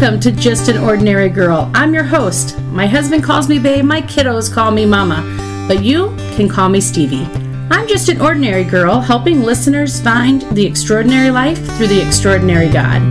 Welcome 0.00 0.20
to 0.20 0.30
Just 0.30 0.68
an 0.68 0.78
Ordinary 0.78 1.28
Girl. 1.28 1.68
I'm 1.74 1.92
your 1.92 2.04
host. 2.04 2.56
My 2.70 2.86
husband 2.86 3.24
calls 3.24 3.48
me 3.48 3.58
babe, 3.58 3.84
my 3.84 4.00
kiddos 4.00 4.48
call 4.48 4.70
me 4.70 4.86
mama, 4.86 5.24
but 5.66 5.82
you 5.82 6.14
can 6.36 6.48
call 6.48 6.68
me 6.68 6.80
Stevie. 6.80 7.24
I'm 7.68 7.88
just 7.88 8.08
an 8.08 8.20
ordinary 8.20 8.62
girl 8.62 9.00
helping 9.00 9.42
listeners 9.42 10.00
find 10.00 10.42
the 10.54 10.64
extraordinary 10.64 11.32
life 11.32 11.58
through 11.76 11.88
the 11.88 12.00
extraordinary 12.00 12.68
God. 12.68 13.02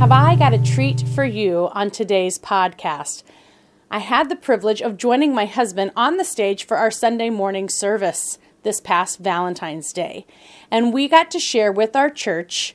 Have 0.00 0.10
I 0.10 0.34
got 0.36 0.54
a 0.54 0.58
treat 0.60 1.06
for 1.14 1.24
you 1.24 1.68
on 1.70 1.92
today's 1.92 2.36
podcast? 2.36 3.22
I 3.92 4.00
had 4.00 4.28
the 4.28 4.34
privilege 4.34 4.82
of 4.82 4.96
joining 4.96 5.32
my 5.32 5.46
husband 5.46 5.92
on 5.94 6.16
the 6.16 6.24
stage 6.24 6.66
for 6.66 6.76
our 6.76 6.90
Sunday 6.90 7.30
morning 7.30 7.68
service 7.68 8.38
this 8.64 8.80
past 8.80 9.20
Valentine's 9.20 9.92
Day. 9.92 10.26
And 10.70 10.92
we 10.92 11.08
got 11.08 11.30
to 11.30 11.38
share 11.38 11.70
with 11.70 11.94
our 11.94 12.10
church 12.10 12.74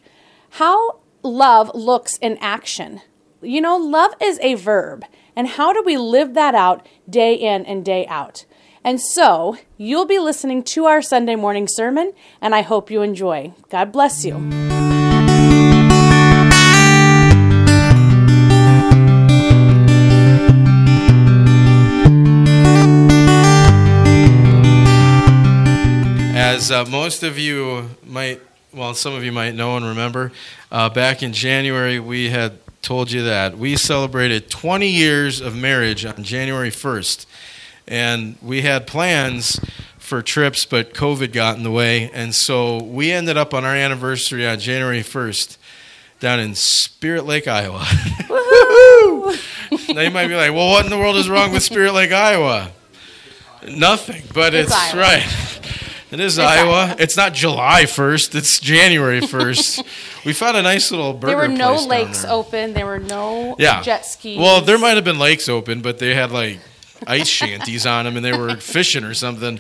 how 0.51 0.99
love 1.21 1.71
looks 1.75 2.17
in 2.17 2.37
action. 2.39 3.01
You 3.41 3.61
know, 3.61 3.77
love 3.77 4.13
is 4.21 4.39
a 4.41 4.55
verb. 4.55 5.03
And 5.35 5.47
how 5.47 5.73
do 5.73 5.83
we 5.83 5.97
live 5.97 6.33
that 6.33 6.55
out 6.55 6.85
day 7.09 7.33
in 7.33 7.65
and 7.65 7.83
day 7.83 8.05
out? 8.07 8.45
And 8.83 9.01
so, 9.01 9.57
you'll 9.77 10.05
be 10.05 10.19
listening 10.19 10.63
to 10.63 10.85
our 10.85 11.01
Sunday 11.01 11.35
morning 11.35 11.67
sermon, 11.69 12.13
and 12.41 12.55
I 12.55 12.61
hope 12.61 12.89
you 12.89 13.01
enjoy. 13.01 13.53
God 13.69 13.91
bless 13.91 14.23
you. 14.23 14.88
As 26.59 26.71
uh, 26.71 26.83
most 26.83 27.23
of 27.23 27.39
you 27.39 27.89
might, 28.05 28.41
well, 28.73 28.93
some 28.93 29.13
of 29.13 29.23
you 29.23 29.31
might 29.31 29.55
know 29.55 29.77
and 29.77 29.85
remember, 29.85 30.33
uh, 30.73 30.89
back 30.89 31.23
in 31.23 31.31
January, 31.31 32.01
we 32.01 32.31
had 32.31 32.57
told 32.81 33.09
you 33.11 33.23
that 33.23 33.57
we 33.57 33.77
celebrated 33.77 34.49
20 34.49 34.85
years 34.85 35.39
of 35.39 35.55
marriage 35.55 36.03
on 36.03 36.21
January 36.21 36.69
1st. 36.69 37.25
And 37.87 38.35
we 38.41 38.63
had 38.63 38.87
plans 38.87 39.57
for 39.99 40.21
trips, 40.21 40.65
but 40.65 40.93
COVID 40.93 41.31
got 41.31 41.55
in 41.55 41.63
the 41.63 41.71
way. 41.71 42.11
And 42.11 42.35
so 42.35 42.83
we 42.83 43.13
ended 43.13 43.37
up 43.37 43.53
on 43.53 43.63
our 43.63 43.73
anniversary 43.73 44.45
on 44.45 44.59
January 44.59 44.99
1st 44.99 45.55
down 46.19 46.41
in 46.41 46.55
Spirit 46.55 47.25
Lake, 47.25 47.47
Iowa. 47.47 47.87
now 49.93 50.01
you 50.01 50.11
might 50.11 50.27
be 50.27 50.35
like, 50.35 50.51
well, 50.51 50.71
what 50.71 50.83
in 50.83 50.91
the 50.91 50.97
world 50.97 51.15
is 51.15 51.29
wrong 51.29 51.53
with 51.53 51.63
Spirit 51.63 51.93
Lake, 51.93 52.11
Iowa? 52.11 52.73
Nothing, 53.65 54.23
but 54.33 54.53
it's, 54.53 54.73
It's 54.73 54.93
right. 54.93 55.58
It 56.11 56.19
is 56.19 56.39
Iowa. 56.39 56.95
It's 56.99 57.15
not 57.15 57.33
July 57.33 57.83
1st, 57.83 58.35
it's 58.35 58.59
January 58.59 59.21
1st. 59.35 60.25
we 60.25 60.33
found 60.33 60.57
a 60.57 60.61
nice 60.61 60.89
little 60.91 61.13
burger 61.13 61.27
There 61.27 61.37
were 61.37 61.47
no 61.47 61.75
place 61.75 61.87
lakes 61.87 62.21
there. 62.23 62.31
open. 62.31 62.73
There 62.73 62.85
were 62.85 62.99
no 62.99 63.55
Yeah. 63.59 63.81
jet 63.81 64.05
skis. 64.05 64.37
Well, 64.39 64.61
there 64.61 64.77
might 64.79 64.95
have 64.95 65.03
been 65.03 65.19
lakes 65.19 65.47
open, 65.47 65.81
but 65.81 65.99
they 65.99 66.15
had 66.15 66.31
like 66.31 66.59
ice 67.07 67.27
shanties 67.27 67.85
on 67.85 68.05
them, 68.05 68.15
and 68.17 68.25
they 68.25 68.35
were 68.37 68.55
fishing 68.57 69.03
or 69.03 69.13
something. 69.13 69.59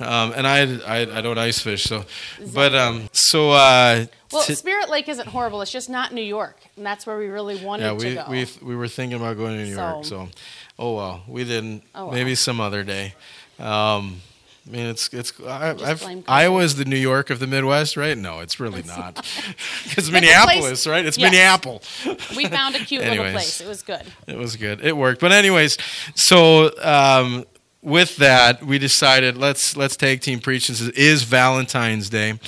Um, 0.00 0.32
and 0.36 0.46
I, 0.46 0.62
I, 0.84 1.18
I 1.18 1.20
don't 1.20 1.38
ice 1.38 1.60
fish, 1.60 1.84
so. 1.84 2.04
But 2.52 2.74
um, 2.74 3.08
so. 3.12 3.52
Uh, 3.52 4.06
Well, 4.32 4.42
t- 4.42 4.54
Spirit 4.56 4.90
Lake 4.90 5.08
isn't 5.08 5.28
horrible. 5.28 5.62
It's 5.62 5.70
just 5.70 5.88
not 5.88 6.12
New 6.12 6.20
York, 6.24 6.56
and 6.76 6.84
that's 6.84 7.06
where 7.06 7.16
we 7.16 7.28
really 7.28 7.56
wanted 7.64 7.84
yeah, 7.84 7.90
to 7.90 7.94
we, 7.94 8.14
go. 8.16 8.24
we 8.28 8.70
we 8.70 8.76
were 8.76 8.88
thinking 8.88 9.16
about 9.16 9.36
going 9.36 9.56
to 9.56 9.64
New 9.64 9.70
York, 9.76 10.04
So- 10.04 10.26
so. 10.26 10.28
Oh 10.76 10.96
well, 10.96 11.22
we 11.28 11.44
didn't. 11.44 11.84
Oh, 11.94 12.06
well. 12.06 12.14
Maybe 12.14 12.34
some 12.34 12.60
other 12.60 12.82
day. 12.82 13.14
Um, 13.60 14.20
I 14.66 14.70
mean, 14.70 14.86
it's 14.86 15.12
it's. 15.12 15.32
I, 15.40 15.74
Just 15.74 16.06
I've. 16.06 16.24
Iowa 16.26 16.60
is 16.62 16.76
the 16.76 16.86
New 16.86 16.96
York 16.96 17.28
of 17.28 17.38
the 17.38 17.46
Midwest, 17.46 17.96
right? 17.98 18.16
No, 18.16 18.40
it's 18.40 18.58
really 18.58 18.82
not. 18.82 19.18
it's 19.84 20.10
Minneapolis, 20.10 20.86
right? 20.86 21.04
It's 21.04 21.18
Yes. 21.18 21.30
Minneapolis. 21.30 22.36
we 22.36 22.46
found 22.46 22.74
a 22.74 22.78
cute 22.78 23.02
little 23.02 23.30
place. 23.30 23.60
It 23.60 23.68
was 23.68 23.82
good. 23.82 24.02
It 24.26 24.38
was 24.38 24.56
good. 24.56 24.80
It 24.82 24.96
worked. 24.96 25.20
But 25.20 25.32
anyways, 25.32 25.76
so 26.14 26.70
um, 26.82 27.44
with 27.82 28.16
that, 28.16 28.62
we 28.64 28.78
decided 28.78 29.36
let's 29.36 29.76
let's 29.76 29.96
tag 29.96 30.22
team 30.22 30.40
preach 30.40 30.66
since 30.66 30.80
it 30.80 30.96
is 30.96 31.24
Valentine's 31.24 32.08
Day, 32.08 32.38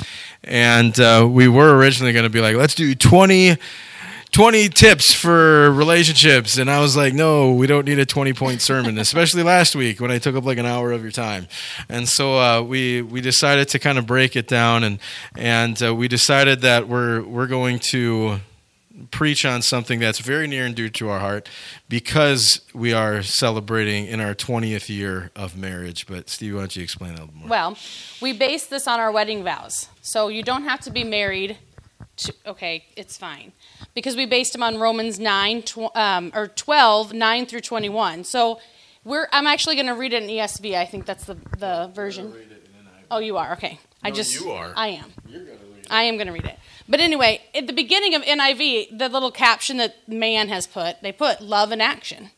and 0.42 0.98
uh, 0.98 1.28
we 1.30 1.48
were 1.48 1.76
originally 1.76 2.14
going 2.14 2.24
to 2.24 2.30
be 2.30 2.40
like 2.40 2.56
let's 2.56 2.74
do 2.74 2.94
20, 2.94 3.58
20 4.36 4.68
tips 4.68 5.14
for 5.14 5.70
relationships, 5.70 6.58
and 6.58 6.70
I 6.70 6.80
was 6.80 6.94
like, 6.94 7.14
no, 7.14 7.54
we 7.54 7.66
don't 7.66 7.86
need 7.86 7.98
a 7.98 8.04
twenty 8.04 8.34
point 8.34 8.60
sermon, 8.60 8.98
especially 9.06 9.42
last 9.42 9.74
week 9.74 9.98
when 9.98 10.10
I 10.10 10.18
took 10.18 10.36
up 10.36 10.44
like 10.44 10.58
an 10.58 10.66
hour 10.66 10.92
of 10.92 11.00
your 11.00 11.10
time, 11.10 11.48
and 11.88 12.06
so 12.06 12.38
uh, 12.38 12.60
we 12.60 13.00
we 13.00 13.22
decided 13.22 13.68
to 13.68 13.78
kind 13.78 13.96
of 13.96 14.06
break 14.06 14.36
it 14.36 14.46
down, 14.46 14.84
and 14.84 14.98
and 15.38 15.82
uh, 15.82 15.94
we 15.94 16.06
decided 16.06 16.60
that 16.60 16.86
we're 16.86 17.22
we're 17.22 17.46
going 17.46 17.78
to 17.92 18.40
preach 19.10 19.46
on 19.46 19.62
something 19.62 20.00
that's 20.00 20.18
very 20.18 20.46
near 20.46 20.66
and 20.66 20.74
dear 20.74 20.90
to 20.90 21.08
our 21.08 21.20
heart 21.20 21.48
because 21.88 22.60
we 22.74 22.92
are 22.92 23.22
celebrating 23.22 24.06
in 24.06 24.20
our 24.20 24.34
20th 24.34 24.90
year 24.90 25.30
of 25.34 25.56
marriage. 25.56 26.06
But, 26.06 26.28
Steve, 26.30 26.54
why 26.54 26.60
don't 26.60 26.76
you 26.76 26.82
explain 26.82 27.14
that 27.14 27.20
a 27.20 27.24
little 27.24 27.38
more? 27.40 27.48
Well, 27.48 27.78
we 28.20 28.32
base 28.32 28.66
this 28.66 28.86
on 28.86 28.98
our 29.00 29.12
wedding 29.12 29.44
vows. 29.44 29.88
So 30.02 30.28
you 30.28 30.42
don't 30.42 30.64
have 30.64 30.80
to 30.80 30.90
be 30.90 31.04
married. 31.04 31.58
To, 32.16 32.34
okay, 32.46 32.84
it's 32.96 33.16
fine. 33.16 33.52
Because 33.94 34.16
we 34.16 34.24
based 34.26 34.52
them 34.52 34.62
on 34.62 34.78
Romans 34.78 35.18
9, 35.18 35.62
tw- 35.62 35.94
um, 35.94 36.32
or 36.34 36.48
12, 36.48 37.12
9 37.12 37.46
through 37.46 37.60
21. 37.60 38.24
So 38.24 38.58
we're, 39.04 39.28
I'm 39.32 39.46
actually 39.46 39.74
going 39.76 39.86
to 39.86 39.94
read 39.94 40.12
it 40.12 40.22
in 40.22 40.28
ESV. 40.28 40.74
I 40.74 40.86
think 40.86 41.04
that's 41.04 41.24
the, 41.24 41.36
the 41.58 41.90
version. 41.94 42.34
Oh, 43.10 43.18
you 43.18 43.36
are? 43.36 43.52
Okay. 43.52 43.78
I 44.02 44.10
just. 44.10 44.40
you 44.40 44.50
are. 44.50 44.72
I 44.76 44.88
am. 44.88 45.12
I 45.90 46.04
am 46.04 46.16
going 46.16 46.26
to 46.26 46.32
read 46.32 46.44
it. 46.44 46.58
But 46.88 47.00
anyway, 47.00 47.42
at 47.54 47.66
the 47.66 47.72
beginning 47.72 48.14
of 48.14 48.22
NIV, 48.22 48.98
the 48.98 49.08
little 49.08 49.30
caption 49.30 49.76
that 49.78 50.08
man 50.08 50.48
has 50.48 50.66
put, 50.66 51.02
they 51.02 51.12
put 51.12 51.40
love 51.40 51.72
in 51.72 51.80
action. 51.80 52.30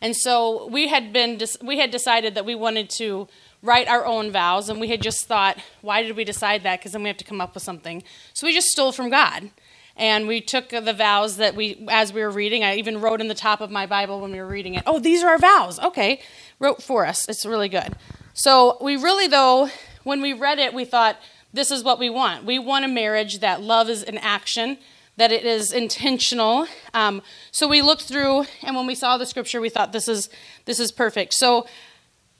And 0.00 0.14
so 0.16 0.66
we 0.66 0.88
had 0.88 1.12
been 1.12 1.40
we 1.62 1.78
had 1.78 1.90
decided 1.90 2.34
that 2.34 2.44
we 2.44 2.54
wanted 2.54 2.90
to 2.90 3.28
write 3.64 3.88
our 3.88 4.04
own 4.04 4.30
vows 4.30 4.68
and 4.68 4.78
we 4.78 4.88
had 4.88 5.02
just 5.02 5.26
thought, 5.26 5.58
why 5.80 6.02
did 6.02 6.16
we 6.16 6.22
decide 6.22 6.62
that? 6.62 6.82
Cuz 6.82 6.92
then 6.92 7.02
we 7.02 7.08
have 7.08 7.16
to 7.16 7.24
come 7.24 7.40
up 7.40 7.54
with 7.54 7.62
something. 7.62 8.04
So 8.34 8.46
we 8.46 8.52
just 8.52 8.68
stole 8.68 8.92
from 8.92 9.08
God. 9.10 9.50
And 9.96 10.26
we 10.26 10.40
took 10.40 10.68
the 10.68 10.92
vows 10.92 11.36
that 11.36 11.54
we 11.54 11.86
as 11.88 12.12
we 12.12 12.20
were 12.20 12.30
reading, 12.30 12.62
I 12.64 12.76
even 12.76 13.00
wrote 13.00 13.20
in 13.20 13.28
the 13.28 13.34
top 13.34 13.60
of 13.60 13.70
my 13.70 13.86
Bible 13.86 14.20
when 14.20 14.32
we 14.32 14.40
were 14.40 14.46
reading 14.46 14.74
it. 14.74 14.82
Oh, 14.86 14.98
these 14.98 15.22
are 15.22 15.30
our 15.30 15.38
vows. 15.38 15.78
Okay. 15.78 16.20
Wrote 16.58 16.82
for 16.82 17.06
us. 17.06 17.28
It's 17.28 17.46
really 17.46 17.68
good. 17.68 17.94
So 18.34 18.76
we 18.80 18.96
really 18.96 19.28
though 19.28 19.70
when 20.02 20.20
we 20.20 20.32
read 20.32 20.58
it, 20.58 20.74
we 20.74 20.84
thought 20.84 21.16
this 21.52 21.70
is 21.70 21.82
what 21.82 21.98
we 21.98 22.10
want. 22.10 22.44
We 22.44 22.58
want 22.58 22.84
a 22.84 22.88
marriage 22.88 23.38
that 23.38 23.62
love 23.62 23.88
is 23.88 24.02
an 24.02 24.18
action, 24.18 24.76
that 25.16 25.32
it 25.32 25.44
is 25.44 25.72
intentional. 25.72 26.66
Um, 26.92 27.22
so 27.52 27.68
we 27.68 27.80
looked 27.80 28.02
through, 28.02 28.46
and 28.62 28.76
when 28.76 28.86
we 28.86 28.94
saw 28.94 29.16
the 29.16 29.26
scripture, 29.26 29.60
we 29.60 29.70
thought 29.70 29.92
this 29.92 30.08
is 30.08 30.28
this 30.64 30.80
is 30.80 30.92
perfect. 30.92 31.34
So 31.34 31.66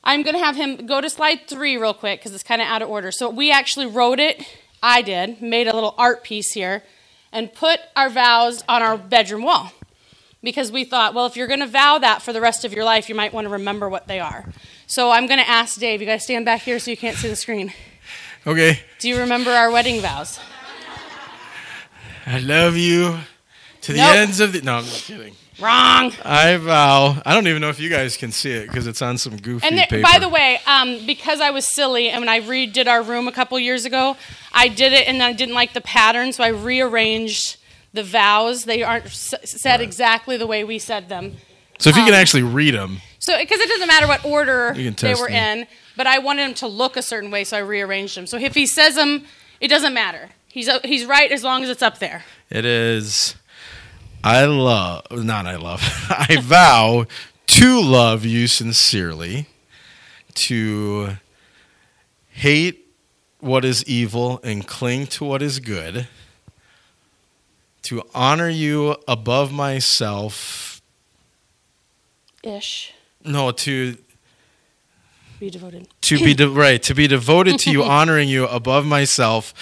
I'm 0.04 0.22
going 0.22 0.34
to 0.34 0.40
have 0.44 0.54
him 0.54 0.86
go 0.86 1.00
to 1.00 1.08
slide 1.10 1.48
three 1.48 1.76
real 1.76 1.94
quick 1.94 2.20
because 2.20 2.34
it's 2.34 2.44
kind 2.44 2.60
of 2.60 2.68
out 2.68 2.82
of 2.82 2.88
order. 2.88 3.10
So 3.10 3.30
we 3.30 3.50
actually 3.50 3.86
wrote 3.86 4.20
it. 4.20 4.46
I 4.82 5.00
did, 5.00 5.40
made 5.40 5.66
a 5.66 5.74
little 5.74 5.94
art 5.96 6.22
piece 6.22 6.52
here, 6.52 6.82
and 7.32 7.52
put 7.52 7.80
our 7.96 8.10
vows 8.10 8.62
on 8.68 8.82
our 8.82 8.98
bedroom 8.98 9.42
wall 9.42 9.72
because 10.42 10.70
we 10.70 10.84
thought, 10.84 11.14
well, 11.14 11.24
if 11.24 11.36
you're 11.36 11.46
going 11.46 11.60
to 11.60 11.66
vow 11.66 11.98
that 11.98 12.20
for 12.20 12.34
the 12.34 12.40
rest 12.40 12.66
of 12.66 12.72
your 12.74 12.84
life, 12.84 13.08
you 13.08 13.14
might 13.14 13.32
want 13.32 13.46
to 13.46 13.48
remember 13.48 13.88
what 13.88 14.06
they 14.06 14.20
are. 14.20 14.44
So 14.86 15.10
I'm 15.10 15.26
going 15.26 15.40
to 15.40 15.48
ask 15.48 15.80
Dave. 15.80 16.00
You 16.02 16.06
guys 16.06 16.22
stand 16.22 16.44
back 16.44 16.60
here 16.60 16.78
so 16.78 16.90
you 16.90 16.98
can't 16.98 17.16
see 17.16 17.28
the 17.28 17.36
screen. 17.36 17.72
Okay. 18.46 18.80
Do 18.98 19.08
you 19.08 19.18
remember 19.18 19.50
our 19.50 19.70
wedding 19.70 20.02
vows? 20.02 20.38
I 22.26 22.38
love 22.40 22.76
you 22.76 23.18
to 23.80 23.92
the 23.92 23.98
Nope. 23.98 24.16
ends 24.16 24.40
of 24.40 24.52
the. 24.52 24.60
No, 24.60 24.76
I'm 24.76 24.84
just 24.84 25.06
kidding. 25.06 25.34
Wrong. 25.60 26.12
I 26.24 26.56
vow. 26.56 27.22
I 27.24 27.32
don't 27.34 27.46
even 27.46 27.60
know 27.60 27.68
if 27.68 27.78
you 27.78 27.88
guys 27.88 28.16
can 28.16 28.32
see 28.32 28.50
it 28.52 28.66
because 28.66 28.86
it's 28.86 29.00
on 29.02 29.18
some 29.18 29.36
goofy 29.36 29.66
And 29.66 29.78
there, 29.78 29.86
paper. 29.86 30.02
by 30.02 30.18
the 30.18 30.28
way, 30.28 30.58
um, 30.66 31.04
because 31.06 31.40
I 31.40 31.50
was 31.50 31.72
silly 31.74 32.08
and 32.10 32.20
when 32.20 32.28
I 32.28 32.40
redid 32.40 32.86
our 32.88 33.02
room 33.02 33.28
a 33.28 33.32
couple 33.32 33.58
years 33.58 33.84
ago, 33.84 34.16
I 34.52 34.68
did 34.68 34.92
it 34.92 35.06
and 35.06 35.22
I 35.22 35.32
didn't 35.32 35.54
like 35.54 35.72
the 35.72 35.80
pattern, 35.80 36.32
so 36.32 36.42
I 36.42 36.48
rearranged 36.48 37.56
the 37.92 38.02
vows. 38.02 38.64
They 38.64 38.82
aren't 38.82 39.06
s- 39.06 39.34
said 39.44 39.80
exactly 39.80 40.36
the 40.36 40.46
way 40.46 40.64
we 40.64 40.78
said 40.78 41.08
them. 41.08 41.36
so 41.78 41.90
if 41.90 41.96
you 41.96 42.02
can 42.04 42.14
um, 42.14 42.20
actually 42.20 42.42
read 42.42 42.74
them, 42.74 42.98
So, 43.20 43.38
because 43.38 43.60
it 43.60 43.68
doesn't 43.68 43.86
matter 43.88 44.06
what 44.08 44.24
order 44.24 44.74
they 44.74 45.14
were 45.14 45.28
me. 45.28 45.36
in, 45.36 45.66
but 45.96 46.06
I 46.08 46.18
wanted 46.18 46.42
them 46.48 46.54
to 46.54 46.66
look 46.66 46.96
a 46.96 47.02
certain 47.02 47.30
way, 47.30 47.44
so 47.44 47.56
I 47.56 47.60
rearranged 47.60 48.16
them. 48.16 48.26
So 48.26 48.36
if 48.38 48.54
he 48.54 48.66
says 48.66 48.96
them, 48.96 49.24
it 49.60 49.68
doesn't 49.68 49.94
matter. 49.94 50.30
He's 50.48 50.68
he's 50.84 51.04
right 51.04 51.30
as 51.32 51.42
long 51.44 51.62
as 51.64 51.70
it's 51.70 51.82
up 51.82 51.98
there. 51.98 52.24
it 52.50 52.64
is. 52.64 53.36
I 54.26 54.46
love, 54.46 55.04
not 55.12 55.44
I 55.46 55.56
love, 55.56 55.82
I 56.08 56.38
vow 56.40 57.04
to 57.46 57.80
love 57.82 58.24
you 58.24 58.46
sincerely, 58.46 59.48
to 60.34 61.18
hate 62.30 62.86
what 63.40 63.66
is 63.66 63.84
evil 63.84 64.40
and 64.42 64.66
cling 64.66 65.06
to 65.08 65.24
what 65.24 65.42
is 65.42 65.60
good, 65.60 66.08
to 67.82 68.02
honor 68.14 68.48
you 68.48 68.96
above 69.06 69.52
myself. 69.52 70.80
Ish. 72.42 72.94
No, 73.26 73.50
to 73.52 73.98
Be 75.38 75.50
devoted. 75.50 75.88
to 76.00 76.18
be 76.18 76.32
de- 76.32 76.48
right 76.64 76.82
to 76.82 76.94
be 76.94 77.06
devoted 77.06 77.58
to 77.60 77.70
you 77.70 77.82
honoring 77.98 78.30
you 78.30 78.46
above 78.46 78.86
myself 78.86 79.52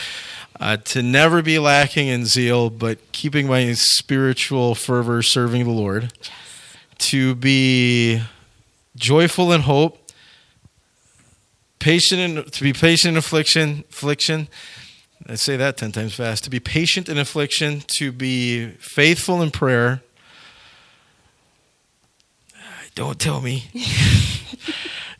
uh, 0.60 0.76
to 0.76 1.02
never 1.02 1.42
be 1.42 1.58
lacking 1.58 2.08
in 2.08 2.24
zeal 2.24 2.70
but 2.70 2.98
keeping 3.12 3.46
my 3.46 3.72
spiritual 3.72 4.74
fervor 4.74 5.22
serving 5.22 5.64
the 5.64 5.70
lord. 5.70 6.12
To 6.98 7.34
be 7.34 8.22
joyful 8.96 9.52
in 9.52 9.62
hope 9.62 9.98
patient 11.78 12.20
in 12.20 12.44
to 12.44 12.62
be 12.62 12.72
patient 12.72 13.12
in 13.12 13.16
affliction 13.16 13.82
affliction 13.90 14.46
i 15.26 15.34
say 15.34 15.56
that 15.56 15.76
10 15.76 15.90
times 15.90 16.14
fast 16.14 16.44
to 16.44 16.50
be 16.50 16.60
patient 16.60 17.08
in 17.08 17.18
affliction 17.18 17.82
to 17.88 18.12
be 18.12 18.68
faithful 18.78 19.42
in 19.42 19.50
prayer. 19.50 20.00
Don't 22.94 23.18
tell 23.18 23.40
me. 23.40 23.64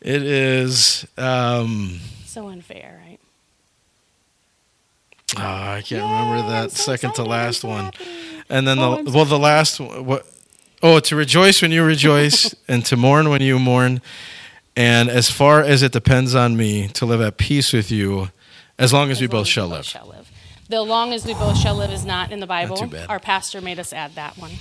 It 0.03 0.21
is 0.23 1.07
um, 1.17 2.01
So 2.25 2.49
unfair, 2.49 3.02
Ah, 5.37 5.73
I 5.73 5.81
can't 5.81 5.89
Yay, 5.91 5.97
remember 6.01 6.49
that 6.49 6.71
so 6.71 6.83
second 6.91 7.13
to 7.15 7.23
last 7.23 7.63
one. 7.63 7.85
happy. 7.85 8.05
And 8.49 8.67
then 8.67 8.79
Oh, 8.79 8.91
the 8.93 8.97
I'm 8.99 9.07
so 9.07 9.13
well, 9.13 9.25
the 9.25 9.39
last 9.39 9.79
one- 9.79 10.05
what? 10.05 10.25
Oh, 10.81 10.99
to 10.99 11.15
rejoice 11.15 11.61
when 11.61 11.71
you 11.71 11.83
rejoice, 11.83 12.53
and 12.67 12.85
to 12.87 12.97
mourn 12.97 13.29
when 13.29 13.41
you 13.41 13.57
mourn, 13.57 14.01
and 14.75 15.09
as 15.09 15.29
far 15.31 15.61
as 15.61 15.81
it 15.81 15.91
depends 15.93 16.35
on 16.35 16.57
me, 16.57 16.87
to 16.89 17.05
live 17.05 17.21
at 17.21 17.37
peace 17.37 17.71
with 17.73 17.89
you, 17.89 18.29
as 18.77 18.91
long 18.91 19.09
as, 19.11 19.19
we 19.21 19.27
As 19.27 19.33
long 19.33 19.41
both 19.41 19.47
shall 19.47 19.67
we 19.69 19.73
live. 19.75 19.85
shall 19.85 20.07
live. 20.07 20.29
The 20.69 20.81
long 20.81 21.13
as 21.13 21.25
we 21.25 21.33
both 21.35 21.57
shall 21.57 21.75
live 21.75 21.91
is 21.91 22.05
not 22.05 22.31
in 22.31 22.39
the 22.39 22.47
Bible. 22.47 22.75
too 22.77 22.87
bad. 22.87 23.09
Our 23.09 23.19
pastor 23.19 23.61
made 23.61 23.79
us 23.79 23.93
add 23.93 24.15
that 24.15 24.37
one. 24.37 24.51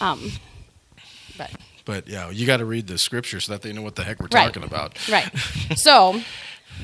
Um, 0.00 0.32
but 1.36 1.50
But 1.84 2.08
yeah, 2.08 2.30
you 2.30 2.46
got 2.46 2.58
to 2.58 2.64
read 2.64 2.86
the 2.86 2.98
scripture 2.98 3.40
so 3.40 3.52
that 3.52 3.62
they 3.62 3.72
know 3.72 3.82
what 3.82 3.94
the 3.94 4.04
heck 4.04 4.20
we're 4.20 4.28
Right. 4.32 4.44
talking 4.46 4.64
about. 4.64 4.98
right. 5.08 5.30
so 5.76 6.20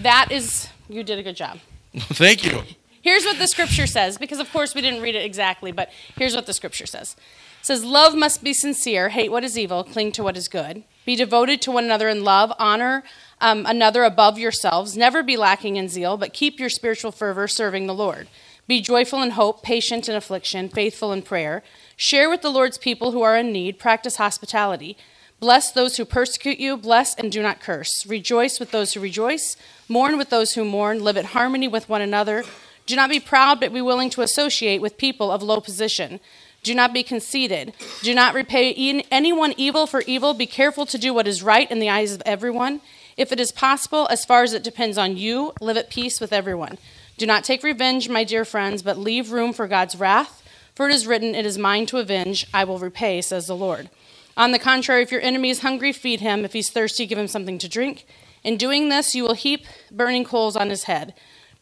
that 0.02 0.31
is 0.32 0.69
you 0.88 1.02
did 1.02 1.19
a 1.19 1.22
good 1.22 1.37
job. 1.37 1.58
Thank 1.96 2.44
you. 2.44 2.62
Here's 3.05 3.27
what 3.27 3.39
the 3.39 3.47
scripture 3.47 3.87
says, 3.87 4.17
because 4.17 4.41
of 4.41 4.51
course 4.51 4.75
we 4.75 4.81
didn't 4.81 5.03
read 5.03 5.15
it 5.15 5.27
exactly, 5.27 5.73
but 5.73 5.91
here's 6.17 6.35
what 6.35 6.47
the 6.47 6.55
scripture 6.55 6.87
says. 6.87 7.15
It 7.61 7.67
says, 7.67 7.85
Love 7.85 8.15
must 8.15 8.43
be 8.43 8.55
sincere, 8.55 9.11
hate 9.11 9.31
what 9.31 9.45
is 9.45 9.59
evil, 9.59 9.85
cling 9.85 10.11
to 10.12 10.23
what 10.23 10.39
is 10.39 10.49
good. 10.49 10.85
Be 11.05 11.15
devoted 11.15 11.61
to 11.61 11.71
one 11.71 11.85
another 11.85 12.09
in 12.09 12.25
love, 12.25 12.51
honor 12.59 13.05
um, 13.43 13.67
another 13.67 14.05
above 14.05 14.39
yourselves, 14.39 14.97
never 14.97 15.23
be 15.23 15.37
lacking 15.37 15.77
in 15.77 15.91
zeal, 15.91 16.17
but 16.17 16.33
keep 16.33 16.59
your 16.59 16.71
spiritual 16.71 17.12
fervor 17.12 17.47
serving 17.47 17.87
the 17.87 17.93
Lord. 17.93 18.27
Be 18.67 18.81
joyful 18.81 19.21
in 19.21 19.33
hope, 19.33 19.62
patient 19.62 20.09
in 20.09 20.17
affliction, 20.17 20.71
faithful 20.71 21.12
in 21.12 21.21
prayer. 21.21 21.62
Share 21.97 22.31
with 22.31 22.41
the 22.41 22.49
Lord's 22.49 22.79
people 22.79 23.12
who 23.12 23.21
are 23.21 23.37
in 23.37 23.53
need, 23.53 23.79
practice 23.79 24.17
hospitality. 24.17 24.97
Bless 25.41 25.71
those 25.71 25.99
who 25.99 26.06
persecute 26.06 26.59
you, 26.59 26.79
bless 26.79 27.15
and 27.15 27.31
do 27.31 27.43
not 27.43 27.61
curse. 27.61 28.06
Rejoice 28.06 28.59
with 28.59 28.71
those 28.71 28.95
who 28.95 29.01
rejoice, 29.01 29.59
mourn 29.91 30.17
with 30.17 30.31
those 30.31 30.53
who 30.53 30.65
mourn, 30.65 31.05
live 31.05 31.19
in 31.19 31.27
harmony 31.27 31.69
with 31.69 31.87
one 31.87 32.01
another. 32.01 32.45
Do 32.86 32.96
not 32.96 33.10
be 33.10 33.20
proud, 33.20 33.60
but 33.60 33.72
be 33.72 33.81
willing 33.81 34.10
to 34.10 34.22
associate 34.22 34.81
with 34.81 34.98
people 34.98 35.31
of 35.31 35.42
low 35.42 35.60
position. 35.60 36.20
Do 36.62 36.75
not 36.75 36.92
be 36.92 37.02
conceited. 37.02 37.72
Do 38.02 38.14
not 38.14 38.34
repay 38.34 38.72
anyone 39.10 39.54
evil 39.56 39.86
for 39.86 40.02
evil. 40.06 40.34
Be 40.34 40.46
careful 40.46 40.86
to 40.86 40.98
do 40.98 41.12
what 41.12 41.28
is 41.28 41.42
right 41.42 41.70
in 41.70 41.78
the 41.78 41.90
eyes 41.90 42.12
of 42.12 42.22
everyone. 42.25 42.81
If 43.16 43.32
it 43.32 43.40
is 43.40 43.52
possible, 43.52 44.08
as 44.10 44.25
far 44.25 44.42
as 44.42 44.52
it 44.52 44.64
depends 44.64 44.98
on 44.98 45.16
you, 45.16 45.52
live 45.60 45.76
at 45.76 45.90
peace 45.90 46.20
with 46.20 46.32
everyone. 46.32 46.78
Do 47.16 47.26
not 47.26 47.44
take 47.44 47.62
revenge, 47.62 48.08
my 48.08 48.25
dear 48.25 48.44
friends, 48.44 48.82
but 48.82 48.98
leave 48.98 49.31
room 49.31 49.52
for 49.52 49.69
God's 49.69 49.94
wrath. 49.94 50.42
For 50.75 50.88
it 50.88 50.94
is 50.94 51.06
written, 51.06 51.34
It 51.34 51.46
is 51.46 51.56
mine 51.58 51.86
to 51.86 51.98
avenge, 51.98 52.46
I 52.52 52.64
will 52.64 52.78
repay, 52.78 53.20
says 53.20 53.46
the 53.46 53.56
Lord. 53.56 53.88
On 54.36 54.50
the 54.50 54.58
contrary, 54.58 55.02
if 55.02 55.12
your 55.12 55.20
enemy 55.20 55.50
is 55.50 55.60
hungry, 55.60 55.92
feed 55.92 56.20
him. 56.20 56.44
If 56.44 56.54
he's 56.54 56.70
thirsty, 56.70 57.06
give 57.06 57.19
him 57.19 57.28
something 57.28 57.58
to 57.58 57.69
drink. 57.69 58.04
In 58.42 58.56
doing 58.56 58.88
this, 58.88 59.14
you 59.14 59.22
will 59.22 59.34
heap 59.34 59.64
burning 59.92 60.25
coals 60.25 60.56
on 60.56 60.70
his 60.70 60.84
head. 60.84 61.14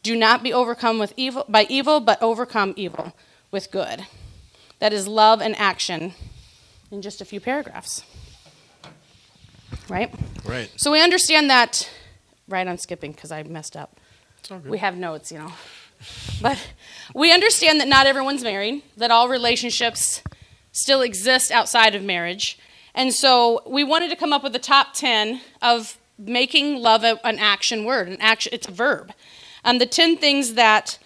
Do 0.03 0.17
not 0.17 0.43
be 0.43 0.53
overcome 0.53 0.99
with 0.99 1.13
evil 1.17 1.45
by 1.49 1.67
evil, 1.69 2.01
but 2.01 2.21
overcome 2.23 2.75
evil 2.77 3.15
with 3.51 3.71
good. 3.71 4.07
That 4.81 4.93
is 4.93 5.07
love 5.07 5.41
and 5.41 5.57
action 5.57 6.15
in 6.91 7.03
just 7.03 7.21
a 7.21 7.25
few 7.25 7.41
paragraphs. 7.41 8.05
Right? 9.89 10.13
Right. 10.45 10.71
So 10.77 10.91
we 10.91 11.03
understand 11.03 11.51
that 11.51 11.89
right 12.49 12.67
I'm 12.67 12.79
skipping 12.79 13.13
because 13.13 13.31
I 13.31 13.43
messed 13.45 13.77
up. 13.77 13.99
It's 14.39 14.51
all 14.51 14.59
good. 14.59 14.71
We 14.71 14.79
have 14.79 14.97
notes, 14.97 15.31
you 15.31 15.39
know. 15.39 15.53
But 16.41 16.59
we 17.15 17.33
understand 17.33 17.81
that 17.81 17.89
not 17.89 18.07
everyone's 18.07 18.43
married, 18.43 18.83
that 18.97 19.11
all 19.11 19.29
relationships 19.29 20.23
still 20.73 21.01
exist 21.01 21.51
outside 21.53 21.95
of 21.95 22.03
marriage. 22.03 22.59
And 22.95 23.15
so 23.15 23.63
we 23.67 23.85
wanted 23.85 24.11
to 24.11 24.17
come 24.17 24.33
up 24.33 24.43
with 24.43 24.53
the 24.53 24.59
top 24.59 24.95
10 24.95 25.41
of 25.61 25.99
making 26.19 26.77
love 26.77 27.05
a, 27.05 27.25
an 27.27 27.39
action 27.39 27.85
word. 27.85 28.09
An 28.09 28.21
action, 28.21 28.53
it's 28.53 28.67
a 28.67 28.73
verb. 28.73 29.13
Um, 29.65 29.79
the 29.79 29.87
10 29.87 30.17
things 30.17 30.55
that 30.55 30.99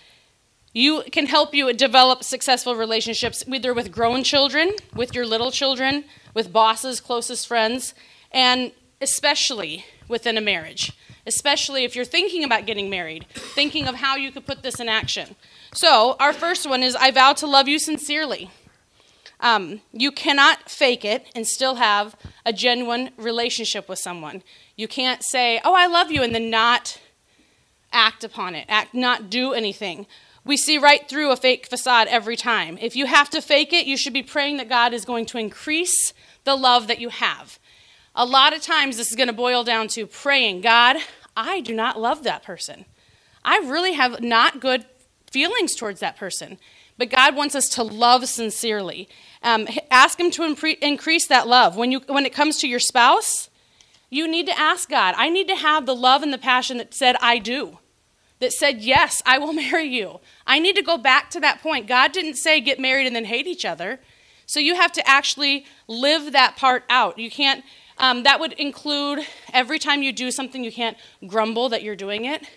you 0.73 1.03
can 1.11 1.26
help 1.26 1.55
you 1.55 1.73
develop 1.73 2.23
successful 2.23 2.76
relationships, 2.76 3.43
either 3.47 3.73
with 3.73 3.91
grown 3.91 4.23
children, 4.23 4.73
with 4.94 5.14
your 5.14 5.26
little 5.26 5.50
children, 5.50 6.05
with 6.35 6.53
bosses, 6.53 7.00
closest 7.00 7.47
friends, 7.47 7.94
and 8.31 8.73
especially 9.00 9.87
within 10.06 10.37
a 10.37 10.41
marriage. 10.41 10.93
Especially 11.26 11.85
if 11.85 11.97
you're 11.97 12.05
thinking 12.05 12.44
about 12.44 12.67
getting 12.67 12.88
married, 12.88 13.26
thinking 13.35 13.88
of 13.88 13.97
how 13.97 14.17
you 14.17 14.31
could 14.31 14.47
put 14.47 14.62
this 14.62 14.79
in 14.79 14.88
action. 14.88 15.35
So, 15.73 16.14
our 16.20 16.32
first 16.32 16.69
one 16.69 16.82
is 16.82 16.94
I 16.94 17.11
vow 17.11 17.32
to 17.32 17.47
love 17.47 17.69
you 17.69 17.79
sincerely. 17.79 18.50
Um, 19.41 19.81
you 19.93 20.12
cannot 20.12 20.70
fake 20.70 21.05
it 21.05 21.26
and 21.35 21.47
still 21.47 21.76
have 21.76 22.17
a 22.44 22.52
genuine 22.52 23.11
relationship 23.17 23.88
with 23.88 23.99
someone. 23.99 24.43
You 24.76 24.88
can't 24.88 25.25
say, 25.25 25.61
"Oh, 25.64 25.75
I 25.75 25.87
love 25.87 26.12
you," 26.12 26.23
and 26.23 26.35
then 26.35 26.49
not 26.49 26.99
act 27.93 28.25
upon 28.25 28.55
it, 28.55 28.67
act, 28.69 28.94
not 28.94 29.31
do 29.31 29.53
anything. 29.53 30.06
We 30.44 30.56
see 30.56 30.79
right 30.79 31.09
through 31.09 31.33
a 31.33 31.37
fake 31.37 31.67
facade 31.67 32.09
every 32.09 32.37
time. 32.37 32.79
If 32.81 32.94
you 32.94 33.06
have 33.06 33.31
to 33.31 33.43
fake 33.43 33.73
it, 33.73 33.87
you 33.87 33.97
should 33.97 34.12
be 34.12 34.23
praying 34.23 34.59
that 34.59 34.69
God 34.69 34.94
is 34.94 35.05
going 35.05 35.27
to 35.27 35.38
increase 35.38 36.12
the 36.44 36.55
love 36.55 36.87
that 36.87 37.00
you 37.00 37.09
have. 37.09 37.59
A 38.15 38.25
lot 38.25 38.55
of 38.55 38.62
times, 38.62 38.97
this 38.97 39.11
is 39.11 39.17
going 39.17 39.27
to 39.27 39.33
boil 39.33 39.65
down 39.65 39.88
to 39.88 40.06
praying, 40.06 40.61
God, 40.61 40.97
I 41.37 41.61
do 41.61 41.75
not 41.75 42.00
love 42.00 42.23
that 42.23 42.43
person. 42.43 42.85
I 43.44 43.59
really 43.59 43.93
have 43.93 44.23
not 44.23 44.61
good 44.61 44.87
feelings 45.31 45.75
towards 45.75 46.00
that 46.00 46.17
person. 46.17 46.59
But 46.99 47.11
God 47.11 47.37
wants 47.37 47.55
us 47.55 47.69
to 47.71 47.83
love 47.83 48.27
sincerely. 48.27 49.09
Um, 49.43 49.69
ask 49.91 50.19
Him 50.19 50.31
to 50.33 50.43
impre- 50.43 50.79
increase 50.79 51.27
that 51.29 51.47
love. 51.47 51.77
When, 51.77 51.93
you, 51.93 52.00
when 52.06 52.25
it 52.25 52.33
comes 52.33 52.59
to 52.59 52.69
your 52.69 52.81
spouse, 52.81 53.50
you 54.16 54.26
need 54.26 54.46
to 54.46 54.58
ask 54.58 54.88
God, 54.88 55.14
I 55.16 55.28
need 55.28 55.46
to 55.49 55.54
have 55.54 55.87
the 55.87 55.94
love 55.94 56.23
and 56.23 56.32
the 56.32 56.38
passion 56.38 56.78
that 56.78 56.94
said, 56.94 57.16
I 57.20 57.38
do, 57.38 57.78
that 58.40 58.52
said, 58.52 58.80
Yes, 58.80 59.23
I 59.25 59.38
will 59.38 59.52
marry 59.64 59.85
you. 59.85 60.20
I 60.46 60.58
need 60.58 60.76
to 60.76 60.82
go 60.82 60.99
back 60.99 61.30
to 61.30 61.40
that 61.40 61.61
point. 61.62 61.87
God 61.87 62.12
didn't 62.12 62.35
say 62.35 62.61
get 62.61 62.80
married 62.80 63.06
and 63.06 63.14
then 63.14 63.26
hate 63.26 63.46
each 63.46 63.64
other. 63.64 64.00
So 64.46 64.61
you 64.61 64.76
have 64.76 64.92
to 64.92 65.06
actually 65.08 65.66
live 65.88 66.32
that 66.32 66.56
part 66.56 66.85
out. 66.88 67.18
You 67.18 67.30
can't, 67.30 67.64
um, 67.99 68.23
that 68.23 68.38
would 68.38 68.52
include 68.54 69.26
every 69.52 69.78
time 69.78 70.02
you 70.02 70.12
do 70.12 70.30
something, 70.30 70.62
you 70.62 70.73
can't 70.73 70.96
grumble 71.26 71.68
that 71.70 71.82
you're 71.82 71.96
doing 71.96 72.26
it, 72.26 72.49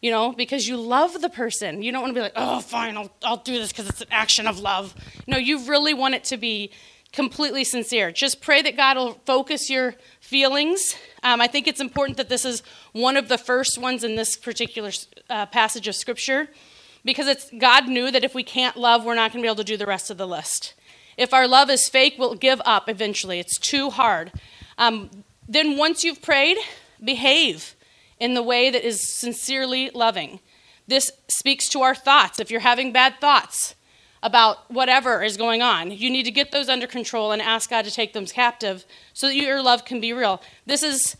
you 0.00 0.10
know, 0.10 0.32
because 0.32 0.66
you 0.66 0.78
love 0.78 1.20
the 1.20 1.28
person. 1.28 1.82
You 1.82 1.92
don't 1.92 2.00
want 2.00 2.12
to 2.12 2.18
be 2.18 2.22
like, 2.22 2.32
oh, 2.34 2.60
fine, 2.60 2.96
I'll, 2.96 3.10
I'll 3.22 3.36
do 3.36 3.58
this 3.58 3.72
because 3.72 3.88
it's 3.90 4.00
an 4.00 4.08
action 4.10 4.46
of 4.46 4.58
love. 4.58 4.94
No, 5.26 5.36
you 5.36 5.68
really 5.68 5.92
want 5.92 6.14
it 6.14 6.24
to 6.24 6.38
be 6.38 6.70
completely 7.12 7.64
sincere. 7.64 8.12
Just 8.12 8.40
pray 8.40 8.62
that 8.62 8.76
God 8.76 8.96
will 8.96 9.14
focus 9.24 9.70
your 9.70 9.94
feelings. 10.20 10.94
Um, 11.22 11.40
I 11.40 11.46
think 11.46 11.66
it's 11.66 11.80
important 11.80 12.16
that 12.18 12.28
this 12.28 12.44
is 12.44 12.62
one 12.92 13.16
of 13.16 13.28
the 13.28 13.38
first 13.38 13.78
ones 13.78 14.04
in 14.04 14.16
this 14.16 14.36
particular 14.36 14.90
uh, 15.30 15.46
passage 15.46 15.88
of 15.88 15.94
Scripture 15.94 16.48
because 17.04 17.26
it's 17.26 17.50
God 17.58 17.88
knew 17.88 18.10
that 18.10 18.24
if 18.24 18.34
we 18.34 18.42
can't 18.42 18.76
love, 18.76 19.04
we're 19.04 19.14
not 19.14 19.32
going 19.32 19.42
to 19.42 19.46
be 19.46 19.48
able 19.48 19.56
to 19.56 19.64
do 19.64 19.76
the 19.76 19.86
rest 19.86 20.10
of 20.10 20.18
the 20.18 20.26
list. 20.26 20.74
If 21.16 21.32
our 21.32 21.48
love 21.48 21.70
is 21.70 21.88
fake, 21.88 22.14
we'll 22.18 22.34
give 22.34 22.60
up 22.64 22.88
eventually. 22.88 23.40
It's 23.40 23.58
too 23.58 23.90
hard. 23.90 24.30
Um, 24.76 25.10
then, 25.48 25.76
once 25.76 26.04
you've 26.04 26.22
prayed, 26.22 26.58
behave 27.02 27.74
in 28.20 28.34
the 28.34 28.42
way 28.42 28.70
that 28.70 28.84
is 28.84 29.18
sincerely 29.18 29.90
loving. 29.94 30.40
This 30.86 31.10
speaks 31.28 31.68
to 31.70 31.80
our 31.82 31.94
thoughts. 31.94 32.38
If 32.38 32.50
you're 32.50 32.60
having 32.60 32.92
bad 32.92 33.20
thoughts 33.20 33.74
about 34.22 34.70
whatever 34.70 35.22
is 35.22 35.36
going 35.36 35.62
on, 35.62 35.90
you 35.90 36.10
need 36.10 36.24
to 36.24 36.30
get 36.30 36.50
those 36.50 36.68
under 36.68 36.86
control 36.86 37.32
and 37.32 37.40
ask 37.40 37.70
God 37.70 37.84
to 37.84 37.90
take 37.90 38.12
them 38.12 38.26
captive 38.26 38.84
so 39.12 39.28
that 39.28 39.36
your 39.36 39.62
love 39.62 39.84
can 39.84 40.00
be 40.00 40.12
real. 40.12 40.42
This 40.66 40.82
is, 40.82 41.16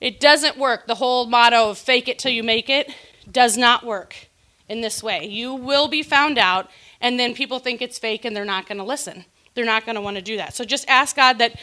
it 0.00 0.18
doesn't 0.18 0.58
work. 0.58 0.86
The 0.86 0.96
whole 0.96 1.26
motto 1.26 1.70
of 1.70 1.78
fake 1.78 2.08
it 2.08 2.18
till 2.18 2.32
you 2.32 2.42
make 2.42 2.68
it 2.68 2.92
does 3.30 3.56
not 3.56 3.84
work 3.84 4.28
in 4.68 4.80
this 4.80 5.02
way. 5.02 5.26
You 5.26 5.54
will 5.54 5.88
be 5.88 6.02
found 6.02 6.38
out, 6.38 6.70
and 7.00 7.18
then 7.18 7.34
people 7.34 7.58
think 7.58 7.80
it's 7.80 7.98
fake 7.98 8.24
and 8.24 8.34
they're 8.34 8.44
not 8.44 8.66
going 8.66 8.78
to 8.78 8.84
listen. 8.84 9.24
They're 9.54 9.64
not 9.64 9.84
going 9.84 9.96
to 9.96 10.00
want 10.00 10.16
to 10.16 10.22
do 10.22 10.36
that. 10.38 10.54
So 10.54 10.64
just 10.64 10.88
ask 10.88 11.14
God 11.14 11.38
that 11.38 11.60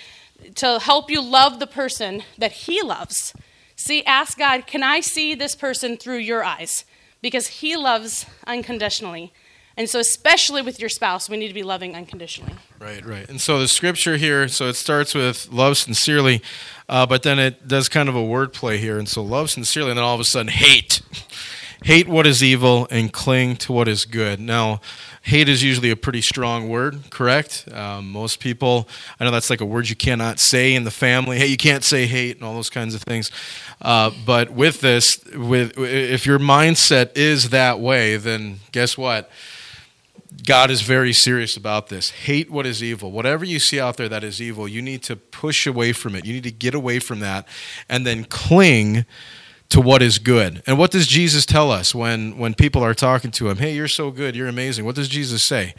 to 0.55 0.79
help 0.79 1.09
you 1.09 1.21
love 1.21 1.59
the 1.59 1.67
person 1.67 2.23
that 2.37 2.51
He 2.51 2.81
loves. 2.81 3.33
See, 3.75 4.03
ask 4.03 4.37
God, 4.37 4.67
can 4.67 4.83
I 4.83 4.99
see 4.99 5.35
this 5.35 5.55
person 5.55 5.97
through 5.97 6.17
your 6.17 6.43
eyes? 6.43 6.85
Because 7.21 7.47
He 7.47 7.75
loves 7.75 8.25
unconditionally. 8.45 9.33
And 9.79 9.89
so, 9.89 9.97
especially 9.99 10.61
with 10.61 10.77
your 10.77 10.89
spouse, 10.89 11.29
we 11.29 11.37
need 11.37 11.47
to 11.47 11.53
be 11.53 11.63
loving 11.63 11.95
unconditionally. 11.95 12.51
Right, 12.79 13.03
right. 13.05 13.29
And 13.29 13.39
so 13.39 13.59
the 13.59 13.67
scripture 13.69 14.17
here, 14.17 14.49
so 14.49 14.67
it 14.67 14.73
starts 14.73 15.15
with 15.15 15.47
love 15.53 15.77
sincerely, 15.77 16.41
uh, 16.89 17.05
but 17.05 17.23
then 17.23 17.39
it 17.39 17.65
does 17.65 17.87
kind 17.87 18.09
of 18.09 18.15
a 18.15 18.19
wordplay 18.19 18.77
here. 18.77 18.99
And 18.99 19.07
so 19.07 19.23
love 19.23 19.49
sincerely, 19.49 19.91
and 19.91 19.97
then 19.97 20.03
all 20.03 20.15
of 20.15 20.19
a 20.19 20.25
sudden 20.25 20.49
hate. 20.49 21.01
hate 21.85 22.09
what 22.09 22.27
is 22.27 22.43
evil 22.43 22.89
and 22.91 23.13
cling 23.13 23.55
to 23.55 23.71
what 23.71 23.87
is 23.87 24.03
good. 24.03 24.41
Now, 24.41 24.81
hate 25.21 25.47
is 25.47 25.63
usually 25.63 25.91
a 25.91 25.95
pretty 25.95 26.21
strong 26.21 26.67
word, 26.67 27.09
correct? 27.09 27.65
Um, 27.71 28.11
most 28.11 28.41
people, 28.41 28.89
I 29.17 29.23
know 29.23 29.31
that's 29.31 29.49
like 29.49 29.61
a 29.61 29.65
word 29.65 29.87
you 29.87 29.95
cannot 29.95 30.39
say 30.41 30.75
in 30.75 30.83
the 30.83 30.91
family. 30.91 31.37
Hey, 31.37 31.47
you 31.47 31.55
can't 31.55 31.85
say 31.85 32.05
hate 32.05 32.35
and 32.35 32.43
all 32.43 32.53
those 32.53 32.69
kinds 32.69 32.95
of 32.95 33.03
things. 33.03 33.31
Uh, 33.81 34.11
but 34.25 34.49
with 34.49 34.81
this, 34.81 35.23
with 35.33 35.77
if 35.77 36.25
your 36.25 36.37
mindset 36.37 37.15
is 37.15 37.51
that 37.51 37.79
way, 37.79 38.17
then 38.17 38.59
guess 38.73 38.97
what? 38.97 39.31
God 40.45 40.69
is 40.69 40.81
very 40.81 41.13
serious 41.13 41.57
about 41.57 41.89
this. 41.89 42.11
Hate 42.11 42.51
what 42.51 42.65
is 42.65 42.83
evil. 42.83 43.11
Whatever 43.11 43.43
you 43.43 43.59
see 43.59 43.79
out 43.79 43.97
there 43.97 44.09
that 44.09 44.23
is 44.23 44.41
evil, 44.41 44.67
you 44.67 44.81
need 44.81 45.01
to 45.03 45.15
push 45.15 45.65
away 45.65 45.91
from 45.91 46.15
it. 46.15 46.25
You 46.25 46.33
need 46.33 46.43
to 46.43 46.51
get 46.51 46.75
away 46.75 46.99
from 46.99 47.19
that 47.19 47.47
and 47.89 48.05
then 48.05 48.25
cling 48.25 49.05
to 49.69 49.81
what 49.81 50.01
is 50.01 50.19
good. 50.19 50.61
And 50.67 50.77
what 50.77 50.91
does 50.91 51.07
Jesus 51.07 51.45
tell 51.45 51.71
us 51.71 51.93
when, 51.95 52.37
when 52.37 52.53
people 52.53 52.83
are 52.83 52.93
talking 52.93 53.31
to 53.31 53.49
him? 53.49 53.57
Hey, 53.57 53.73
you're 53.73 53.87
so 53.87 54.11
good. 54.11 54.35
You're 54.35 54.47
amazing. 54.47 54.85
What 54.85 54.95
does 54.95 55.07
Jesus 55.07 55.43
say? 55.45 55.73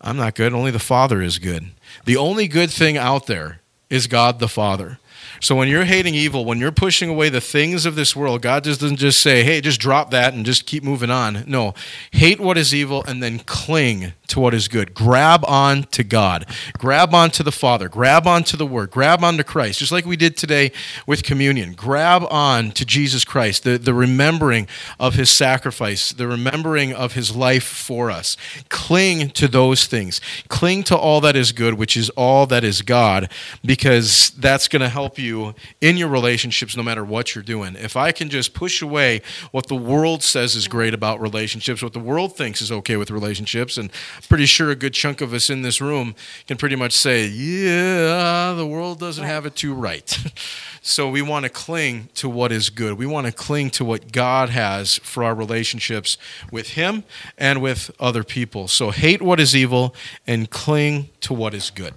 I'm 0.00 0.16
not 0.16 0.34
good. 0.34 0.52
Only 0.52 0.70
the 0.70 0.78
Father 0.78 1.20
is 1.20 1.38
good. 1.38 1.70
The 2.04 2.16
only 2.16 2.46
good 2.46 2.70
thing 2.70 2.96
out 2.96 3.26
there 3.26 3.60
is 3.90 4.06
God 4.06 4.38
the 4.38 4.48
Father. 4.48 4.98
So 5.40 5.54
when 5.54 5.68
you're 5.68 5.84
hating 5.84 6.14
evil, 6.14 6.44
when 6.44 6.58
you're 6.58 6.72
pushing 6.72 7.08
away 7.08 7.28
the 7.28 7.40
things 7.40 7.86
of 7.86 7.94
this 7.94 8.14
world, 8.16 8.42
God 8.42 8.64
doesn't 8.64 8.96
just 8.96 9.20
say, 9.20 9.42
hey, 9.42 9.60
just 9.60 9.80
drop 9.80 10.10
that 10.10 10.34
and 10.34 10.44
just 10.44 10.66
keep 10.66 10.82
moving 10.82 11.10
on. 11.10 11.44
No, 11.46 11.74
hate 12.10 12.40
what 12.40 12.58
is 12.58 12.74
evil 12.74 13.04
and 13.06 13.22
then 13.22 13.38
cling 13.40 14.12
to 14.28 14.40
what 14.40 14.54
is 14.54 14.68
good. 14.68 14.94
Grab 14.94 15.44
on 15.46 15.84
to 15.84 16.04
God. 16.04 16.46
Grab 16.76 17.14
on 17.14 17.30
to 17.30 17.42
the 17.42 17.52
Father. 17.52 17.88
Grab 17.88 18.26
on 18.26 18.44
to 18.44 18.56
the 18.56 18.66
Word. 18.66 18.90
Grab 18.90 19.24
on 19.24 19.36
to 19.38 19.44
Christ, 19.44 19.78
just 19.78 19.92
like 19.92 20.04
we 20.04 20.16
did 20.16 20.36
today 20.36 20.70
with 21.06 21.22
communion. 21.22 21.72
Grab 21.72 22.24
on 22.30 22.70
to 22.72 22.84
Jesus 22.84 23.24
Christ, 23.24 23.64
the, 23.64 23.78
the 23.78 23.94
remembering 23.94 24.68
of 25.00 25.14
his 25.14 25.36
sacrifice, 25.36 26.12
the 26.12 26.28
remembering 26.28 26.92
of 26.92 27.14
his 27.14 27.34
life 27.34 27.64
for 27.64 28.10
us. 28.10 28.36
Cling 28.68 29.30
to 29.30 29.48
those 29.48 29.86
things. 29.86 30.20
Cling 30.48 30.82
to 30.84 30.96
all 30.96 31.20
that 31.22 31.36
is 31.36 31.52
good, 31.52 31.74
which 31.74 31.96
is 31.96 32.10
all 32.10 32.46
that 32.46 32.64
is 32.64 32.82
God, 32.82 33.30
because 33.64 34.30
that's 34.30 34.68
going 34.68 34.82
to 34.82 34.88
help 34.88 35.07
you 35.16 35.54
in 35.80 35.96
your 35.96 36.08
relationships 36.08 36.76
no 36.76 36.82
matter 36.82 37.04
what 37.04 37.36
you're 37.36 37.44
doing. 37.44 37.76
If 37.76 37.96
I 37.96 38.10
can 38.10 38.30
just 38.30 38.52
push 38.52 38.82
away 38.82 39.22
what 39.52 39.68
the 39.68 39.76
world 39.76 40.24
says 40.24 40.56
is 40.56 40.66
great 40.66 40.92
about 40.92 41.20
relationships, 41.20 41.84
what 41.84 41.92
the 41.92 42.00
world 42.00 42.36
thinks 42.36 42.60
is 42.60 42.72
okay 42.72 42.96
with 42.96 43.12
relationships, 43.12 43.76
and 43.76 43.92
pretty 44.28 44.46
sure 44.46 44.70
a 44.70 44.74
good 44.74 44.92
chunk 44.92 45.20
of 45.20 45.32
us 45.32 45.48
in 45.48 45.62
this 45.62 45.80
room 45.80 46.16
can 46.48 46.56
pretty 46.56 46.74
much 46.74 46.94
say, 46.94 47.26
yeah, 47.26 48.54
the 48.54 48.66
world 48.66 48.98
doesn't 48.98 49.24
have 49.24 49.46
it 49.46 49.54
too 49.54 49.72
right. 49.72 50.18
so 50.82 51.08
we 51.08 51.22
want 51.22 51.44
to 51.44 51.48
cling 51.48 52.08
to 52.14 52.28
what 52.28 52.50
is 52.50 52.70
good. 52.70 52.98
We 52.98 53.06
want 53.06 53.26
to 53.26 53.32
cling 53.32 53.70
to 53.70 53.84
what 53.84 54.10
God 54.10 54.48
has 54.48 54.96
for 54.96 55.22
our 55.22 55.34
relationships 55.34 56.16
with 56.50 56.70
Him 56.70 57.04
and 57.36 57.62
with 57.62 57.90
other 58.00 58.24
people. 58.24 58.66
So 58.66 58.90
hate 58.90 59.22
what 59.22 59.38
is 59.38 59.54
evil 59.54 59.94
and 60.26 60.50
cling 60.50 61.10
to 61.20 61.34
what 61.34 61.54
is 61.54 61.70
good. 61.70 61.94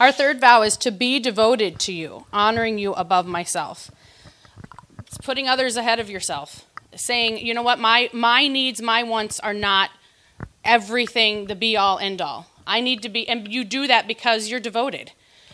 Our 0.00 0.12
third 0.12 0.40
vow 0.40 0.62
is 0.62 0.78
to 0.78 0.90
be 0.90 1.20
devoted 1.20 1.78
to 1.80 1.92
you, 1.92 2.24
honoring 2.32 2.78
you 2.78 2.94
above 2.94 3.26
myself. 3.26 3.90
It's 5.00 5.18
putting 5.18 5.46
others 5.46 5.76
ahead 5.76 6.00
of 6.00 6.08
yourself. 6.08 6.64
Saying, 6.96 7.44
you 7.44 7.52
know 7.52 7.62
what, 7.62 7.78
my, 7.78 8.08
my 8.14 8.48
needs, 8.48 8.80
my 8.80 9.02
wants 9.02 9.38
are 9.40 9.52
not 9.52 9.90
everything, 10.64 11.46
the 11.46 11.54
be 11.54 11.76
all, 11.76 11.98
end 11.98 12.22
all. 12.22 12.46
I 12.66 12.80
need 12.80 13.02
to 13.02 13.10
be, 13.10 13.28
and 13.28 13.52
you 13.52 13.62
do 13.62 13.86
that 13.88 14.08
because 14.08 14.48
you're 14.48 14.58
devoted. 14.58 15.12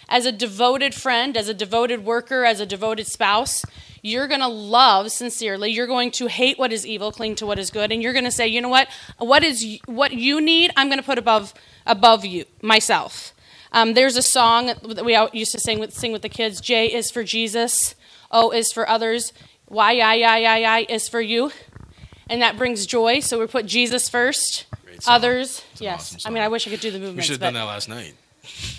As 0.09 0.27
a 0.27 0.33
devoted 0.33 0.95
friend, 0.95 1.37
as 1.37 1.49
a 1.49 1.55
devoted 1.55 2.05
worker, 2.05 2.45
as 2.45 2.61
a 2.61 2.67
devoted 2.67 3.09
spouse, 3.09 3.65
you're 4.01 4.29
going 4.29 4.41
to 4.41 4.47
love 4.47 5.11
sincerely. 5.11 5.73
You're 5.73 5.89
going 5.89 6.13
to 6.13 6.29
hate 6.29 6.57
what 6.57 6.73
is 6.73 6.87
evil, 6.87 7.11
cling 7.11 7.35
to 7.37 7.47
what 7.47 7.59
is 7.59 7.73
good, 7.73 7.91
and 7.91 8.01
you're 8.01 8.13
going 8.13 8.25
to 8.25 8.31
say, 8.31 8.47
you 8.47 8.61
know 8.61 8.69
what? 8.69 8.87
What 9.19 9.43
is 9.43 9.81
what 9.87 10.13
you 10.13 10.41
need? 10.41 10.71
I'm 10.77 10.87
going 10.87 11.01
to 11.01 11.05
put 11.05 11.19
above 11.19 11.53
above 11.85 12.25
you 12.25 12.45
myself. 12.63 13.33
Um, 13.77 13.95
there's 13.95 14.17
a 14.17 14.23
song 14.23 14.67
that 14.67 15.05
we 15.05 15.17
used 15.39 15.53
to 15.53 15.61
sing 15.61 15.79
with 15.79 15.93
sing 15.93 16.11
with 16.11 16.23
the 16.23 16.29
kids. 16.29 16.61
J 16.61 16.87
is 16.87 17.11
for 17.11 17.23
Jesus. 17.23 17.95
O 18.31 18.51
is 18.51 18.73
for 18.73 18.89
others. 18.89 19.33
Y 19.69 19.99
I 19.99 20.21
I 20.23 20.43
I 20.43 20.79
I 20.79 20.87
is 20.89 21.09
for 21.09 21.21
you, 21.21 21.53
and 22.29 22.41
that 22.43 22.57
brings 22.57 22.87
joy. 22.87 23.21
So 23.21 23.39
we 23.39 23.47
put 23.47 23.67
Jesus 23.67 24.09
first 24.09 24.67
Others, 25.07 25.65
yes. 25.79 26.15
Awesome 26.15 26.31
I 26.31 26.35
mean, 26.35 26.43
I 26.43 26.49
wish 26.49 26.67
I 26.67 26.71
could 26.71 26.81
do 26.81 26.91
the 26.91 26.99
movements. 26.99 27.29
We 27.29 27.35
should 27.35 27.43
have 27.43 27.53
done 27.53 27.55
that 27.55 27.65
last 27.65 27.89
night. 27.89 28.15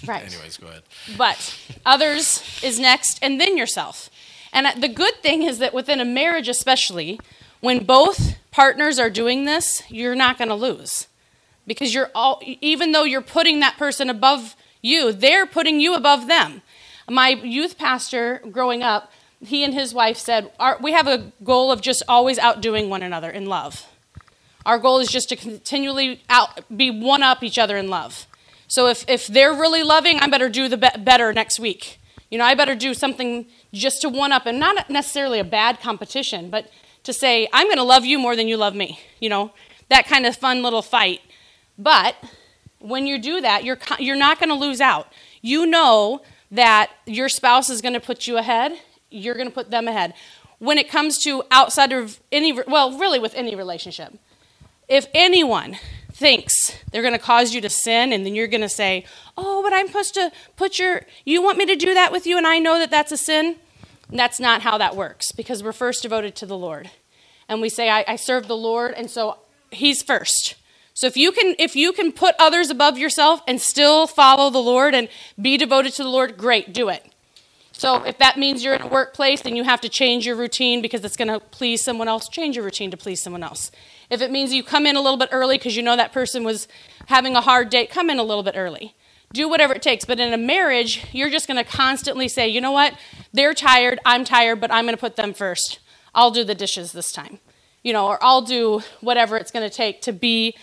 Right. 0.08 0.24
Anyways, 0.24 0.58
go 0.58 0.68
ahead. 0.68 0.84
But 1.18 1.56
others 1.86 2.42
is 2.64 2.80
next, 2.80 3.20
and 3.22 3.40
then 3.40 3.58
yourself. 3.58 4.10
And 4.54 4.82
the 4.82 4.88
good 4.88 5.16
thing 5.22 5.44
is 5.44 5.60
that 5.60 5.74
within 5.74 6.00
a 6.00 6.06
marriage, 6.06 6.48
especially, 6.48 7.20
when 7.60 7.84
both 7.84 8.38
partners 8.50 8.98
are 8.98 9.10
doing 9.10 9.44
this, 9.44 9.84
you're 9.90 10.16
not 10.16 10.38
going 10.38 10.48
to 10.48 10.56
lose. 10.56 11.08
Because 11.68 11.94
you're 11.94 12.10
all, 12.16 12.42
even 12.44 12.94
though 12.94 13.04
you're 13.04 13.22
putting 13.22 13.60
that 13.60 13.78
person 13.78 14.10
above 14.10 14.56
you, 14.88 15.12
they're 15.12 15.46
putting 15.46 15.80
you 15.80 15.94
above 15.94 16.28
them. 16.28 16.62
My 17.10 17.30
youth 17.30 17.78
pastor 17.78 18.42
growing 18.52 18.84
up, 18.84 19.12
he 19.40 19.64
and 19.64 19.74
his 19.74 19.94
wife 19.94 20.18
said, 20.18 20.52
We 20.82 20.94
have 20.94 21.08
a 21.08 21.32
goal 21.44 21.72
of 21.72 21.82
just 21.82 22.04
always 22.08 22.40
outdoing 22.40 22.90
one 22.90 23.04
another 23.04 23.30
in 23.30 23.46
love. 23.46 23.86
Our 24.66 24.80
goal 24.80 25.00
is 25.00 25.08
just 25.08 25.30
to 25.30 25.36
continually 25.36 26.22
out, 26.30 26.66
be 26.76 26.92
one 26.92 27.24
up 27.24 27.44
each 27.44 27.58
other 27.58 27.78
in 27.78 27.90
love. 27.90 28.28
So 28.68 28.88
if, 28.88 29.06
if 29.08 29.28
they're 29.28 29.54
really 29.54 29.82
loving, 29.82 30.20
I 30.20 30.28
better 30.28 30.50
do 30.50 30.68
the 30.68 30.76
be- 30.76 30.90
better 31.00 31.32
next 31.32 31.60
week. 31.60 32.00
You 32.30 32.38
know, 32.38 32.44
I 32.44 32.54
better 32.54 32.76
do 32.76 32.94
something 32.94 33.48
just 33.74 34.02
to 34.02 34.10
one 34.10 34.34
up, 34.34 34.46
and 34.46 34.60
not 34.60 34.90
necessarily 34.90 35.40
a 35.40 35.46
bad 35.46 35.80
competition, 35.80 36.50
but 36.50 36.70
to 37.04 37.14
say, 37.14 37.48
I'm 37.54 37.68
going 37.68 37.78
to 37.78 37.84
love 37.84 38.04
you 38.04 38.20
more 38.20 38.36
than 38.36 38.50
you 38.50 38.58
love 38.58 38.76
me. 38.76 39.00
You 39.22 39.30
know, 39.30 39.54
that 39.88 40.06
kind 40.06 40.26
of 40.26 40.36
fun 40.36 40.62
little 40.62 40.82
fight. 40.82 41.22
But 41.78 42.16
when 42.88 43.06
you 43.06 43.20
do 43.20 43.42
that, 43.42 43.64
you're, 43.64 43.78
you're 44.00 44.16
not 44.16 44.40
going 44.40 44.50
to 44.50 44.56
lose 44.56 44.82
out. 44.82 45.12
You 45.42 45.66
know 45.66 46.22
that 46.52 46.92
your 47.06 47.30
spouse 47.30 47.70
is 47.70 47.82
going 47.82 47.94
to 47.94 48.00
put 48.00 48.28
you 48.28 48.38
ahead, 48.38 48.74
you're 49.10 49.36
going 49.36 49.48
to 49.48 49.54
put 49.54 49.72
them 49.72 49.88
ahead. 49.88 50.14
When 50.60 50.78
it 50.78 50.90
comes 50.90 51.18
to 51.24 51.44
outside 51.52 51.92
of 51.92 52.20
any, 52.32 52.52
well, 52.52 52.98
really 52.98 53.20
with 53.20 53.36
any 53.36 53.56
relationship, 53.56 54.14
if 54.88 55.06
anyone 55.14 55.78
thinks 56.12 56.54
they're 56.92 57.04
going 57.04 57.14
to 57.14 57.20
cause 57.20 57.54
you 57.54 57.62
to 57.62 57.70
sin 57.70 58.12
and 58.12 58.26
then 58.26 58.34
you're 58.34 58.48
going 58.48 58.62
to 58.62 58.70
say, 58.70 59.06
"Oh, 59.38 59.62
but 59.62 59.72
I'm 59.72 59.86
supposed 59.86 60.16
to 60.16 60.32
put 60.56 60.80
your 60.80 61.04
you 61.26 61.44
want 61.44 61.60
me 61.60 61.66
to 61.68 61.76
do 61.76 61.94
that 61.94 62.12
with 62.12 62.26
you 62.26 62.38
and 62.38 62.48
I 62.48 62.58
know 62.58 62.80
that 62.80 62.90
that's 62.90 63.12
a 63.12 63.18
sin?" 63.18 63.58
That's 64.10 64.40
not 64.40 64.62
how 64.62 64.78
that 64.78 64.96
works 64.96 65.32
because 65.32 65.62
we're 65.62 65.74
first 65.74 66.02
devoted 66.02 66.36
to 66.38 66.46
the 66.46 66.58
Lord. 66.58 66.90
And 67.50 67.62
we 67.62 67.70
say, 67.70 67.90
I, 67.90 68.06
I 68.08 68.16
serve 68.16 68.48
the 68.48 68.56
Lord, 68.56 68.94
and 68.94 69.10
so 69.10 69.40
He's 69.72 70.02
first. 70.02 70.56
So 70.98 71.06
if 71.06 71.16
you 71.16 71.32
can 71.32 71.54
if 71.60 71.76
you 71.76 71.94
can 71.94 72.12
put 72.12 72.34
others 72.40 72.72
above 72.72 72.98
yourself 72.98 73.42
and 73.48 73.62
still 73.62 74.08
follow 74.08 74.50
the 74.50 74.58
Lord 74.58 74.96
and 74.96 75.10
be 75.40 75.56
devoted 75.56 75.94
to 75.94 76.02
the 76.02 76.10
Lord, 76.10 76.38
great, 76.38 76.74
do 76.74 76.90
it. 76.90 77.06
So 77.72 78.02
if 78.02 78.18
that 78.18 78.40
means 78.40 78.64
you're 78.64 78.74
in 78.74 78.82
a 78.82 78.88
workplace 78.88 79.44
and 79.46 79.56
you 79.56 79.64
have 79.64 79.80
to 79.82 79.90
change 79.90 80.26
your 80.26 80.36
routine 80.36 80.82
because 80.82 81.06
it's 81.06 81.16
going 81.16 81.28
to 81.28 81.40
please 81.40 81.84
someone 81.84 82.08
else, 82.08 82.28
change 82.28 82.56
your 82.56 82.66
routine 82.66 82.90
to 82.90 82.98
please 82.98 83.22
someone 83.22 83.44
else. 83.44 83.70
If 84.10 84.24
it 84.24 84.32
means 84.32 84.56
you 84.56 84.64
come 84.64 84.88
in 84.88 84.96
a 84.96 85.00
little 85.00 85.20
bit 85.20 85.30
early 85.32 85.60
because 85.60 85.78
you 85.78 85.84
know 85.84 85.96
that 85.96 86.14
person 86.14 86.44
was 86.44 86.68
having 87.06 87.36
a 87.36 87.42
hard 87.42 87.70
day, 87.70 87.86
come 87.86 88.10
in 88.10 88.18
a 88.18 88.24
little 88.24 88.42
bit 88.42 88.56
early. 88.58 88.96
Do 89.32 89.48
whatever 89.48 89.76
it 89.76 89.84
takes. 89.84 90.04
But 90.04 90.20
in 90.20 90.34
a 90.34 90.38
marriage, 90.38 91.06
you're 91.12 91.30
just 91.30 91.48
going 91.48 91.64
to 91.64 91.72
constantly 91.72 92.28
say, 92.28 92.48
you 92.48 92.60
know 92.60 92.72
what? 92.72 92.96
They're 93.32 93.54
tired, 93.54 94.00
I'm 94.04 94.26
tired, 94.26 94.60
but 94.60 94.72
I'm 94.72 94.86
going 94.86 94.96
to 94.96 95.00
put 95.00 95.16
them 95.16 95.36
first. 95.36 95.78
I'll 96.16 96.32
do 96.32 96.44
the 96.44 96.56
dishes 96.56 96.92
this 96.92 97.12
time. 97.12 97.38
You 97.84 97.94
know, 97.94 98.08
or 98.08 98.18
I'll 98.20 98.42
do 98.42 98.82
whatever 99.02 99.38
it's 99.38 99.52
going 99.52 99.70
to 99.70 99.74
take 99.74 100.02
to 100.02 100.12
be 100.12 100.56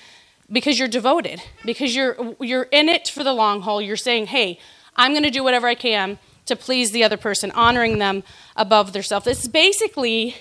because 0.55 0.79
you're 0.79 0.89
devoted, 0.89 1.43
because 1.65 1.95
you're 1.95 2.37
you're 2.41 2.69
in 2.71 2.89
it 2.89 3.09
for 3.09 3.25
the 3.25 3.35
long 3.35 3.61
haul. 3.63 3.83
You're 3.83 3.97
saying, 3.97 4.29
"Hey, 4.29 4.59
I'm 4.97 5.13
going 5.13 5.25
to 5.25 5.31
do 5.31 5.43
whatever 5.45 5.67
I 5.67 5.75
can 5.75 6.19
to 6.47 6.55
please 6.57 6.93
the 6.93 7.03
other 7.03 7.17
person, 7.17 7.51
honoring 7.51 7.99
them 7.99 8.23
above 8.57 8.93
themselves." 8.95 9.27
It's 9.27 9.49
basically 9.49 10.37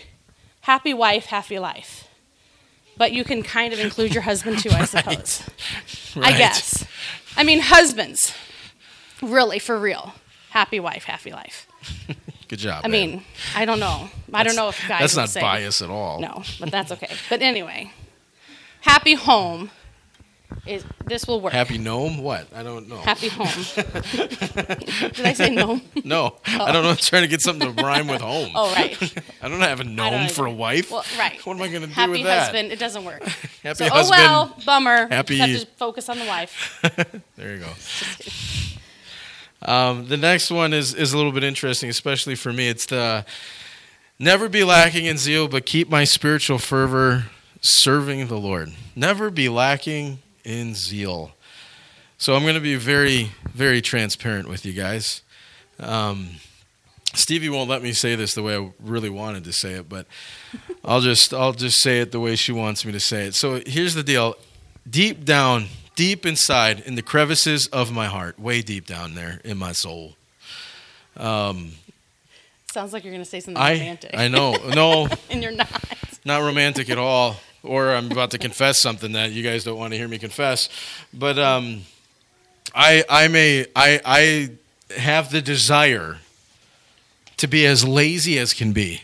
happy 0.62 0.94
wife, 0.94 1.26
happy 1.26 1.60
life. 1.60 2.08
But 2.96 3.12
you 3.12 3.24
can 3.24 3.42
kind 3.42 3.74
of 3.74 3.80
include 3.80 4.14
your 4.14 4.22
husband 4.22 4.60
too, 4.60 4.70
I 4.70 4.86
suppose. 4.94 5.42
right. 6.16 6.34
I 6.34 6.38
guess. 6.38 6.86
I 7.36 7.44
mean, 7.44 7.60
husbands, 7.60 8.34
really, 9.20 9.58
for 9.58 9.80
real. 9.80 10.14
Happy 10.52 10.80
wife, 10.80 11.06
happy 11.06 11.32
life. 11.32 11.68
Good 12.48 12.60
job. 12.60 12.82
I 12.86 12.88
man. 12.88 13.10
mean, 13.10 13.24
I 13.56 13.66
don't 13.66 13.80
know. 13.80 14.10
I 14.32 14.44
don't 14.44 14.56
know 14.56 14.70
if 14.70 14.80
guys. 14.88 15.00
That's 15.00 15.16
not 15.16 15.30
say, 15.30 15.42
bias 15.42 15.82
at 15.82 15.90
all. 15.90 16.20
No, 16.20 16.44
but 16.60 16.70
that's 16.70 16.92
okay. 16.92 17.10
But 17.32 17.42
anyway, 17.42 17.92
happy 18.82 19.16
home 19.16 19.72
Is, 20.66 20.86
this 21.06 21.28
will 21.28 21.42
work. 21.42 21.52
Happy 21.52 21.78
gnome? 21.78 22.20
What? 22.20 22.48
I 22.56 22.64
don't 22.64 22.88
know. 22.88 22.96
Happy 22.98 23.28
home. 23.28 23.48
Did 25.12 25.26
I 25.26 25.34
say 25.34 25.50
gnome? 25.50 25.82
No, 26.06 26.38
I 26.46 26.72
don't 26.72 26.84
know. 26.84 26.92
I'm 26.92 26.96
trying 26.96 27.24
to 27.24 27.28
get 27.28 27.42
something 27.42 27.76
to 27.76 27.84
rhyme 27.84 28.08
with 28.08 28.22
home. 28.22 28.52
Oh, 28.56 28.74
right. 28.74 28.98
I 29.42 29.50
don't 29.50 29.60
have 29.60 29.82
a 29.82 29.84
gnome 29.84 30.30
for 30.30 30.46
a 30.46 30.52
wife. 30.52 30.90
Well, 30.90 31.04
right. 31.20 31.46
What 31.46 31.58
am 31.58 31.64
I 31.64 31.68
going 31.68 31.82
to 31.82 31.88
do 31.88 31.94
Happy 31.94 32.12
with 32.14 32.24
that? 32.24 32.30
Happy 32.30 32.46
husband. 32.58 32.72
It 32.72 32.80
doesn't 32.80 33.04
work. 33.04 33.24
Happy 33.64 33.76
So, 33.76 33.90
oh 33.92 34.08
well, 34.10 34.56
bummer. 34.66 35.08
Happy- 35.08 35.36
Just 35.36 35.50
have 35.52 35.62
to 35.62 35.68
focus 35.76 36.08
on 36.08 36.18
the 36.18 36.26
wife. 36.26 36.80
There 37.36 37.56
you 37.56 37.60
go. 37.60 37.70
Um, 39.70 40.08
the 40.08 40.18
next 40.18 40.50
one 40.50 40.74
is, 40.74 40.94
is 40.94 41.12
a 41.12 41.18
little 41.18 41.34
bit 41.34 41.44
interesting, 41.44 41.90
especially 41.90 42.36
for 42.36 42.54
me. 42.54 42.70
It's 42.70 42.86
the 42.86 43.26
never 44.18 44.48
be 44.48 44.64
lacking 44.64 45.06
in 45.06 45.18
zeal, 45.18 45.50
but 45.50 45.66
keep 45.66 45.90
my 45.90 46.06
spiritual 46.06 46.58
fervor 46.58 47.26
serving 47.60 48.28
the 48.28 48.38
Lord. 48.38 48.72
Never 48.96 49.30
be 49.30 49.50
lacking 49.50 50.20
in 50.44 50.76
zeal. 50.76 51.32
So 52.18 52.36
I'm 52.36 52.44
going 52.44 52.56
to 52.56 52.62
be 52.62 52.76
very, 52.76 53.32
very 53.54 53.82
transparent 53.82 54.48
with 54.48 54.66
you 54.66 54.74
guys. 54.74 55.22
Um, 55.80 56.30
Stevie 57.14 57.50
won't 57.50 57.70
let 57.70 57.84
me 57.84 57.94
say 57.94 58.16
this 58.16 58.34
the 58.34 58.42
way 58.44 58.56
I 58.56 58.72
really 58.82 59.10
wanted 59.10 59.44
to 59.44 59.54
say 59.54 59.74
it, 59.74 59.90
but 59.90 60.08
I'll 60.86 61.02
just 61.02 61.34
I'll 61.34 61.54
just 61.54 61.82
say 61.82 62.00
it 62.00 62.12
the 62.12 62.20
way 62.20 62.36
she 62.36 62.52
wants 62.52 62.86
me 62.86 62.92
to 62.92 63.00
say 63.00 63.28
it. 63.28 63.36
So 63.36 63.62
here's 63.66 63.94
the 63.94 64.04
deal: 64.04 64.36
deep 64.90 65.26
down, 65.26 65.68
deep 65.96 66.26
inside, 66.26 66.80
in 66.82 66.96
the 66.96 67.02
crevices 67.02 67.68
of 67.68 67.92
my 67.92 68.08
heart, 68.08 68.40
way 68.40 68.62
deep 68.62 68.88
down 68.88 69.14
there 69.14 69.42
in 69.44 69.58
my 69.58 69.74
soul, 69.74 70.16
um, 71.18 71.74
Sounds 72.74 72.92
like 72.92 73.04
you're 73.04 73.14
going 73.14 73.24
to 73.24 73.30
say 73.30 73.40
something 73.40 73.62
I 73.62 73.74
romantic. 73.74 74.12
I 74.18 74.28
know 74.30 74.56
no, 74.74 75.08
and 75.30 75.44
you're 75.44 75.52
not. 75.52 75.70
not 76.26 76.42
romantic 76.42 76.90
at 76.90 76.98
all. 76.98 77.36
Or 77.64 77.92
I'm 77.92 78.12
about 78.12 78.32
to 78.32 78.38
confess 78.38 78.82
something 78.82 79.14
that 79.14 79.32
you 79.32 79.42
guys 79.42 79.64
don't 79.64 79.78
want 79.78 79.94
to 79.94 79.98
hear 79.98 80.08
me 80.08 80.20
confess, 80.20 80.68
but 81.14 81.40
um, 81.40 81.84
I 82.76 83.06
I'm 83.10 83.36
a 83.36 83.66
I 83.74 84.02
I 84.04 84.50
have 85.00 85.32
the 85.32 85.42
desire 85.42 86.18
to 87.38 87.48
be 87.48 87.66
as 87.66 87.86
lazy 87.86 88.38
as 88.38 88.54
can 88.54 88.74
be. 88.74 89.02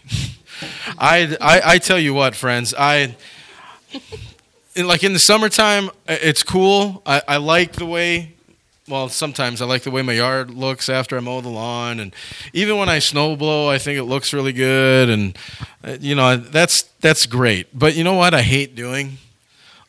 I, 0.98 1.38
I 1.40 1.62
I 1.66 1.78
tell 1.78 2.00
you 2.00 2.14
what, 2.14 2.36
friends, 2.36 2.74
I 2.78 3.16
like 4.76 5.04
in 5.04 5.14
the 5.14 5.20
summertime, 5.20 5.90
it's 6.08 6.44
cool. 6.44 7.02
I, 7.06 7.22
I 7.28 7.38
like 7.38 7.74
the 7.74 7.86
way. 7.86 8.34
Well, 8.90 9.08
sometimes 9.08 9.62
I 9.62 9.66
like 9.66 9.84
the 9.84 9.92
way 9.92 10.02
my 10.02 10.14
yard 10.14 10.50
looks 10.50 10.90
after 10.90 11.16
I 11.16 11.20
mow 11.20 11.42
the 11.42 11.50
lawn, 11.50 12.00
and 12.00 12.12
even 12.54 12.78
when 12.78 12.90
I 12.90 12.98
snow 12.98 13.36
blow, 13.36 13.70
I 13.70 13.78
think 13.78 14.00
it 14.00 14.06
looks 14.06 14.34
really 14.34 14.52
good, 14.52 15.10
and 15.10 15.38
uh, 15.84 15.98
you 16.02 16.16
know 16.16 16.38
that's 16.38 16.84
that's 17.00 17.28
great. 17.28 17.68
But 17.78 17.96
you 17.96 18.04
know 18.04 18.16
what? 18.16 18.34
I 18.34 18.42
hate 18.42 18.74
doing 18.76 19.18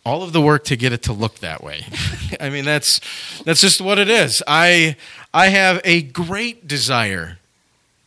all 0.05 0.23
of 0.23 0.33
the 0.33 0.41
work 0.41 0.65
to 0.65 0.77
get 0.77 0.93
it 0.93 1.03
to 1.05 1.15
look 1.15 1.39
that 1.39 1.65
way. 1.65 1.87
I 2.41 2.51
mean, 2.51 2.67
that's 2.67 3.01
that's 3.45 3.63
just 3.63 3.81
what 3.81 3.99
it 3.99 4.11
is. 4.11 4.43
I 4.47 4.97
I 5.33 5.49
have 5.49 5.81
a 5.83 6.03
great 6.03 6.69
desire 6.69 7.39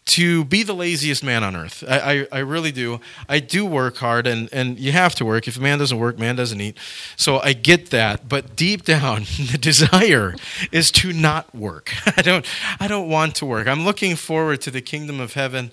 to 0.05 0.43
be 0.45 0.63
the 0.63 0.75
laziest 0.75 1.23
man 1.23 1.43
on 1.43 1.55
earth. 1.55 1.83
I, 1.87 1.97
I, 1.99 2.27
I 2.31 2.39
really 2.39 2.71
do. 2.71 2.99
I 3.29 3.39
do 3.39 3.65
work 3.65 3.97
hard, 3.97 4.27
and, 4.27 4.49
and 4.51 4.77
you 4.77 4.91
have 4.91 5.15
to 5.15 5.25
work. 5.25 5.47
If 5.47 5.57
a 5.57 5.61
man 5.61 5.79
doesn't 5.79 5.97
work, 5.97 6.19
man 6.19 6.35
doesn't 6.35 6.59
eat. 6.59 6.77
So 7.15 7.39
I 7.39 7.53
get 7.53 7.89
that. 7.91 8.27
But 8.27 8.55
deep 8.55 8.83
down, 8.93 9.23
the 9.51 9.57
desire 9.57 10.35
is 10.71 10.91
to 10.91 11.13
not 11.13 11.53
work. 11.55 11.93
I 12.17 12.21
don't 12.21 12.45
I 12.79 12.87
don't 12.87 13.09
want 13.09 13.35
to 13.35 13.45
work. 13.45 13.67
I'm 13.67 13.85
looking 13.85 14.15
forward 14.15 14.61
to 14.61 14.71
the 14.71 14.81
kingdom 14.81 15.19
of 15.19 15.33
heaven. 15.33 15.71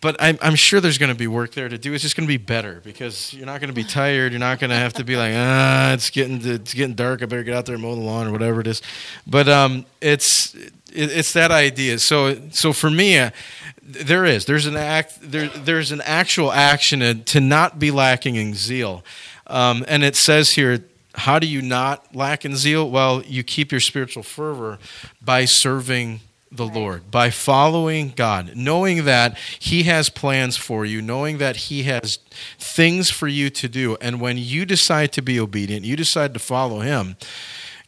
But 0.00 0.16
I'm, 0.20 0.38
I'm 0.42 0.54
sure 0.54 0.80
there's 0.80 0.98
going 0.98 1.12
to 1.12 1.18
be 1.18 1.26
work 1.26 1.54
there 1.54 1.68
to 1.68 1.78
do. 1.78 1.94
It's 1.94 2.02
just 2.02 2.14
going 2.14 2.26
to 2.26 2.32
be 2.32 2.36
better 2.36 2.82
because 2.84 3.32
you're 3.32 3.46
not 3.46 3.60
going 3.60 3.70
to 3.70 3.74
be 3.74 3.84
tired. 3.84 4.32
You're 4.32 4.38
not 4.38 4.60
going 4.60 4.70
to 4.70 4.76
have 4.76 4.92
to 4.94 5.04
be 5.04 5.16
like, 5.16 5.32
ah, 5.34 5.92
it's 5.94 6.10
getting 6.10 6.40
it's 6.44 6.74
getting 6.74 6.94
dark. 6.94 7.22
I 7.22 7.26
better 7.26 7.42
get 7.42 7.54
out 7.54 7.64
there 7.64 7.74
and 7.74 7.82
mow 7.82 7.94
the 7.94 8.02
lawn 8.02 8.28
or 8.28 8.32
whatever 8.32 8.60
it 8.60 8.66
is. 8.66 8.82
But 9.26 9.48
um, 9.48 9.86
it's 10.00 10.54
it, 10.92 11.10
it's 11.10 11.32
that 11.32 11.50
idea. 11.50 11.98
So 11.98 12.36
so 12.50 12.72
for 12.72 12.90
me, 12.90 13.18
uh, 13.18 13.30
there 13.82 14.24
is 14.24 14.44
there's 14.44 14.66
an 14.66 14.76
act 14.76 15.18
there 15.20 15.48
there's 15.48 15.92
an 15.92 16.02
actual 16.02 16.52
action 16.52 17.00
to, 17.00 17.14
to 17.14 17.40
not 17.40 17.78
be 17.78 17.90
lacking 17.90 18.36
in 18.36 18.54
zeal, 18.54 19.04
um, 19.46 19.84
and 19.88 20.02
it 20.02 20.16
says 20.16 20.50
here. 20.50 20.84
How 21.14 21.40
do 21.40 21.48
you 21.48 21.62
not 21.62 22.14
lack 22.14 22.44
in 22.44 22.54
zeal? 22.54 22.88
Well, 22.88 23.24
you 23.24 23.42
keep 23.42 23.72
your 23.72 23.80
spiritual 23.80 24.22
fervor 24.22 24.78
by 25.20 25.46
serving 25.46 26.20
the 26.50 26.66
Lord, 26.66 27.10
by 27.10 27.30
following 27.30 28.12
God, 28.14 28.54
knowing 28.54 29.04
that 29.04 29.36
He 29.58 29.84
has 29.84 30.08
plans 30.08 30.56
for 30.56 30.84
you, 30.84 31.02
knowing 31.02 31.38
that 31.38 31.56
He 31.56 31.84
has 31.84 32.18
things 32.58 33.10
for 33.10 33.28
you 33.28 33.50
to 33.50 33.68
do. 33.68 33.96
And 34.00 34.20
when 34.20 34.38
you 34.38 34.64
decide 34.64 35.12
to 35.12 35.22
be 35.22 35.38
obedient, 35.38 35.84
you 35.84 35.96
decide 35.96 36.34
to 36.34 36.40
follow 36.40 36.80
Him, 36.80 37.16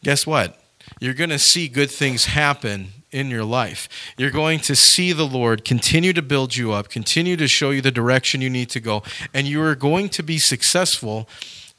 guess 0.03 0.27
what? 0.27 0.59
You're 0.99 1.13
going 1.13 1.29
to 1.29 1.39
see 1.39 1.67
good 1.67 1.89
things 1.89 2.25
happen 2.25 2.89
in 3.11 3.29
your 3.29 3.43
life. 3.43 3.87
You're 4.17 4.31
going 4.31 4.59
to 4.61 4.75
see 4.75 5.11
the 5.11 5.27
Lord 5.27 5.65
continue 5.65 6.13
to 6.13 6.21
build 6.21 6.55
you 6.55 6.71
up, 6.71 6.89
continue 6.89 7.35
to 7.37 7.47
show 7.47 7.69
you 7.71 7.81
the 7.81 7.91
direction 7.91 8.41
you 8.41 8.49
need 8.49 8.69
to 8.71 8.79
go, 8.79 9.03
and 9.33 9.47
you 9.47 9.61
are 9.61 9.75
going 9.75 10.09
to 10.09 10.23
be 10.23 10.37
successful 10.37 11.27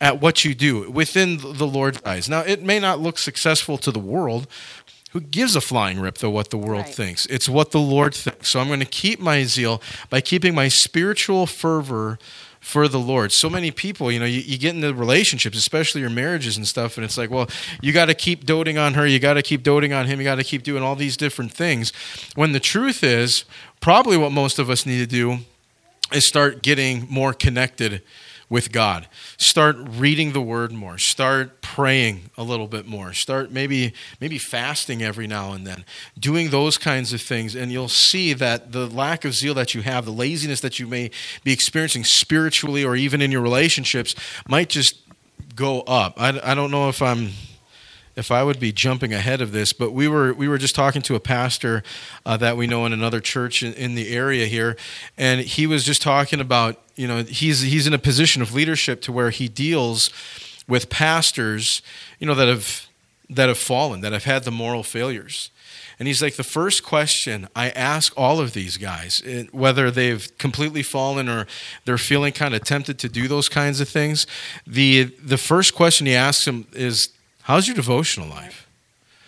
at 0.01 0.21
what 0.21 0.45
you 0.45 0.55
do 0.55 0.91
within 0.91 1.39
the 1.39 1.67
Lord's 1.67 2.01
eyes. 2.05 2.29
Now, 2.29 2.41
it 2.41 2.63
may 2.63 2.79
not 2.81 3.01
look 3.01 3.19
successful 3.19 3.79
to 3.79 3.91
the 3.93 4.01
world. 4.01 4.47
Who 5.13 5.21
gives 5.21 5.55
a 5.55 5.61
flying 5.61 6.01
rip, 6.01 6.19
though, 6.19 6.31
what 6.31 6.51
the 6.51 6.57
world 6.57 6.87
Right. 6.87 6.95
thinks? 6.95 7.27
It's 7.27 7.49
what 7.49 7.71
the 7.71 7.79
Lord 7.81 8.15
thinks. 8.15 8.51
So 8.51 8.61
I'm 8.61 8.67
going 8.67 8.81
to 8.81 8.87
keep 8.87 9.21
my 9.21 9.45
zeal 9.45 9.83
by 10.09 10.21
keeping 10.23 10.55
my 10.55 10.69
spiritual 10.69 11.47
fervor 11.47 12.19
for 12.63 12.87
the 12.87 12.99
Lord. 12.99 13.33
So 13.33 13.51
many 13.51 13.73
people, 13.73 14.11
you 14.11 14.21
know, 14.21 14.25
you, 14.25 14.41
you 14.41 14.57
get 14.57 14.75
into 14.75 14.95
relationships, 14.95 15.59
especially 15.59 16.01
your 16.01 16.11
marriages 16.11 16.57
and 16.57 16.67
stuff, 16.67 16.97
and 16.97 17.05
it's 17.05 17.19
like, 17.19 17.29
well, 17.29 17.51
you 17.83 17.93
got 17.93 18.07
to 18.07 18.15
keep 18.15 18.47
doting 18.47 18.79
on 18.79 18.95
her, 18.95 19.05
you 19.05 19.19
got 19.19 19.35
to 19.35 19.43
keep 19.43 19.65
doting 19.65 19.93
on 19.93 20.07
him, 20.07 20.21
you 20.21 20.25
got 20.25 20.37
to 20.37 20.45
keep 20.45 20.63
doing 20.63 20.83
all 20.83 20.95
these 20.95 21.17
different 21.17 21.53
things. 21.53 21.93
When 22.37 22.53
the 22.53 22.61
truth 22.61 23.03
is, 23.03 23.45
probably 23.81 24.17
what 24.17 24.31
most 24.31 24.61
of 24.61 24.71
us 24.71 24.87
need 24.87 24.99
to 24.99 25.07
do 25.07 25.39
is 26.13 26.27
start 26.27 26.63
getting 26.63 27.07
more 27.11 27.35
connected 27.35 28.01
with 28.53 28.71
God. 28.71 29.09
Start 29.39 29.77
reading 29.79 30.33
the 30.33 30.41
word 30.43 30.73
more. 30.73 30.99
Start 30.99 31.63
praying 31.63 32.29
a 32.37 32.43
little 32.43 32.67
bit 32.67 32.87
more. 32.87 33.15
Start 33.15 33.51
maybe 33.51 33.95
maybe 34.21 34.37
fasting 34.37 35.03
every 35.03 35.27
now 35.27 35.55
and 35.55 35.67
then. 35.67 35.87
Doing 36.19 36.51
those 36.51 36.77
kinds 36.77 37.15
of 37.15 37.23
things 37.23 37.57
and 37.57 37.73
you'll 37.73 37.89
see 37.89 38.35
that 38.35 38.73
the 38.73 38.87
lack 38.87 39.25
of 39.25 39.33
zeal 39.33 39.55
that 39.55 39.75
you 39.75 39.81
have, 39.81 40.05
the 40.05 40.13
laziness 40.13 40.61
that 40.61 40.79
you 40.79 40.87
may 40.87 41.11
be 41.43 41.51
experiencing 41.51 42.05
spiritually 42.05 42.85
or 42.85 42.95
even 42.95 43.23
in 43.23 43.33
your 43.33 43.41
relationships 43.41 44.15
might 44.47 44.69
just 44.69 44.97
go 45.57 45.81
up. 45.81 46.21
I, 46.21 46.39
I 46.45 46.55
don't 46.55 46.71
know 46.71 46.91
if 46.91 47.01
I'm 47.01 47.31
if 48.15 48.31
I 48.31 48.43
would 48.43 48.61
be 48.61 48.73
jumping 48.73 49.13
ahead 49.13 49.41
of 49.41 49.53
this, 49.53 49.73
but 49.73 49.93
we 49.93 50.09
were 50.09 50.33
we 50.33 50.49
were 50.49 50.59
just 50.59 50.75
talking 50.75 51.03
to 51.03 51.15
a 51.15 51.21
pastor 51.21 51.83
uh, 52.27 52.37
that 52.39 52.57
we 52.57 52.67
know 52.67 52.85
in 52.87 52.93
another 52.93 53.21
church 53.21 53.63
in, 53.63 53.73
in 53.75 53.95
the 53.95 54.15
area 54.15 54.47
here, 54.47 54.77
and 55.17 55.41
he 55.41 55.67
was 55.67 55.85
just 55.85 56.03
talking 56.03 56.41
about 56.41 56.81
you 56.97 57.07
know 57.09 57.23
he's 57.23 57.63
he's 57.63 57.87
in 57.87 57.95
a 57.95 57.99
position 57.99 58.43
of 58.43 58.55
leadership 58.55 59.01
to 59.03 59.13
where 59.13 59.31
he 59.31 59.49
deals 59.49 60.11
with 60.69 60.89
pastors 60.89 61.83
you 62.19 62.27
know 62.27 62.35
that 62.35 62.49
have 62.49 62.87
that 63.31 63.49
have 63.49 63.59
fallen 63.59 64.01
that 64.03 64.13
have 64.13 64.25
had 64.25 64.45
the 64.45 64.51
moral 64.51 64.83
failures. 64.83 65.51
And 65.99 66.09
he's 66.09 66.21
like, 66.21 66.35
the 66.35 66.43
first 66.43 66.83
question 66.83 67.49
I 67.55 67.71
ask 67.71 68.13
all 68.17 68.41
of 68.41 68.55
these 68.55 68.77
guys, 68.77 69.23
eh, 69.25 69.45
whether 69.53 69.91
they've 69.91 70.37
completely 70.39 70.83
fallen 70.83 71.29
or 71.29 71.47
they're 71.85 71.99
feeling 71.99 72.33
kind 72.33 72.55
of 72.55 72.65
tempted 72.65 72.99
to 72.99 73.09
do 73.09 73.29
those 73.29 73.49
kinds 73.49 73.81
of 73.81 73.89
things, 73.89 74.27
the 74.67 75.05
the 75.23 75.39
first 75.39 75.75
question 75.75 76.07
he 76.07 76.15
asks 76.15 76.45
them 76.45 76.67
is, 76.73 77.11
"How's 77.43 77.67
your 77.67 77.77
devotional 77.77 78.29
life? 78.29 78.67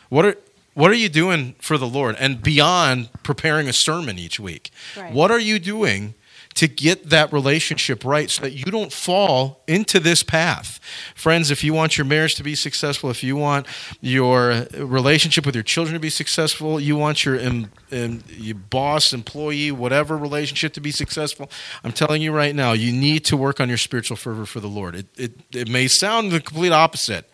What 0.09 0.24
are 0.24 0.37
what 0.74 0.90
are 0.90 0.94
you 0.94 1.09
doing 1.09 1.55
for 1.61 1.79
the 1.79 1.87
Lord? 1.87 2.16
And 2.18 2.42
beyond 2.42 3.09
preparing 3.22 3.68
a 3.68 3.72
sermon 3.72 4.18
each 4.18 4.40
week, 4.40 4.72
Right. 4.96 5.12
what 5.12 5.31
are 5.31 5.38
you 5.38 5.61
doing 5.61 6.14
to 6.55 6.68
get 6.68 7.11
that 7.11 7.33
relationship 7.33 8.05
right 8.05 8.31
so 8.31 8.42
that 8.42 8.53
you 8.53 8.64
don't 8.66 8.92
fall 8.92 9.61
into 9.66 9.98
this 9.98 10.22
path. 10.22 10.79
Friends, 11.14 11.50
if 11.50 11.64
you 11.64 11.74
want 11.74 11.98
your 11.98 12.05
marriage 12.05 12.37
to 12.37 12.44
be 12.44 12.55
successful, 12.55 13.11
if 13.11 13.24
you 13.24 13.35
want 13.35 13.66
your 14.00 14.66
relationship 14.77 15.44
with 15.44 15.57
your 15.57 15.64
children 15.64 15.94
to 15.94 16.00
be 16.00 16.11
successful, 16.11 16.79
you 16.79 16.94
want 16.96 17.24
your, 17.24 17.37
em, 17.37 17.72
em, 17.90 18.22
your 18.29 18.55
boss, 18.55 19.12
employee, 19.12 19.72
whatever 19.72 20.16
relationship 20.16 20.72
to 20.74 20.81
be 20.81 20.92
successful, 20.92 21.50
I'm 21.83 21.92
telling 21.92 22.22
you 22.22 22.31
right 22.31 22.55
now, 22.55 22.72
you 22.72 22.92
need 22.92 23.24
to 23.27 23.37
work 23.37 23.61
on 23.61 23.68
your 23.68 23.79
spiritual 23.79 24.16
fervor 24.16 24.46
for 24.46 24.61
the 24.61 24.68
Lord. 24.68 24.94
It, 24.94 25.07
it, 25.16 25.33
it 25.53 25.68
may 25.68 25.88
sound 25.88 26.31
the 26.31 26.40
complete 26.40 26.72
opposite. 26.72 27.29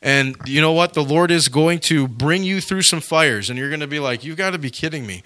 And 0.00 0.36
you 0.46 0.60
know 0.60 0.72
what? 0.72 0.94
The 0.94 1.02
Lord 1.04 1.30
is 1.30 1.48
going 1.48 1.80
to 1.80 2.08
bring 2.08 2.44
you 2.44 2.60
through 2.60 2.82
some 2.82 3.00
fires, 3.00 3.50
and 3.50 3.58
you're 3.58 3.68
going 3.68 3.80
to 3.80 3.86
be 3.86 3.98
like, 4.00 4.24
"You've 4.24 4.36
got 4.36 4.50
to 4.50 4.58
be 4.58 4.70
kidding 4.70 5.06
me!" 5.06 5.22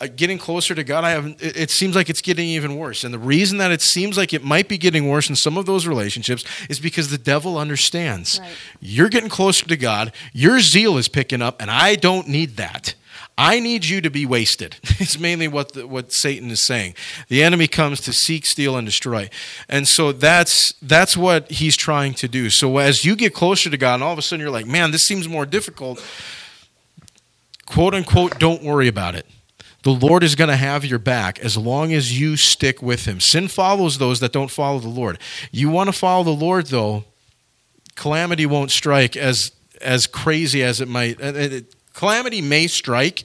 Uh, 0.00 0.08
getting 0.14 0.38
closer 0.38 0.74
to 0.74 0.82
God, 0.82 1.04
I 1.04 1.10
have. 1.10 1.26
It, 1.26 1.56
it 1.56 1.70
seems 1.70 1.94
like 1.94 2.08
it's 2.10 2.20
getting 2.22 2.48
even 2.48 2.76
worse. 2.76 3.04
And 3.04 3.12
the 3.14 3.18
reason 3.18 3.58
that 3.58 3.70
it 3.70 3.82
seems 3.82 4.16
like 4.16 4.32
it 4.32 4.42
might 4.42 4.68
be 4.68 4.78
getting 4.78 5.08
worse 5.08 5.28
in 5.28 5.36
some 5.36 5.56
of 5.56 5.66
those 5.66 5.86
relationships 5.86 6.44
is 6.68 6.80
because 6.80 7.10
the 7.10 7.18
devil 7.18 7.58
understands 7.58 8.40
Right. 8.40 8.50
you're 8.80 9.08
getting 9.08 9.28
closer 9.30 9.66
to 9.66 9.76
God. 9.76 10.12
Your 10.32 10.60
zeal 10.60 10.96
is 10.98 11.08
picking 11.08 11.42
up, 11.42 11.60
and 11.60 11.70
I 11.70 11.94
don't 11.94 12.28
need 12.28 12.56
that. 12.56 12.94
I 13.40 13.60
need 13.60 13.84
you 13.84 14.00
to 14.00 14.10
be 14.10 14.26
wasted. 14.26 14.76
it's 14.82 15.16
mainly 15.16 15.46
what 15.46 15.72
the, 15.72 15.86
what 15.86 16.12
Satan 16.12 16.50
is 16.50 16.66
saying. 16.66 16.94
The 17.28 17.44
enemy 17.44 17.68
comes 17.68 18.00
to 18.02 18.12
seek, 18.12 18.44
steal, 18.44 18.76
and 18.76 18.84
destroy, 18.84 19.30
and 19.68 19.86
so 19.86 20.10
that's 20.10 20.74
that's 20.82 21.16
what 21.16 21.48
he's 21.50 21.76
trying 21.76 22.14
to 22.14 22.26
do. 22.26 22.50
So 22.50 22.78
as 22.78 23.04
you 23.04 23.14
get 23.14 23.32
closer 23.32 23.70
to 23.70 23.76
God, 23.76 23.94
and 23.94 24.02
all 24.02 24.12
of 24.12 24.18
a 24.18 24.22
sudden 24.22 24.40
you're 24.40 24.50
like, 24.50 24.66
man, 24.66 24.90
this 24.90 25.06
seems 25.06 25.28
more 25.28 25.46
difficult. 25.46 26.04
Quote 27.64 27.94
unquote, 27.94 28.40
don't 28.40 28.62
worry 28.64 28.88
about 28.88 29.14
it. 29.14 29.26
The 29.84 29.92
Lord 29.92 30.24
is 30.24 30.34
going 30.34 30.50
to 30.50 30.56
have 30.56 30.84
your 30.84 30.98
back 30.98 31.38
as 31.38 31.56
long 31.56 31.92
as 31.92 32.18
you 32.18 32.36
stick 32.36 32.82
with 32.82 33.04
Him. 33.04 33.20
Sin 33.20 33.46
follows 33.46 33.98
those 33.98 34.18
that 34.20 34.32
don't 34.32 34.50
follow 34.50 34.80
the 34.80 34.88
Lord. 34.88 35.18
You 35.52 35.70
want 35.70 35.88
to 35.88 35.92
follow 35.92 36.24
the 36.24 36.30
Lord, 36.30 36.66
though, 36.66 37.04
calamity 37.94 38.46
won't 38.46 38.72
strike 38.72 39.16
as 39.16 39.52
as 39.80 40.08
crazy 40.08 40.64
as 40.64 40.80
it 40.80 40.88
might. 40.88 41.20
Calamity 41.98 42.40
may 42.40 42.68
strike, 42.68 43.24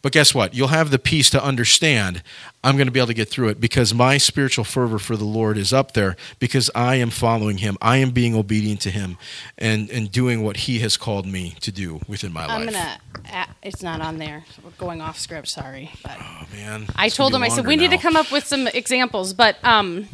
but 0.00 0.10
guess 0.10 0.34
what? 0.34 0.54
You'll 0.54 0.68
have 0.68 0.90
the 0.90 0.98
peace 0.98 1.28
to 1.28 1.44
understand 1.44 2.22
I'm 2.64 2.78
going 2.78 2.86
to 2.86 2.90
be 2.90 2.98
able 2.98 3.08
to 3.08 3.14
get 3.14 3.28
through 3.28 3.48
it 3.48 3.60
because 3.60 3.92
my 3.92 4.16
spiritual 4.16 4.64
fervor 4.64 4.98
for 4.98 5.18
the 5.18 5.26
Lord 5.26 5.58
is 5.58 5.70
up 5.70 5.92
there 5.92 6.16
because 6.38 6.70
I 6.74 6.94
am 6.94 7.10
following 7.10 7.58
Him. 7.58 7.76
I 7.82 7.98
am 7.98 8.12
being 8.12 8.34
obedient 8.34 8.80
to 8.80 8.90
Him 8.90 9.18
and, 9.58 9.90
and 9.90 10.10
doing 10.10 10.42
what 10.42 10.56
He 10.56 10.78
has 10.78 10.96
called 10.96 11.26
me 11.26 11.56
to 11.60 11.70
do 11.70 12.00
within 12.08 12.32
my 12.32 12.46
I'm 12.46 12.64
life. 12.64 12.74
gonna. 13.22 13.48
It's 13.62 13.82
not 13.82 14.00
on 14.00 14.16
there. 14.16 14.46
We're 14.64 14.70
going 14.78 15.02
off 15.02 15.18
script. 15.18 15.48
Sorry, 15.48 15.90
but 16.02 16.16
oh 16.18 16.46
man! 16.54 16.86
I 16.96 17.10
told 17.10 17.34
him. 17.34 17.42
I 17.42 17.48
said 17.48 17.66
we 17.66 17.76
need 17.76 17.90
to 17.90 17.98
come 17.98 18.16
up 18.16 18.32
with 18.32 18.46
some 18.46 18.66
examples. 18.68 19.34
But 19.34 19.62
um, 19.62 20.08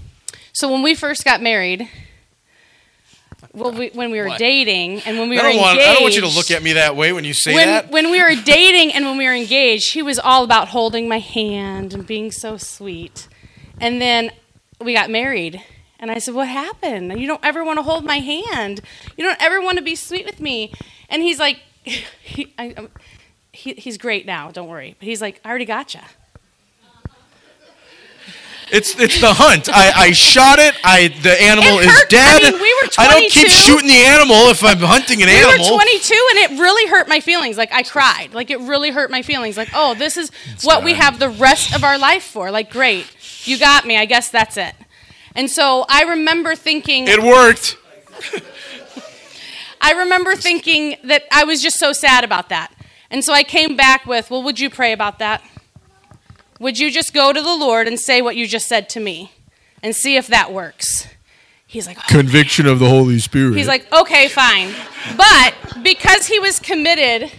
so 0.53 0.73
when 0.73 0.83
we 0.83 0.97
first 0.97 1.25
got 1.25 1.41
married, 1.41 1.89
well, 3.53 3.73
we, 3.73 3.91
when 3.91 4.11
we 4.11 4.19
were 4.21 4.29
What? 4.29 4.39
dating 4.39 5.01
and 5.01 5.19
when 5.19 5.29
we 5.29 5.39
I 5.39 5.43
were 5.43 5.49
don't, 5.51 5.59
want, 5.61 5.73
engaged, 5.79 5.91
I 5.91 5.93
don't 5.95 6.03
want 6.03 6.15
you 6.15 6.21
to 6.23 6.29
look 6.29 6.51
at 6.51 6.63
me 6.63 6.73
that 6.75 6.97
way 6.97 7.13
when 7.13 7.25
you 7.25 7.35
say 7.35 7.55
when, 7.55 7.67
that. 7.69 7.91
when 7.91 8.11
we 8.11 8.23
were 8.23 8.35
dating 8.45 8.93
and 8.95 9.05
when 9.05 9.19
we 9.19 9.27
were 9.27 9.35
engaged, 9.35 9.93
he 9.93 10.03
was 10.03 10.19
all 10.19 10.45
about 10.45 10.69
holding 10.69 11.09
my 11.09 11.19
hand 11.19 11.93
and 11.93 12.07
being 12.07 12.31
so 12.31 12.57
sweet. 12.57 13.29
And 13.81 14.01
then 14.01 14.31
we 14.81 14.95
got 14.95 15.11
married, 15.11 15.63
and 15.99 16.11
I 16.11 16.19
said, 16.19 16.35
"What 16.35 16.49
happened? 16.49 17.19
You 17.21 17.27
don't 17.27 17.45
ever 17.45 17.63
want 17.65 17.79
to 17.79 17.83
hold 17.83 18.05
my 18.05 18.19
hand. 18.19 18.81
You 19.17 19.25
don't 19.25 19.41
ever 19.43 19.61
want 19.61 19.79
to 19.79 19.85
be 19.85 19.97
sweet 19.97 20.25
with 20.25 20.41
me." 20.41 20.73
And 21.09 21.23
he's 21.23 21.39
like, 21.39 21.59
he, 21.83 22.53
I, 22.59 22.71
um, 22.77 22.89
he, 23.53 23.75
"He's 23.75 23.99
great 23.99 24.25
now. 24.27 24.51
Don't 24.51 24.69
worry." 24.69 24.97
But 24.99 25.07
he's 25.07 25.21
like, 25.21 25.41
"I 25.45 25.51
already 25.51 25.65
got 25.65 25.95
you." 25.95 26.01
It's 28.73 28.99
it's 28.99 29.21
the 29.21 29.35
hunt. 29.35 29.69
I, 29.69 29.93
I 30.09 30.13
shot 30.13 30.59
it. 30.59 30.75
I 30.83 31.09
the 31.09 31.41
animal 31.43 31.79
is 31.79 31.93
dead. 32.09 32.43
I 32.43 32.51
mean, 32.53 32.61
we 32.61 32.73
were 32.83 32.89
I 32.97 33.07
don't 33.07 33.31
keep 33.31 33.49
shooting 33.49 33.87
the 33.87 34.03
animal 34.03 34.49
if 34.49 34.65
I'm 34.65 34.79
hunting 34.79 35.21
an 35.23 35.29
We 35.29 35.35
animal. 35.35 35.77
were 35.77 35.85
22, 35.85 36.29
and 36.31 36.39
it 36.39 36.51
really 36.59 36.91
hurt 36.91 37.07
my 37.07 37.21
feelings. 37.21 37.59
Like 37.59 37.71
I 37.71 37.83
cried. 37.83 38.33
Like 38.33 38.51
it 38.51 38.61
really 38.61 38.91
hurt 38.91 39.11
my 39.11 39.21
feelings. 39.21 39.59
Like, 39.59 39.69
oh, 39.75 39.93
this 39.95 40.17
is 40.17 40.31
what 40.63 40.83
we 40.83 40.95
have 40.95 41.19
the 41.19 41.29
rest 41.29 41.75
of 41.75 41.85
our 41.85 41.99
life 41.99 42.23
for. 42.23 42.51
Like, 42.51 42.71
great, 42.71 43.07
you 43.47 43.59
got 43.59 43.85
me. 43.85 43.99
I 43.99 44.07
guess 44.07 44.31
that's 44.31 44.57
it. 44.57 44.75
And 45.35 45.51
so 45.51 45.85
I 45.91 46.05
remember 46.05 46.55
thinking. 46.55 47.09
It 47.09 47.23
worked. 47.23 47.77
I 49.83 49.93
remember 49.93 50.35
thinking 50.35 50.97
that 51.05 51.25
I 51.31 51.45
was 51.45 51.61
just 51.61 51.79
so 51.79 51.93
sad 51.93 52.25
about 52.25 52.49
that. 52.49 52.73
And 53.11 53.23
so 53.23 53.35
I 53.35 53.43
came 53.43 53.77
back 53.77 54.07
with, 54.07 54.31
well, 54.31 54.43
would 54.45 54.59
you 54.59 54.71
pray 54.71 54.93
about 54.93 55.19
that? 55.19 55.43
Would 56.63 56.79
you 56.79 56.93
just 56.93 57.13
go 57.13 57.33
to 57.33 57.43
the 57.43 57.57
Lord 57.57 57.89
and 57.89 57.99
say 57.99 58.23
what 58.23 58.37
you 58.37 58.47
just 58.47 58.69
said 58.69 58.89
to 58.91 59.01
me 59.01 59.33
and 59.83 59.97
see 59.97 60.17
if 60.17 60.29
that 60.29 60.53
works? 60.53 61.09
He's 61.67 61.89
like, 61.89 61.99
oh. 61.99 62.05
Conviction 62.07 62.67
of 62.67 62.79
the 62.79 62.89
Holy 62.89 63.19
Spirit. 63.19 63.57
He's 63.57 63.67
like, 63.67 63.93
okay, 63.93 64.29
fine. 64.29 64.73
But 65.17 65.55
because 65.83 66.29
he 66.29 66.39
was 66.39 66.61
committed 66.61 67.33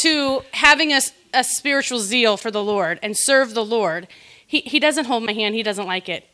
to 0.00 0.42
having 0.50 0.92
a, 0.92 1.00
a 1.32 1.44
spiritual 1.44 2.00
zeal 2.00 2.36
for 2.36 2.50
the 2.50 2.62
Lord 2.62 2.98
and 3.04 3.14
serve 3.16 3.54
the 3.54 3.64
Lord, 3.64 4.08
he, 4.44 4.62
he 4.62 4.80
doesn't 4.80 5.04
hold 5.04 5.22
my 5.22 5.32
hand. 5.32 5.54
He 5.54 5.62
doesn't 5.62 5.86
like 5.86 6.08
it. 6.08 6.26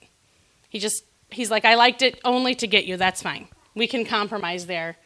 He 0.71 0.79
just, 0.79 1.05
he's 1.29 1.51
like, 1.51 1.67
I 1.67 1.75
liked 1.75 2.01
it 2.01 2.19
only 2.25 2.55
to 2.55 2.67
get 2.67 2.87
you. 2.87 2.97
That's 2.97 3.21
fine. 3.21 3.49
We 3.75 3.87
can 3.87 4.07
compromise 4.07 4.65
there. 4.65 4.97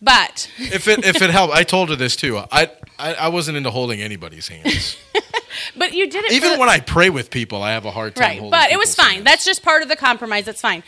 But 0.00 0.48
if 0.58 0.86
it 0.86 1.04
if 1.04 1.20
it 1.20 1.30
helped, 1.30 1.52
I 1.52 1.64
told 1.64 1.88
her 1.88 1.96
this 1.96 2.14
too. 2.14 2.38
I 2.52 2.70
I, 3.00 3.14
I 3.14 3.28
wasn't 3.28 3.56
into 3.56 3.72
holding 3.72 4.00
anybody's 4.00 4.46
hands. 4.46 4.96
but 5.76 5.92
you 5.94 6.08
did 6.08 6.24
it 6.24 6.32
Even 6.32 6.52
the- 6.52 6.58
when 6.58 6.68
I 6.68 6.80
pray 6.80 7.10
with 7.10 7.30
people, 7.30 7.62
I 7.62 7.72
have 7.72 7.84
a 7.84 7.90
hard 7.90 8.14
time 8.14 8.22
right. 8.24 8.38
holding. 8.38 8.50
But 8.50 8.70
it 8.70 8.78
was 8.78 8.94
fine. 8.94 9.14
hands. 9.14 9.24
That's 9.24 9.44
just 9.44 9.62
part 9.62 9.82
of 9.82 9.88
the 9.88 9.96
compromise. 9.96 10.44
That's 10.44 10.60
fine. 10.60 10.82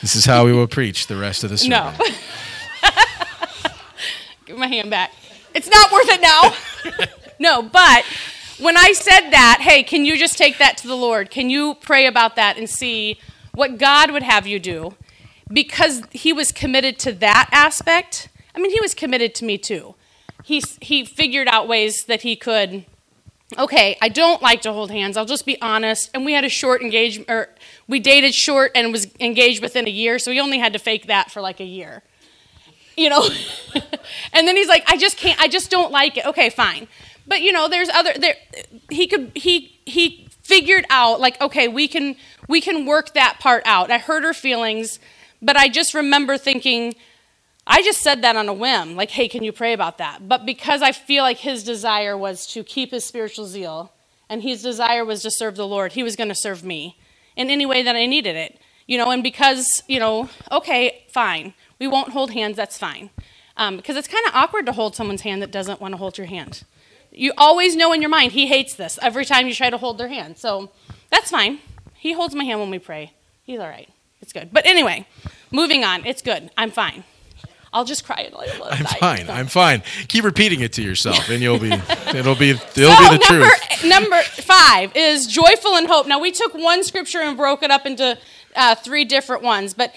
This 0.00 0.14
is 0.14 0.24
how 0.24 0.44
we 0.44 0.52
will 0.52 0.68
preach 0.68 1.08
the 1.08 1.16
rest 1.16 1.42
of 1.42 1.50
the 1.50 1.58
sermon. 1.58 1.92
No. 1.98 2.06
Give 4.46 4.56
my 4.56 4.68
hand 4.68 4.90
back. 4.90 5.12
It's 5.54 5.68
not 5.68 5.90
worth 5.90 6.08
it 6.08 6.20
now. 6.20 7.06
no, 7.40 7.62
but 7.62 8.04
when 8.60 8.76
I 8.76 8.92
said 8.92 9.30
that, 9.30 9.58
hey, 9.60 9.82
can 9.82 10.04
you 10.04 10.16
just 10.16 10.38
take 10.38 10.58
that 10.58 10.76
to 10.78 10.86
the 10.86 10.96
Lord? 10.96 11.30
Can 11.30 11.50
you 11.50 11.74
pray 11.80 12.06
about 12.06 12.36
that 12.36 12.56
and 12.56 12.70
see 12.70 13.18
what 13.54 13.78
God 13.78 14.12
would 14.12 14.22
have 14.22 14.46
you 14.46 14.58
do? 14.60 14.94
Because 15.52 16.02
he 16.12 16.32
was 16.32 16.52
committed 16.52 16.98
to 17.00 17.12
that 17.14 17.48
aspect. 17.50 18.28
I 18.54 18.60
mean, 18.60 18.70
he 18.70 18.80
was 18.80 18.94
committed 18.94 19.34
to 19.36 19.44
me 19.44 19.58
too. 19.58 19.94
He, 20.48 20.62
he 20.80 21.04
figured 21.04 21.46
out 21.46 21.68
ways 21.68 22.04
that 22.06 22.22
he 22.22 22.34
could 22.34 22.86
okay, 23.58 23.96
I 24.00 24.08
don't 24.08 24.40
like 24.42 24.62
to 24.62 24.72
hold 24.72 24.90
hands. 24.90 25.16
I'll 25.16 25.26
just 25.26 25.44
be 25.46 25.60
honest. 25.62 26.10
And 26.14 26.24
we 26.24 26.32
had 26.32 26.44
a 26.44 26.48
short 26.48 26.80
engagement, 26.80 27.30
or 27.30 27.48
we 27.86 28.00
dated 28.00 28.34
short 28.34 28.72
and 28.74 28.92
was 28.92 29.06
engaged 29.20 29.62
within 29.62 29.86
a 29.86 29.90
year, 29.90 30.18
so 30.18 30.30
he 30.30 30.40
only 30.40 30.58
had 30.58 30.72
to 30.72 30.78
fake 30.78 31.06
that 31.06 31.30
for 31.30 31.42
like 31.42 31.60
a 31.60 31.64
year. 31.64 32.02
You 32.96 33.10
know? 33.10 33.28
and 34.32 34.48
then 34.48 34.56
he's 34.56 34.68
like, 34.68 34.84
I 34.90 34.96
just 34.96 35.18
can't, 35.18 35.38
I 35.38 35.48
just 35.48 35.70
don't 35.70 35.92
like 35.92 36.16
it. 36.16 36.26
Okay, 36.26 36.50
fine. 36.50 36.88
But 37.26 37.42
you 37.42 37.52
know, 37.52 37.68
there's 37.68 37.90
other, 37.90 38.14
there, 38.14 38.36
he 38.90 39.06
could, 39.06 39.32
he, 39.34 39.78
he 39.84 40.28
figured 40.42 40.86
out 40.88 41.20
like, 41.20 41.38
okay, 41.40 41.68
we 41.68 41.88
can, 41.88 42.16
we 42.48 42.60
can 42.60 42.86
work 42.86 43.14
that 43.14 43.38
part 43.38 43.62
out. 43.66 43.90
I 43.90 43.98
hurt 43.98 44.24
her 44.24 44.34
feelings, 44.34 44.98
but 45.40 45.56
I 45.56 45.68
just 45.68 45.94
remember 45.94 46.38
thinking, 46.38 46.94
I 47.70 47.82
just 47.82 48.00
said 48.00 48.22
that 48.22 48.34
on 48.34 48.48
a 48.48 48.54
whim, 48.54 48.96
like, 48.96 49.10
hey, 49.10 49.28
can 49.28 49.44
you 49.44 49.52
pray 49.52 49.74
about 49.74 49.98
that? 49.98 50.26
But 50.26 50.46
because 50.46 50.80
I 50.80 50.92
feel 50.92 51.22
like 51.22 51.36
his 51.36 51.62
desire 51.62 52.16
was 52.16 52.46
to 52.48 52.64
keep 52.64 52.90
his 52.90 53.04
spiritual 53.04 53.44
zeal, 53.44 53.92
and 54.30 54.42
his 54.42 54.62
desire 54.62 55.04
was 55.04 55.22
to 55.22 55.30
serve 55.30 55.56
the 55.56 55.66
Lord, 55.66 55.92
he 55.92 56.02
was 56.02 56.16
going 56.16 56.30
to 56.30 56.34
serve 56.34 56.64
me 56.64 56.98
in 57.36 57.50
any 57.50 57.66
way 57.66 57.82
that 57.82 57.94
I 57.94 58.06
needed 58.06 58.36
it. 58.36 58.58
You 58.86 58.96
know, 58.96 59.10
and 59.10 59.22
because, 59.22 59.82
you 59.86 60.00
know, 60.00 60.30
okay, 60.50 61.04
fine, 61.12 61.52
we 61.78 61.86
won't 61.86 62.12
hold 62.12 62.30
hands, 62.30 62.56
that's 62.56 62.78
fine. 62.78 63.10
Um, 63.58 63.76
because 63.76 63.96
it's 63.96 64.08
kind 64.08 64.24
of 64.26 64.34
awkward 64.34 64.64
to 64.64 64.72
hold 64.72 64.96
someone's 64.96 65.20
hand 65.20 65.42
that 65.42 65.50
doesn't 65.50 65.78
want 65.78 65.92
to 65.92 65.98
hold 65.98 66.16
your 66.16 66.26
hand. 66.26 66.62
You 67.12 67.34
always 67.36 67.76
know 67.76 67.92
in 67.92 68.00
your 68.00 68.10
mind, 68.10 68.32
he 68.32 68.46
hates 68.46 68.74
this 68.74 68.98
every 69.02 69.26
time 69.26 69.46
you 69.46 69.54
try 69.54 69.68
to 69.68 69.76
hold 69.76 69.98
their 69.98 70.08
hand. 70.08 70.38
So 70.38 70.70
that's 71.10 71.30
fine. 71.30 71.58
He 71.94 72.14
holds 72.14 72.34
my 72.34 72.44
hand 72.44 72.60
when 72.60 72.70
we 72.70 72.78
pray. 72.78 73.12
He's 73.42 73.60
all 73.60 73.68
right. 73.68 73.88
It's 74.22 74.32
good. 74.32 74.50
But 74.52 74.64
anyway, 74.64 75.06
moving 75.50 75.84
on. 75.84 76.06
It's 76.06 76.22
good. 76.22 76.50
I'm 76.56 76.70
fine. 76.70 77.04
I'll 77.78 77.84
just 77.84 78.04
cry 78.04 78.28
I'm 78.72 78.84
fine. 78.86 79.30
I'm 79.30 79.46
fine. 79.46 79.84
Keep 80.08 80.24
repeating 80.24 80.62
it 80.62 80.72
to 80.72 80.82
yourself, 80.82 81.28
and 81.30 81.40
you'll 81.40 81.60
be 81.60 81.70
it'll 82.08 82.34
be 82.34 82.50
it'll 82.50 82.58
So 82.58 82.74
be 82.74 83.18
the 83.18 83.24
number, 83.30 83.48
truth. 83.48 83.84
number 83.84 84.20
five 84.22 84.90
is 84.96 85.28
joyful 85.28 85.76
in 85.76 85.86
hope. 85.86 86.08
Now 86.08 86.18
we 86.18 86.32
took 86.32 86.54
one 86.54 86.82
scripture 86.82 87.20
and 87.20 87.36
broke 87.36 87.62
it 87.62 87.70
up 87.70 87.86
into 87.86 88.18
uh, 88.56 88.74
three 88.74 89.04
different 89.04 89.44
ones, 89.44 89.74
but 89.74 89.94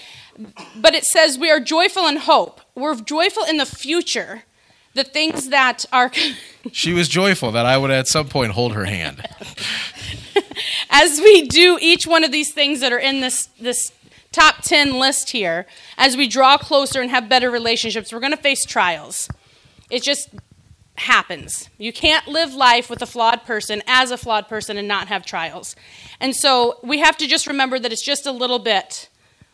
but 0.76 0.94
it 0.94 1.02
says 1.02 1.36
we 1.40 1.50
are 1.50 1.58
joyful 1.58 2.06
in 2.06 2.18
hope. 2.18 2.60
We're 2.76 2.94
joyful 2.94 3.42
in 3.42 3.56
the 3.56 3.66
future. 3.66 4.44
The 4.94 5.02
things 5.02 5.48
that 5.48 5.84
are 5.92 6.12
She 6.72 6.92
was 6.92 7.08
joyful 7.08 7.50
that 7.50 7.66
I 7.66 7.78
would 7.78 7.90
at 7.90 8.06
some 8.06 8.28
point 8.28 8.52
hold 8.52 8.74
her 8.74 8.84
hand. 8.84 9.26
as 10.90 11.18
we 11.20 11.48
do 11.48 11.78
each 11.80 12.06
one 12.06 12.22
of 12.22 12.30
these 12.30 12.52
things 12.52 12.78
that 12.78 12.92
are 12.92 12.98
in 13.00 13.20
this 13.20 13.46
this 13.58 13.90
top 14.32 14.62
10 14.62 14.98
list 14.98 15.30
here 15.30 15.66
as 15.96 16.16
we 16.16 16.26
draw 16.26 16.56
closer 16.58 17.00
and 17.00 17.10
have 17.10 17.28
better 17.28 17.50
relationships. 17.50 18.12
We're 18.12 18.20
going 18.20 18.32
to 18.32 18.42
face 18.42 18.64
trials. 18.64 19.28
It 19.90 20.02
just 20.02 20.30
happens. 20.96 21.68
You 21.78 21.92
can't 21.92 22.26
live 22.26 22.54
life 22.54 22.90
with 22.90 23.02
a 23.02 23.06
flawed 23.06 23.44
person 23.44 23.82
as 23.86 24.10
a 24.10 24.16
flawed 24.16 24.48
person 24.48 24.76
and 24.76 24.88
not 24.88 25.08
have 25.08 25.24
trials. 25.24 25.76
And 26.20 26.34
so 26.34 26.78
we 26.82 26.98
have 26.98 27.16
to 27.18 27.26
just 27.26 27.46
remember 27.46 27.78
that 27.78 27.92
it's 27.92 28.04
just 28.04 28.26
a 28.26 28.32
little 28.32 28.58
bit 28.58 29.08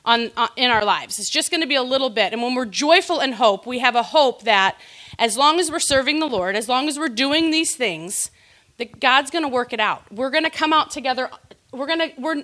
on, 0.05 0.31
on 0.37 0.49
in 0.57 0.71
our 0.71 0.85
lives. 0.85 1.19
It's 1.19 1.31
just 1.31 1.51
going 1.51 1.61
to 1.61 1.67
be 1.67 1.75
a 1.75 1.83
little 1.83 2.11
bit. 2.11 2.33
And 2.33 2.43
when 2.43 2.55
we're 2.55 2.67
joyful 2.67 3.21
in 3.21 3.33
hope 3.33 3.67
we 3.67 3.79
have 3.81 3.95
a 3.95 4.03
hope 4.03 4.43
that 4.43 4.77
as 5.19 5.37
long 5.37 5.61
as 5.61 5.71
we're 5.71 5.81
serving 5.81 6.21
the 6.21 6.27
lord 6.27 6.55
as 6.55 6.69
long 6.69 6.89
as 6.89 6.99
we're 6.99 7.09
doing 7.09 7.51
these 7.51 7.75
things 7.75 8.31
that 8.79 9.01
god's 9.01 9.31
going 9.31 9.43
to 9.43 9.49
work 9.49 9.73
it 9.73 9.81
out. 9.81 10.11
We're 10.13 10.31
going 10.31 10.45
to 10.45 10.51
come 10.51 10.73
out 10.73 10.91
together 10.91 11.31
we're 11.73 11.87
going 11.87 11.99
to 11.99 12.13
we're 12.19 12.43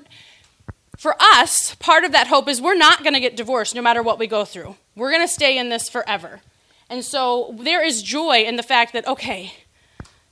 for 0.97 1.17
us, 1.21 1.75
part 1.77 2.05
of 2.05 2.13
that 2.13 2.29
hope 2.29 2.49
is 2.49 2.61
we're 2.61 2.75
not 2.75 3.03
going 3.03 3.15
to 3.15 3.21
get 3.21 3.37
divorced 3.37 3.75
no 3.75 3.83
matter 3.83 4.03
what 4.03 4.19
we 4.19 4.27
go 4.27 4.45
through. 4.45 4.77
We're 4.95 5.11
going 5.11 5.27
to 5.27 5.33
stay 5.33 5.59
in 5.59 5.69
this 5.69 5.89
forever. 5.89 6.41
And 6.89 7.05
so 7.05 7.55
there 7.59 7.85
is 7.85 8.03
joy 8.03 8.45
in 8.45 8.57
the 8.57 8.63
fact 8.63 8.93
that, 8.93 9.07
okay, 9.07 9.55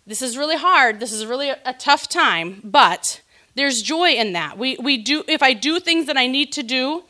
this 0.06 0.22
is 0.22 0.36
really 0.36 0.56
hard. 0.56 1.00
This 1.00 1.12
is 1.12 1.26
really 1.26 1.48
a, 1.48 1.74
tough 1.78 2.08
time, 2.08 2.60
but 2.62 3.20
there's 3.54 3.82
joy 3.82 4.10
in 4.10 4.32
that. 4.34 4.58
We, 4.58 4.76
we 4.78 4.98
do, 4.98 5.24
if 5.28 5.42
I 5.42 5.52
do 5.52 5.80
things 5.80 6.06
that 6.06 6.16
I 6.16 6.26
need 6.26 6.52
to 6.52 6.62
do, 6.62 7.04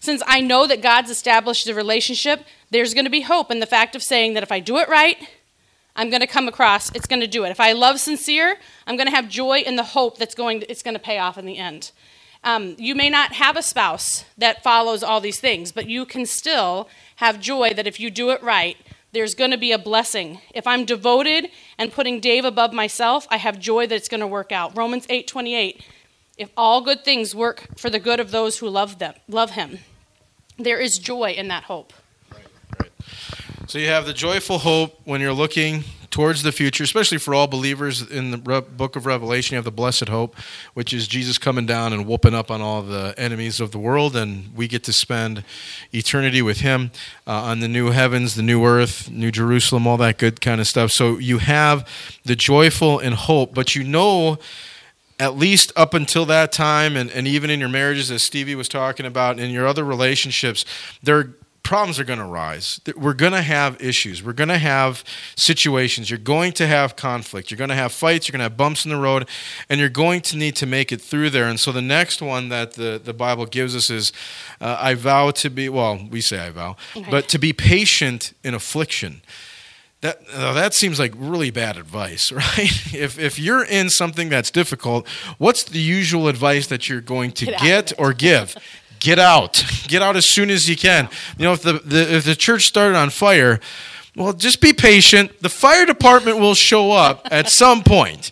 Since 0.00 0.22
I 0.26 0.40
know 0.40 0.66
that 0.66 0.80
God's 0.80 1.10
established 1.10 1.66
the 1.66 1.74
relationship, 1.74 2.44
there's 2.70 2.94
going 2.94 3.04
to 3.04 3.10
be 3.10 3.22
hope 3.22 3.50
in 3.50 3.60
the 3.60 3.66
fact 3.66 3.96
of 3.96 4.02
saying 4.02 4.34
that 4.34 4.42
if 4.42 4.52
I 4.52 4.60
do 4.60 4.78
it 4.78 4.88
right, 4.88 5.16
I'm 5.96 6.10
going 6.10 6.20
to 6.20 6.26
come 6.26 6.46
across, 6.46 6.94
it's 6.94 7.06
going 7.06 7.20
to 7.20 7.26
do 7.26 7.44
it. 7.44 7.50
If 7.50 7.58
I 7.58 7.72
love 7.72 7.98
sincere, 7.98 8.58
I'm 8.86 8.96
going 8.96 9.08
to 9.08 9.14
have 9.14 9.28
joy 9.28 9.58
in 9.58 9.74
the 9.74 9.82
hope 9.82 10.16
that's 10.18 10.34
going 10.34 10.62
it's 10.68 10.82
going 10.82 10.94
to 10.94 11.00
pay 11.00 11.18
off 11.18 11.36
in 11.38 11.46
the 11.46 11.58
end. 11.58 11.90
Um, 12.44 12.76
you 12.78 12.94
may 12.94 13.10
not 13.10 13.32
have 13.32 13.56
a 13.56 13.62
spouse 13.62 14.24
that 14.36 14.62
follows 14.62 15.02
all 15.02 15.20
these 15.20 15.40
things, 15.40 15.72
but 15.72 15.88
you 15.88 16.06
can 16.06 16.24
still 16.26 16.88
have 17.16 17.40
joy 17.40 17.74
that 17.74 17.86
if 17.86 17.98
you 17.98 18.10
do 18.10 18.30
it 18.30 18.42
right, 18.42 18.76
there's 19.12 19.34
going 19.34 19.50
to 19.50 19.58
be 19.58 19.72
a 19.72 19.78
blessing. 19.78 20.40
If 20.54 20.66
I'm 20.66 20.84
devoted 20.84 21.50
and 21.78 21.92
putting 21.92 22.20
Dave 22.20 22.44
above 22.44 22.72
myself, 22.72 23.26
I 23.30 23.38
have 23.38 23.58
joy 23.58 23.86
that 23.86 23.94
it's 23.94 24.08
going 24.08 24.20
to 24.20 24.26
work 24.26 24.52
out. 24.52 24.76
Romans 24.76 25.06
8:28. 25.08 25.80
If 26.36 26.50
all 26.56 26.82
good 26.82 27.04
things 27.04 27.34
work 27.34 27.76
for 27.76 27.90
the 27.90 27.98
good 27.98 28.20
of 28.20 28.30
those 28.30 28.58
who 28.58 28.68
love 28.68 28.98
them, 28.98 29.14
love 29.26 29.52
him. 29.52 29.80
There 30.56 30.78
is 30.78 30.98
joy 30.98 31.32
in 31.32 31.48
that 31.48 31.64
hope. 31.64 31.92
So 33.68 33.76
you 33.76 33.88
have 33.88 34.06
the 34.06 34.14
joyful 34.14 34.60
hope 34.60 34.98
when 35.04 35.20
you're 35.20 35.34
looking 35.34 35.84
towards 36.08 36.42
the 36.42 36.52
future, 36.52 36.82
especially 36.84 37.18
for 37.18 37.34
all 37.34 37.46
believers 37.46 38.00
in 38.00 38.30
the 38.30 38.38
book 38.38 38.96
of 38.96 39.04
Revelation. 39.04 39.52
You 39.52 39.56
have 39.56 39.66
the 39.66 39.70
blessed 39.70 40.08
hope, 40.08 40.36
which 40.72 40.94
is 40.94 41.06
Jesus 41.06 41.36
coming 41.36 41.66
down 41.66 41.92
and 41.92 42.06
whooping 42.06 42.32
up 42.32 42.50
on 42.50 42.62
all 42.62 42.80
the 42.80 43.12
enemies 43.18 43.60
of 43.60 43.70
the 43.72 43.78
world, 43.78 44.16
and 44.16 44.56
we 44.56 44.68
get 44.68 44.84
to 44.84 44.92
spend 44.94 45.44
eternity 45.92 46.40
with 46.40 46.60
Him 46.60 46.92
uh, 47.26 47.32
on 47.32 47.60
the 47.60 47.68
new 47.68 47.90
heavens, 47.90 48.36
the 48.36 48.42
new 48.42 48.64
earth, 48.64 49.10
New 49.10 49.30
Jerusalem, 49.30 49.86
all 49.86 49.98
that 49.98 50.16
good 50.16 50.40
kind 50.40 50.62
of 50.62 50.66
stuff. 50.66 50.90
So 50.90 51.18
you 51.18 51.36
have 51.36 51.86
the 52.24 52.36
joyful 52.36 52.98
and 52.98 53.14
hope, 53.14 53.52
but 53.52 53.76
you 53.76 53.84
know 53.84 54.38
at 55.20 55.36
least 55.36 55.72
up 55.76 55.92
until 55.92 56.24
that 56.24 56.52
time, 56.52 56.96
and, 56.96 57.10
and 57.10 57.26
even 57.26 57.50
in 57.50 57.60
your 57.60 57.68
marriages, 57.68 58.10
as 58.10 58.22
Stevie 58.22 58.54
was 58.54 58.68
talking 58.68 59.04
about, 59.04 59.38
in 59.38 59.50
your 59.50 59.66
other 59.66 59.84
relationships, 59.84 60.64
there 61.02 61.34
problems 61.68 62.00
are 62.00 62.04
going 62.04 62.18
to 62.18 62.24
rise. 62.24 62.80
We're 62.96 63.12
going 63.12 63.32
to 63.32 63.42
have 63.42 63.78
issues. 63.78 64.22
We're 64.22 64.32
going 64.32 64.48
to 64.48 64.56
have 64.56 65.04
situations. 65.36 66.08
You're 66.08 66.18
going 66.18 66.52
to 66.52 66.66
have 66.66 66.96
conflict. 66.96 67.50
You're 67.50 67.58
going 67.58 67.68
to 67.68 67.76
have 67.76 67.92
fights. 67.92 68.26
You're 68.26 68.32
going 68.32 68.40
to 68.40 68.44
have 68.44 68.56
bumps 68.56 68.86
in 68.86 68.90
the 68.90 68.96
road, 68.96 69.28
and 69.68 69.78
you're 69.78 69.90
going 69.90 70.22
to 70.22 70.38
need 70.38 70.56
to 70.56 70.66
make 70.66 70.92
it 70.92 71.02
through 71.02 71.28
there. 71.28 71.44
And 71.44 71.60
so 71.60 71.70
the 71.70 71.82
next 71.82 72.22
one 72.22 72.48
that 72.48 72.72
the, 72.72 72.98
the 73.04 73.12
Bible 73.12 73.44
gives 73.44 73.76
us 73.76 73.90
is 73.90 74.14
uh, 74.62 74.78
I 74.80 74.94
vow 74.94 75.30
to 75.30 75.50
be, 75.50 75.68
well, 75.68 76.00
we 76.10 76.22
say 76.22 76.38
I 76.38 76.48
vow, 76.48 76.76
but 77.10 77.28
to 77.28 77.38
be 77.38 77.52
patient 77.52 78.32
in 78.42 78.54
affliction. 78.54 79.20
That, 80.00 80.22
uh, 80.32 80.54
that 80.54 80.72
seems 80.72 80.98
like 80.98 81.12
really 81.16 81.50
bad 81.50 81.76
advice, 81.76 82.32
right? 82.32 82.94
if, 82.94 83.18
if 83.18 83.38
you're 83.38 83.64
in 83.64 83.90
something 83.90 84.30
that's 84.30 84.50
difficult, 84.50 85.06
what's 85.36 85.64
the 85.64 85.80
usual 85.80 86.28
advice 86.28 86.68
that 86.68 86.88
you're 86.88 87.02
going 87.02 87.32
to 87.32 87.44
get, 87.44 87.60
get 87.60 87.92
or 87.98 88.14
give? 88.14 88.56
get 89.00 89.18
out. 89.18 89.64
Get 89.86 90.02
out 90.02 90.16
as 90.16 90.28
soon 90.28 90.50
as 90.50 90.68
you 90.68 90.76
can. 90.76 91.08
You 91.36 91.44
know, 91.44 91.52
if 91.52 91.62
the, 91.62 91.74
the 91.74 92.16
if 92.16 92.24
the 92.24 92.36
church 92.36 92.66
started 92.66 92.96
on 92.96 93.10
fire, 93.10 93.60
well, 94.16 94.32
just 94.32 94.60
be 94.60 94.72
patient. 94.72 95.40
The 95.40 95.48
fire 95.48 95.86
department 95.86 96.38
will 96.38 96.54
show 96.54 96.90
up 96.90 97.28
at 97.30 97.48
some 97.48 97.82
point, 97.82 98.30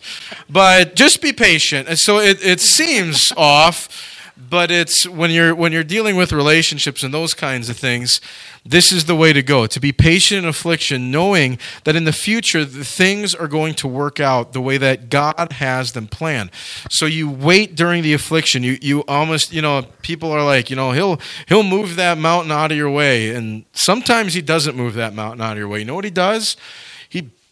but 0.49 0.95
just 0.95 1.21
be 1.21 1.31
patient. 1.31 1.87
And 1.87 1.97
so 1.97 2.19
it, 2.19 2.43
it 2.45 2.59
seems 2.59 3.31
off 3.37 4.16
but 4.49 4.71
it's 4.71 5.07
when 5.07 5.31
you're 5.31 5.53
when 5.53 5.71
you're 5.71 5.83
dealing 5.83 6.15
with 6.15 6.31
relationships 6.31 7.03
and 7.03 7.13
those 7.13 7.33
kinds 7.33 7.69
of 7.69 7.77
things 7.77 8.21
this 8.65 8.91
is 8.91 9.05
the 9.05 9.15
way 9.15 9.33
to 9.33 9.41
go 9.41 9.65
to 9.65 9.79
be 9.79 9.91
patient 9.91 10.43
in 10.43 10.49
affliction 10.49 11.11
knowing 11.11 11.57
that 11.83 11.95
in 11.95 12.03
the 12.03 12.13
future 12.13 12.63
the 12.65 12.83
things 12.83 13.33
are 13.33 13.47
going 13.47 13.73
to 13.73 13.87
work 13.87 14.19
out 14.19 14.53
the 14.53 14.61
way 14.61 14.77
that 14.77 15.09
god 15.09 15.51
has 15.53 15.91
them 15.91 16.07
planned. 16.07 16.51
So 16.89 17.05
you 17.05 17.29
wait 17.29 17.75
during 17.75 18.03
the 18.03 18.13
affliction. 18.13 18.63
You 18.63 18.77
you 18.81 19.03
almost 19.07 19.53
you 19.53 19.61
know 19.61 19.85
people 20.01 20.31
are 20.31 20.43
like 20.43 20.69
you 20.69 20.75
know 20.75 20.91
he'll 20.91 21.19
he'll 21.47 21.63
move 21.63 21.95
that 21.95 22.17
mountain 22.17 22.51
out 22.51 22.71
of 22.71 22.77
your 22.77 22.91
way. 22.91 23.35
And 23.35 23.65
sometimes 23.73 24.33
he 24.33 24.41
doesn't 24.41 24.75
move 24.75 24.93
that 24.95 25.13
mountain 25.13 25.41
out 25.41 25.53
of 25.53 25.57
your 25.57 25.67
way. 25.67 25.79
You 25.79 25.85
know 25.85 25.95
what 25.95 26.05
he 26.05 26.11
does 26.11 26.55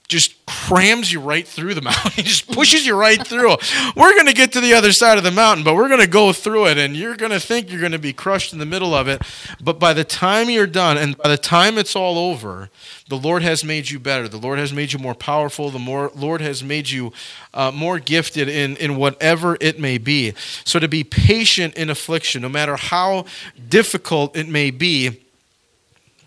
just 0.07 0.45
crams 0.45 1.11
you 1.11 1.19
right 1.19 1.47
through 1.47 1.73
the 1.73 1.81
mountain. 1.81 2.11
he 2.11 2.21
just 2.21 2.51
pushes 2.51 2.85
you 2.85 2.95
right 2.95 3.25
through. 3.25 3.55
We're 3.95 4.13
going 4.13 4.27
to 4.27 4.33
get 4.33 4.51
to 4.53 4.61
the 4.61 4.73
other 4.73 4.91
side 4.91 5.17
of 5.17 5.23
the 5.23 5.31
mountain, 5.31 5.63
but 5.63 5.75
we're 5.75 5.87
going 5.87 6.01
to 6.01 6.07
go 6.07 6.33
through 6.33 6.67
it, 6.67 6.77
and 6.77 6.95
you're 6.95 7.15
going 7.15 7.31
to 7.31 7.39
think 7.39 7.69
you're 7.69 7.79
going 7.79 7.91
to 7.91 7.99
be 7.99 8.13
crushed 8.13 8.53
in 8.53 8.59
the 8.59 8.65
middle 8.65 8.93
of 8.93 9.07
it. 9.07 9.21
But 9.61 9.79
by 9.79 9.93
the 9.93 10.03
time 10.03 10.49
you're 10.49 10.67
done, 10.67 10.97
and 10.97 11.17
by 11.17 11.29
the 11.29 11.37
time 11.37 11.77
it's 11.77 11.95
all 11.95 12.17
over, 12.17 12.69
the 13.07 13.17
Lord 13.17 13.43
has 13.43 13.63
made 13.63 13.89
you 13.89 13.99
better. 13.99 14.27
The 14.27 14.37
Lord 14.37 14.59
has 14.59 14.73
made 14.73 14.93
you 14.93 14.99
more 14.99 15.15
powerful. 15.15 15.69
The 15.69 15.79
more, 15.79 16.11
Lord 16.15 16.41
has 16.41 16.63
made 16.63 16.89
you 16.89 17.11
uh, 17.53 17.71
more 17.71 17.99
gifted 17.99 18.49
in, 18.49 18.77
in 18.77 18.97
whatever 18.97 19.57
it 19.61 19.79
may 19.79 19.97
be. 19.97 20.33
So 20.63 20.79
to 20.79 20.87
be 20.87 21.03
patient 21.03 21.75
in 21.75 21.89
affliction, 21.89 22.41
no 22.41 22.49
matter 22.49 22.75
how 22.75 23.25
difficult 23.69 24.35
it 24.35 24.47
may 24.47 24.71
be, 24.71 25.24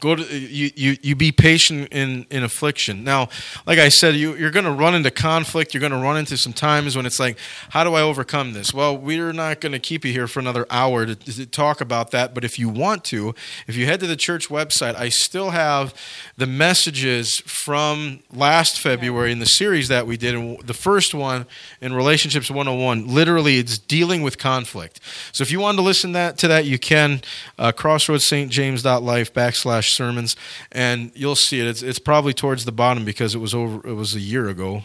Go 0.01 0.15
to 0.15 0.23
you, 0.23 0.71
you, 0.77 0.97
you 1.03 1.17
be 1.17 1.33
patient 1.33 1.89
in, 1.91 2.27
in 2.31 2.45
affliction. 2.45 3.05
Now, 3.05 3.29
like 3.67 3.79
I 3.79 3.89
said, 3.89 4.15
you, 4.15 4.37
you're 4.37 4.51
going 4.51 4.65
to 4.65 4.73
run 4.73 4.95
into 4.95 5.11
conflict. 5.11 5.75
You're 5.75 5.81
going 5.81 5.93
to 5.93 5.99
run 5.99 6.17
into 6.17 6.37
some 6.37 6.53
times 6.53 6.97
when 6.97 7.07
it's 7.07 7.19
like, 7.19 7.37
how 7.71 7.85
do 7.85 7.95
I 7.95 8.03
overcome 8.03 8.53
this? 8.53 8.73
Well, 8.73 8.97
we're 8.97 9.33
not 9.33 9.61
going 9.61 9.73
to 9.73 9.79
keep 9.79 10.05
you 10.05 10.13
here 10.13 10.29
for 10.29 10.41
another 10.41 10.67
hour 10.71 11.07
to, 11.07 11.15
to 11.15 11.47
talk 11.47 11.81
about 11.81 12.11
that. 12.13 12.35
But 12.35 12.45
if 12.45 12.59
you 12.59 12.69
want 12.69 13.05
to, 13.07 13.35
if 13.67 13.77
you 13.77 13.87
head 13.87 14.01
to 14.01 14.07
the 14.07 14.17
church 14.17 14.49
website, 14.49 14.95
I 14.95 15.09
still 15.09 15.51
have 15.51 15.95
the 16.37 16.47
messages 16.47 17.41
from 17.45 18.21
last 18.33 18.79
February 18.79 19.33
in 19.33 19.39
the 19.39 19.47
series 19.47 19.89
that 19.89 20.07
we 20.07 20.17
did. 20.17 20.35
And 20.35 20.61
the 20.61 20.75
first 20.75 21.15
one 21.15 21.47
in 21.81 21.93
Relationships 21.93 22.51
101, 22.51 23.07
literally, 23.07 23.59
it's 23.59 23.79
dealing 23.79 24.23
with 24.23 24.39
conflict. 24.39 25.01
So 25.33 25.43
if 25.43 25.51
you 25.51 25.61
want 25.61 25.79
to 25.79 25.83
listen 25.83 26.13
that, 26.13 26.39
to 26.39 26.49
that, 26.49 26.65
you 26.65 26.79
can. 26.79 27.21
Uh, 27.59 27.73
crossroadsstjames.life 27.73 29.33
backslash 29.33 29.88
sermons, 29.89 30.37
and 30.73 31.11
you'll 31.15 31.37
see 31.37 31.61
it. 31.61 31.67
It's, 31.67 31.83
it's 31.83 31.99
probably 31.99 32.35
towards 32.35 32.65
the 32.65 32.73
bottom 32.73 33.05
because 33.05 33.35
it 33.35 33.39
was 33.39 33.55
over. 33.55 33.87
It 33.89 33.95
was 33.95 34.15
a 34.15 34.21
year 34.21 34.49
ago, 34.49 34.85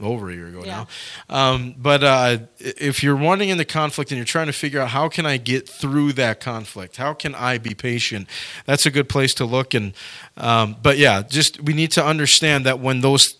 over 0.00 0.30
a 0.30 0.34
year 0.34 0.48
ago 0.48 0.62
yeah. 0.64 0.84
now. 1.28 1.52
Um, 1.52 1.74
but 1.76 2.04
uh, 2.04 2.38
if 2.58 3.02
you're 3.02 3.16
wanting 3.16 3.48
in 3.48 3.58
the 3.58 3.64
conflict 3.64 4.10
and 4.10 4.16
you're 4.16 4.24
trying 4.24 4.46
to 4.46 4.52
figure 4.52 4.80
out 4.80 4.88
how 4.88 5.08
can 5.08 5.26
I 5.26 5.36
get 5.36 5.68
through 5.68 6.12
that 6.14 6.40
conflict, 6.40 6.96
how 6.96 7.14
can 7.14 7.34
I 7.34 7.58
be 7.58 7.74
patient, 7.74 8.28
that's 8.64 8.86
a 8.86 8.90
good 8.90 9.08
place 9.08 9.34
to 9.34 9.44
look. 9.44 9.74
And 9.74 9.92
um, 10.36 10.76
but 10.82 10.98
yeah, 10.98 11.22
just 11.22 11.62
we 11.62 11.74
need 11.74 11.92
to 11.92 12.04
understand 12.04 12.64
that 12.66 12.80
when 12.80 13.00
those 13.00 13.36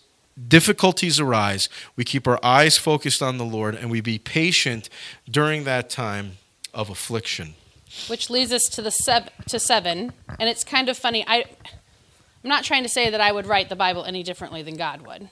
difficulties 0.47 1.19
arise, 1.19 1.69
we 1.95 2.03
keep 2.03 2.27
our 2.27 2.39
eyes 2.43 2.77
focused 2.77 3.21
on 3.21 3.37
the 3.37 3.45
Lord 3.45 3.75
and 3.75 3.89
we 3.89 4.01
be 4.01 4.17
patient 4.17 4.89
during 5.29 5.63
that 5.63 5.89
time 5.89 6.37
of 6.73 6.89
affliction 6.89 7.55
which 8.07 8.29
leads 8.29 8.51
us 8.51 8.63
to 8.63 8.81
the 8.81 8.91
seven, 8.91 9.31
to 9.47 9.59
seven. 9.59 10.13
And 10.39 10.49
it's 10.49 10.63
kind 10.63 10.89
of 10.89 10.97
funny. 10.97 11.25
I, 11.27 11.45
I'm 12.43 12.49
not 12.49 12.63
trying 12.63 12.83
to 12.83 12.89
say 12.89 13.09
that 13.09 13.21
I 13.21 13.31
would 13.31 13.47
write 13.47 13.69
the 13.69 13.75
Bible 13.75 14.03
any 14.05 14.23
differently 14.23 14.61
than 14.61 14.75
God 14.75 15.01
would, 15.01 15.29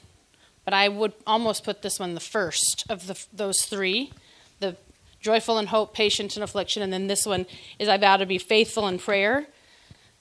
but 0.65 0.73
I 0.73 0.89
would 0.89 1.13
almost 1.25 1.63
put 1.63 1.81
this 1.81 1.99
one 1.99 2.13
the 2.13 2.19
first 2.19 2.85
of 2.89 3.07
the, 3.07 3.25
those 3.33 3.61
three 3.61 4.11
the 4.59 4.75
joyful 5.19 5.57
and 5.57 5.69
hope, 5.69 5.93
patient 5.93 6.35
and 6.35 6.43
affliction. 6.43 6.81
And 6.81 6.91
then 6.91 7.07
this 7.07 7.25
one 7.25 7.45
is 7.79 7.87
I 7.87 7.97
vow 7.97 8.17
to 8.17 8.25
be 8.25 8.37
faithful 8.37 8.87
in 8.87 8.97
prayer. 8.97 9.45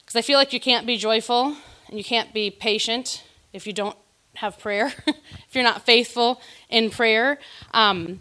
Because 0.00 0.16
I 0.16 0.22
feel 0.22 0.38
like 0.38 0.52
you 0.52 0.60
can't 0.60 0.86
be 0.86 0.96
joyful 0.96 1.56
and 1.88 1.98
you 1.98 2.04
can't 2.04 2.32
be 2.32 2.50
patient 2.50 3.24
if 3.52 3.66
you 3.66 3.72
don't 3.72 3.96
have 4.34 4.58
prayer, 4.58 4.92
if 5.06 5.54
you're 5.54 5.64
not 5.64 5.84
faithful 5.84 6.40
in 6.68 6.90
prayer. 6.90 7.38
Um, 7.72 8.20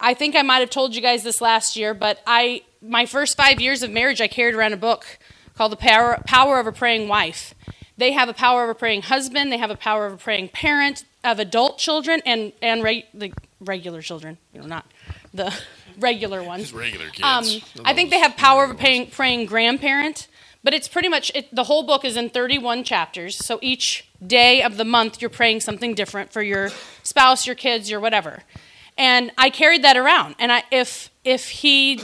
I 0.00 0.14
think 0.14 0.36
I 0.36 0.42
might 0.42 0.58
have 0.58 0.70
told 0.70 0.94
you 0.94 1.00
guys 1.00 1.22
this 1.22 1.40
last 1.40 1.76
year, 1.76 1.94
but 1.94 2.20
I 2.26 2.62
my 2.88 3.06
first 3.06 3.36
five 3.36 3.60
years 3.60 3.82
of 3.82 3.90
marriage, 3.90 4.20
I 4.20 4.28
carried 4.28 4.54
around 4.54 4.72
a 4.72 4.78
book 4.78 5.18
called 5.54 5.72
The 5.72 5.76
Power, 5.76 6.22
Power 6.26 6.60
of 6.60 6.66
a 6.66 6.72
Praying 6.72 7.08
Wife. 7.08 7.54
They 7.96 8.12
have 8.12 8.28
a 8.28 8.34
power 8.34 8.64
of 8.64 8.70
a 8.70 8.74
praying 8.74 9.02
husband, 9.02 9.50
they 9.50 9.56
have 9.56 9.70
a 9.70 9.76
power 9.76 10.06
of 10.06 10.12
a 10.12 10.16
praying 10.16 10.50
parent, 10.50 11.04
of 11.24 11.38
adult 11.38 11.78
children, 11.78 12.20
and, 12.26 12.52
and 12.60 12.82
re- 12.82 13.06
the 13.14 13.32
regular 13.60 14.02
children, 14.02 14.36
you 14.52 14.60
know, 14.60 14.66
not 14.66 14.86
the 15.32 15.54
regular 15.98 16.42
ones. 16.42 16.64
Just 16.64 16.74
regular 16.74 17.06
kids. 17.06 17.22
Um, 17.22 17.84
I 17.84 17.94
think 17.94 18.10
they 18.10 18.18
have 18.18 18.36
power 18.36 18.64
of 18.64 18.70
a 18.70 18.74
praying, 18.74 19.10
praying 19.10 19.46
grandparent, 19.46 20.28
but 20.62 20.74
it's 20.74 20.88
pretty 20.88 21.08
much, 21.08 21.32
it, 21.34 21.54
the 21.54 21.64
whole 21.64 21.84
book 21.84 22.04
is 22.04 22.16
in 22.16 22.28
31 22.28 22.84
chapters. 22.84 23.36
So 23.36 23.58
each 23.62 24.06
day 24.24 24.62
of 24.62 24.76
the 24.76 24.84
month, 24.84 25.22
you're 25.22 25.30
praying 25.30 25.60
something 25.60 25.94
different 25.94 26.32
for 26.32 26.42
your 26.42 26.70
spouse, 27.02 27.46
your 27.46 27.56
kids, 27.56 27.88
your 27.88 28.00
whatever. 28.00 28.42
And 28.98 29.30
I 29.38 29.48
carried 29.48 29.84
that 29.84 29.96
around. 29.96 30.34
And 30.38 30.52
I, 30.52 30.64
if, 30.70 31.10
if 31.24 31.48
he 31.48 32.00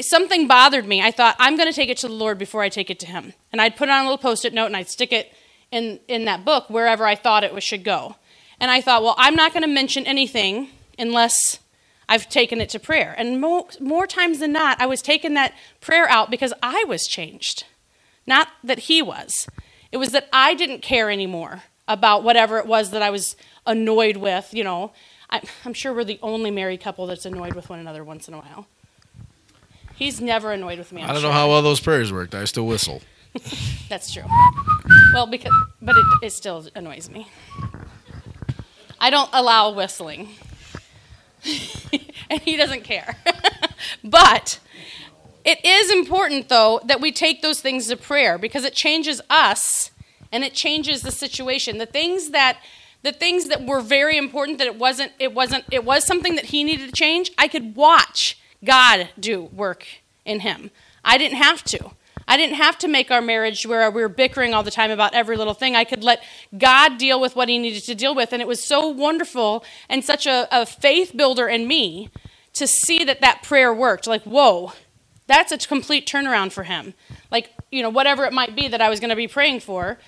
something 0.00 0.48
bothered 0.48 0.86
me. 0.86 1.02
I 1.02 1.10
thought, 1.10 1.36
I'm 1.38 1.56
going 1.56 1.68
to 1.68 1.74
take 1.74 1.88
it 1.88 1.98
to 1.98 2.08
the 2.08 2.14
Lord 2.14 2.38
before 2.38 2.62
I 2.62 2.68
take 2.68 2.90
it 2.90 2.98
to 3.00 3.06
Him. 3.06 3.32
And 3.52 3.60
I'd 3.60 3.76
put 3.76 3.88
it 3.88 3.92
on 3.92 4.00
a 4.00 4.04
little 4.04 4.18
post 4.18 4.44
it 4.44 4.54
note 4.54 4.66
and 4.66 4.76
I'd 4.76 4.88
stick 4.88 5.12
it 5.12 5.32
in, 5.70 6.00
in 6.08 6.24
that 6.24 6.44
book 6.44 6.68
wherever 6.68 7.04
I 7.06 7.14
thought 7.14 7.44
it 7.44 7.62
should 7.62 7.84
go. 7.84 8.16
And 8.60 8.70
I 8.70 8.80
thought, 8.80 9.02
well, 9.02 9.14
I'm 9.18 9.34
not 9.34 9.52
going 9.52 9.62
to 9.62 9.68
mention 9.68 10.06
anything 10.06 10.70
unless 10.98 11.58
I've 12.08 12.28
taken 12.28 12.60
it 12.60 12.68
to 12.70 12.78
prayer. 12.78 13.14
And 13.16 13.40
more, 13.40 13.66
more 13.80 14.06
times 14.06 14.38
than 14.38 14.52
not, 14.52 14.80
I 14.80 14.86
was 14.86 15.02
taking 15.02 15.34
that 15.34 15.54
prayer 15.80 16.08
out 16.08 16.30
because 16.30 16.52
I 16.62 16.84
was 16.86 17.06
changed, 17.06 17.64
not 18.26 18.48
that 18.62 18.80
He 18.80 19.02
was. 19.02 19.46
It 19.90 19.96
was 19.96 20.10
that 20.10 20.28
I 20.32 20.54
didn't 20.54 20.82
care 20.82 21.10
anymore 21.10 21.62
about 21.86 22.24
whatever 22.24 22.58
it 22.58 22.66
was 22.66 22.90
that 22.90 23.02
I 23.02 23.10
was 23.10 23.36
annoyed 23.66 24.16
with. 24.16 24.50
You 24.52 24.64
know, 24.64 24.92
I'm 25.64 25.74
sure 25.74 25.92
we're 25.94 26.04
the 26.04 26.18
only 26.22 26.50
married 26.50 26.80
couple 26.80 27.06
that's 27.06 27.26
annoyed 27.26 27.54
with 27.54 27.68
one 27.68 27.78
another 27.78 28.04
once 28.04 28.28
in 28.28 28.34
a 28.34 28.38
while. 28.38 28.66
He's 29.96 30.20
never 30.20 30.52
annoyed 30.52 30.78
with 30.78 30.92
me. 30.92 31.02
I'm 31.02 31.10
I 31.10 31.12
don't 31.12 31.22
sure. 31.22 31.30
know 31.30 31.34
how 31.34 31.48
well 31.48 31.62
those 31.62 31.80
prayers 31.80 32.12
worked. 32.12 32.34
I 32.34 32.44
still 32.44 32.66
whistle. 32.66 33.02
That's 33.88 34.12
true. 34.12 34.24
Well, 35.12 35.26
because 35.26 35.52
but 35.80 35.96
it, 35.96 36.04
it 36.22 36.30
still 36.30 36.66
annoys 36.74 37.08
me. 37.10 37.28
I 39.00 39.10
don't 39.10 39.30
allow 39.32 39.72
whistling, 39.72 40.30
and 42.30 42.40
he 42.40 42.56
doesn't 42.56 42.84
care. 42.84 43.16
but 44.04 44.58
it 45.44 45.64
is 45.64 45.90
important, 45.92 46.48
though, 46.48 46.80
that 46.84 47.00
we 47.00 47.12
take 47.12 47.42
those 47.42 47.60
things 47.60 47.88
to 47.88 47.96
prayer 47.96 48.38
because 48.38 48.64
it 48.64 48.74
changes 48.74 49.20
us 49.28 49.90
and 50.32 50.42
it 50.42 50.54
changes 50.54 51.02
the 51.02 51.12
situation. 51.12 51.78
The 51.78 51.86
things 51.86 52.30
that 52.30 52.58
the 53.02 53.12
things 53.12 53.48
that 53.48 53.66
were 53.66 53.80
very 53.82 54.16
important 54.16 54.58
that 54.58 54.66
it 54.66 54.78
wasn't 54.78 55.12
it 55.18 55.34
wasn't 55.34 55.64
it 55.70 55.84
was 55.84 56.06
something 56.06 56.34
that 56.36 56.46
he 56.46 56.64
needed 56.64 56.86
to 56.86 56.92
change. 56.92 57.30
I 57.36 57.48
could 57.48 57.76
watch 57.76 58.38
God 58.64 59.08
do 59.18 59.44
work 59.44 59.86
in 60.24 60.40
him. 60.40 60.70
I 61.04 61.18
didn't 61.18 61.36
have 61.36 61.62
to. 61.64 61.90
I 62.26 62.36
didn't 62.36 62.56
have 62.56 62.78
to 62.78 62.88
make 62.88 63.10
our 63.10 63.20
marriage 63.20 63.66
where 63.66 63.90
we 63.90 64.00
were 64.00 64.08
bickering 64.08 64.54
all 64.54 64.62
the 64.62 64.70
time 64.70 64.90
about 64.90 65.14
every 65.14 65.36
little 65.36 65.54
thing. 65.54 65.76
I 65.76 65.84
could 65.84 66.02
let 66.02 66.22
God 66.56 66.96
deal 66.96 67.20
with 67.20 67.36
what 67.36 67.48
He 67.48 67.58
needed 67.58 67.82
to 67.84 67.94
deal 67.94 68.14
with. 68.14 68.32
And 68.32 68.40
it 68.40 68.48
was 68.48 68.64
so 68.64 68.88
wonderful 68.88 69.64
and 69.88 70.02
such 70.02 70.26
a, 70.26 70.48
a 70.50 70.64
faith 70.64 71.12
builder 71.14 71.48
in 71.48 71.68
me 71.68 72.08
to 72.54 72.66
see 72.66 73.04
that 73.04 73.20
that 73.20 73.42
prayer 73.42 73.74
worked. 73.74 74.06
Like, 74.06 74.22
whoa, 74.22 74.72
that's 75.26 75.52
a 75.52 75.58
complete 75.58 76.06
turnaround 76.06 76.52
for 76.52 76.64
him. 76.64 76.94
Like, 77.30 77.50
you 77.70 77.82
know, 77.82 77.90
whatever 77.90 78.24
it 78.24 78.32
might 78.32 78.56
be 78.56 78.68
that 78.68 78.80
I 78.80 78.88
was 78.88 79.00
going 79.00 79.10
to 79.10 79.16
be 79.16 79.28
praying 79.28 79.60
for, 79.60 79.98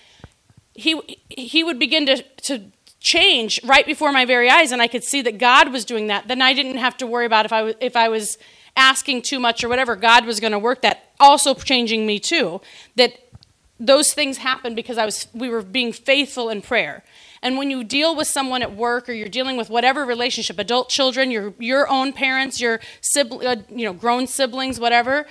he, 0.74 1.18
he 1.28 1.64
would 1.64 1.78
begin 1.78 2.06
to, 2.06 2.22
to 2.44 2.72
change 3.06 3.60
right 3.62 3.86
before 3.86 4.10
my 4.10 4.24
very 4.24 4.50
eyes. 4.50 4.72
And 4.72 4.82
I 4.82 4.88
could 4.88 5.04
see 5.04 5.22
that 5.22 5.38
God 5.38 5.72
was 5.72 5.84
doing 5.84 6.08
that. 6.08 6.26
Then 6.26 6.42
I 6.42 6.52
didn't 6.52 6.78
have 6.78 6.96
to 6.96 7.06
worry 7.06 7.24
about 7.24 7.44
if 7.44 7.52
I 7.52 7.62
was, 7.62 7.74
if 7.80 7.94
I 7.94 8.08
was 8.08 8.36
asking 8.76 9.22
too 9.22 9.38
much 9.38 9.62
or 9.62 9.68
whatever. 9.68 9.94
God 9.94 10.26
was 10.26 10.40
going 10.40 10.52
to 10.52 10.58
work 10.58 10.82
that 10.82 11.12
also 11.20 11.54
changing 11.54 12.04
me 12.04 12.18
too. 12.18 12.60
That 12.96 13.12
those 13.78 14.12
things 14.12 14.38
happened 14.38 14.74
because 14.74 14.98
I 14.98 15.04
was 15.04 15.28
we 15.32 15.48
were 15.48 15.62
being 15.62 15.92
faithful 15.92 16.50
in 16.50 16.62
prayer. 16.62 17.04
And 17.42 17.56
when 17.56 17.70
you 17.70 17.84
deal 17.84 18.16
with 18.16 18.26
someone 18.26 18.62
at 18.62 18.74
work 18.74 19.08
or 19.08 19.12
you're 19.12 19.28
dealing 19.28 19.56
with 19.56 19.70
whatever 19.70 20.04
relationship, 20.04 20.58
adult 20.58 20.88
children, 20.88 21.30
your 21.30 21.54
your 21.60 21.88
own 21.88 22.12
parents, 22.12 22.60
your 22.60 22.80
sibling, 23.02 23.46
uh, 23.46 23.62
you 23.70 23.84
know, 23.84 23.92
grown 23.92 24.26
siblings, 24.26 24.80
whatever, 24.80 25.26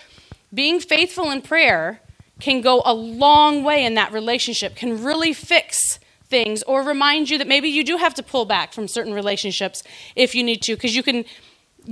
being 0.54 0.80
faithful 0.80 1.30
in 1.30 1.42
prayer 1.42 2.00
can 2.40 2.62
go 2.62 2.82
a 2.86 2.94
long 2.94 3.64
way 3.64 3.84
in 3.84 3.96
that 3.96 4.14
relationship. 4.14 4.76
Can 4.76 5.04
really 5.04 5.34
fix 5.34 6.00
things 6.36 6.58
or 6.64 6.78
remind 6.84 7.30
you 7.30 7.38
that 7.42 7.48
maybe 7.56 7.70
you 7.78 7.84
do 7.92 7.96
have 8.06 8.14
to 8.20 8.24
pull 8.34 8.46
back 8.56 8.68
from 8.74 8.86
certain 8.98 9.14
relationships 9.22 9.78
if 10.16 10.30
you 10.36 10.44
need 10.50 10.60
to 10.68 10.72
because 10.76 10.94
you 10.98 11.04
can 11.10 11.24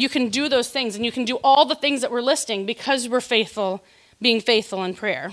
you 0.03 0.10
can 0.15 0.23
do 0.39 0.43
those 0.49 0.69
things 0.75 0.95
and 0.97 1.06
you 1.08 1.12
can 1.17 1.25
do 1.34 1.38
all 1.43 1.63
the 1.73 1.75
things 1.84 2.01
that 2.01 2.12
we're 2.12 2.27
listing 2.34 2.65
because 2.65 3.08
we're 3.08 3.21
faithful, 3.36 3.69
being 4.19 4.41
faithful 4.41 4.79
in 4.88 4.93
prayer. 5.03 5.32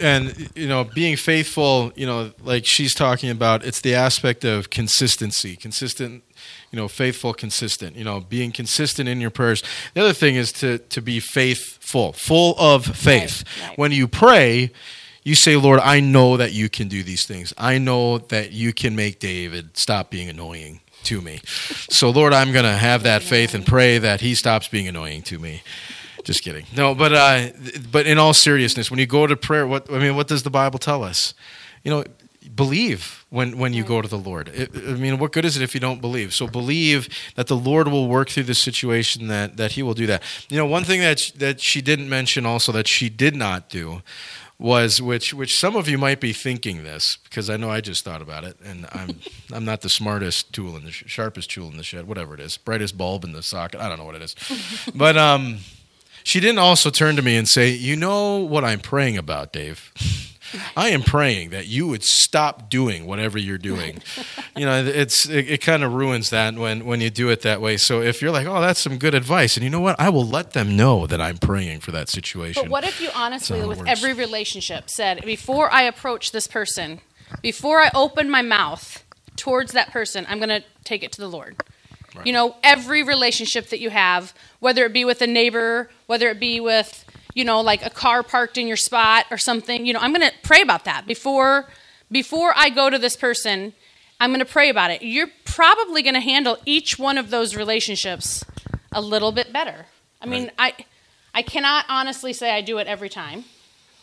and 0.00 0.22
you 0.54 0.68
know 0.72 0.82
being 0.84 1.16
faithful 1.16 1.92
you 2.00 2.06
know 2.06 2.20
like 2.52 2.64
she's 2.74 2.94
talking 2.94 3.30
about 3.30 3.64
it's 3.68 3.80
the 3.88 3.94
aspect 3.94 4.44
of 4.44 4.68
consistency 4.70 5.56
consistent 5.56 6.22
you 6.70 6.76
know 6.78 6.88
faithful 6.88 7.32
consistent 7.34 7.96
you 7.96 8.04
know 8.08 8.20
being 8.36 8.50
consistent 8.52 9.08
in 9.08 9.20
your 9.20 9.30
prayers 9.30 9.62
the 9.94 10.00
other 10.04 10.12
thing 10.22 10.34
is 10.42 10.52
to 10.52 10.78
to 10.94 11.00
be 11.00 11.20
faithful 11.20 12.12
full 12.12 12.54
of 12.58 12.84
faith 12.86 13.36
Right, 13.44 13.68
right. 13.68 13.78
when 13.78 13.92
you 13.92 14.06
pray 14.08 14.70
you 15.22 15.34
say 15.34 15.56
lord 15.56 15.80
i 15.80 16.00
know 16.00 16.36
that 16.36 16.52
you 16.52 16.68
can 16.68 16.88
do 16.88 17.02
these 17.02 17.26
things 17.26 17.52
i 17.58 17.78
know 17.78 18.18
that 18.18 18.52
you 18.52 18.72
can 18.72 18.94
make 18.94 19.18
david 19.18 19.76
stop 19.76 20.10
being 20.10 20.28
annoying 20.28 20.80
to 21.02 21.20
me 21.20 21.40
so 21.88 22.10
lord 22.10 22.32
i'm 22.32 22.52
going 22.52 22.64
to 22.64 22.72
have 22.72 23.02
that 23.02 23.22
faith 23.22 23.54
and 23.54 23.66
pray 23.66 23.98
that 23.98 24.20
he 24.20 24.34
stops 24.34 24.68
being 24.68 24.88
annoying 24.88 25.22
to 25.22 25.38
me 25.38 25.62
just 26.24 26.42
kidding. 26.42 26.66
No, 26.76 26.94
but 26.94 27.12
uh, 27.12 27.48
but 27.90 28.06
in 28.06 28.18
all 28.18 28.34
seriousness, 28.34 28.90
when 28.90 29.00
you 29.00 29.06
go 29.06 29.26
to 29.26 29.36
prayer, 29.36 29.66
what 29.66 29.90
I 29.90 29.98
mean, 29.98 30.14
what 30.14 30.28
does 30.28 30.42
the 30.42 30.50
Bible 30.50 30.78
tell 30.78 31.02
us? 31.02 31.34
You 31.82 31.90
know, 31.90 32.04
believe 32.54 33.24
when 33.30 33.58
when 33.58 33.72
you 33.72 33.82
go 33.82 34.00
to 34.00 34.08
the 34.08 34.18
Lord. 34.18 34.48
It, 34.48 34.70
I 34.74 34.94
mean, 34.94 35.18
what 35.18 35.32
good 35.32 35.44
is 35.44 35.56
it 35.56 35.62
if 35.62 35.74
you 35.74 35.80
don't 35.80 36.00
believe? 36.00 36.32
So 36.32 36.46
believe 36.46 37.08
that 37.34 37.48
the 37.48 37.56
Lord 37.56 37.88
will 37.88 38.08
work 38.08 38.28
through 38.28 38.44
the 38.44 38.54
situation 38.54 39.26
that 39.28 39.56
that 39.56 39.72
He 39.72 39.82
will 39.82 39.94
do 39.94 40.06
that. 40.06 40.22
You 40.48 40.58
know, 40.58 40.66
one 40.66 40.84
thing 40.84 41.00
that 41.00 41.32
that 41.36 41.60
she 41.60 41.80
didn't 41.82 42.08
mention 42.08 42.46
also 42.46 42.70
that 42.72 42.86
she 42.86 43.08
did 43.08 43.34
not 43.34 43.68
do 43.68 44.02
was 44.58 45.02
which 45.02 45.34
which 45.34 45.58
some 45.58 45.74
of 45.74 45.88
you 45.88 45.98
might 45.98 46.20
be 46.20 46.32
thinking 46.32 46.84
this 46.84 47.18
because 47.24 47.50
I 47.50 47.56
know 47.56 47.70
I 47.70 47.80
just 47.80 48.04
thought 48.04 48.22
about 48.22 48.44
it 48.44 48.56
and 48.64 48.86
I'm 48.92 49.18
I'm 49.52 49.64
not 49.64 49.80
the 49.80 49.88
smartest 49.88 50.52
tool 50.52 50.76
in 50.76 50.84
the 50.84 50.92
sh- 50.92 51.04
sharpest 51.06 51.50
tool 51.50 51.68
in 51.68 51.76
the 51.76 51.82
shed 51.82 52.06
whatever 52.06 52.34
it 52.34 52.40
is 52.40 52.56
brightest 52.56 52.96
bulb 52.96 53.24
in 53.24 53.32
the 53.32 53.42
socket 53.42 53.80
I 53.80 53.88
don't 53.88 53.98
know 53.98 54.04
what 54.04 54.14
it 54.14 54.22
is 54.22 54.36
but 54.94 55.16
um 55.16 55.58
she 56.24 56.40
didn't 56.40 56.58
also 56.58 56.90
turn 56.90 57.16
to 57.16 57.22
me 57.22 57.36
and 57.36 57.48
say, 57.48 57.70
You 57.70 57.96
know 57.96 58.38
what 58.38 58.64
I'm 58.64 58.80
praying 58.80 59.18
about, 59.18 59.52
Dave? 59.52 59.92
I 60.76 60.90
am 60.90 61.02
praying 61.02 61.50
that 61.50 61.66
you 61.66 61.86
would 61.86 62.02
stop 62.02 62.68
doing 62.68 63.06
whatever 63.06 63.38
you're 63.38 63.58
doing. 63.58 64.02
you 64.56 64.66
know, 64.66 64.84
it's 64.84 65.28
it, 65.28 65.50
it 65.50 65.60
kind 65.60 65.82
of 65.82 65.92
ruins 65.92 66.30
that 66.30 66.54
when 66.54 66.84
when 66.84 67.00
you 67.00 67.10
do 67.10 67.28
it 67.30 67.42
that 67.42 67.60
way. 67.60 67.76
So 67.76 68.00
if 68.00 68.22
you're 68.22 68.30
like, 68.30 68.46
"Oh, 68.46 68.60
that's 68.60 68.80
some 68.80 68.98
good 68.98 69.14
advice," 69.14 69.56
and 69.56 69.64
you 69.64 69.70
know 69.70 69.80
what, 69.80 69.98
I 69.98 70.08
will 70.08 70.26
let 70.26 70.52
them 70.52 70.76
know 70.76 71.06
that 71.06 71.20
I'm 71.20 71.38
praying 71.38 71.80
for 71.80 71.90
that 71.92 72.08
situation. 72.08 72.62
But 72.62 72.70
what 72.70 72.84
if 72.84 73.00
you 73.00 73.10
honestly, 73.14 73.64
with 73.64 73.86
every 73.86 74.12
relationship, 74.12 74.90
said, 74.90 75.24
before 75.24 75.70
I 75.72 75.82
approach 75.82 76.32
this 76.32 76.46
person, 76.46 77.00
before 77.40 77.80
I 77.80 77.90
open 77.94 78.30
my 78.30 78.42
mouth 78.42 79.04
towards 79.36 79.72
that 79.72 79.90
person, 79.90 80.26
I'm 80.28 80.38
going 80.38 80.48
to 80.48 80.64
take 80.84 81.02
it 81.02 81.12
to 81.12 81.20
the 81.20 81.28
Lord? 81.28 81.56
Right. 82.14 82.26
You 82.26 82.32
know, 82.32 82.56
every 82.62 83.02
relationship 83.02 83.68
that 83.68 83.80
you 83.80 83.90
have, 83.90 84.34
whether 84.60 84.84
it 84.84 84.92
be 84.92 85.04
with 85.04 85.22
a 85.22 85.26
neighbor, 85.26 85.90
whether 86.06 86.28
it 86.28 86.38
be 86.38 86.60
with, 86.60 87.04
you 87.34 87.44
know, 87.44 87.60
like 87.60 87.84
a 87.84 87.90
car 87.90 88.22
parked 88.22 88.58
in 88.58 88.66
your 88.66 88.76
spot 88.76 89.26
or 89.30 89.38
something, 89.38 89.86
you 89.86 89.92
know, 89.92 90.00
I'm 90.00 90.12
going 90.12 90.28
to 90.28 90.34
pray 90.42 90.60
about 90.60 90.84
that 90.84 91.06
before 91.06 91.68
before 92.10 92.52
I 92.54 92.68
go 92.68 92.90
to 92.90 92.98
this 92.98 93.16
person. 93.16 93.72
I'm 94.20 94.30
going 94.30 94.40
to 94.40 94.52
pray 94.52 94.68
about 94.68 94.90
it. 94.90 95.02
You're 95.02 95.30
probably 95.44 96.02
going 96.02 96.14
to 96.14 96.20
handle 96.20 96.58
each 96.64 96.98
one 96.98 97.18
of 97.18 97.30
those 97.30 97.56
relationships 97.56 98.44
a 98.92 99.00
little 99.00 99.32
bit 99.32 99.52
better. 99.52 99.86
I 100.20 100.26
mean, 100.26 100.52
I 100.58 100.74
I 101.34 101.42
cannot 101.42 101.86
honestly 101.88 102.32
say 102.32 102.50
I 102.50 102.60
do 102.60 102.78
it 102.78 102.86
every 102.86 103.08
time 103.08 103.44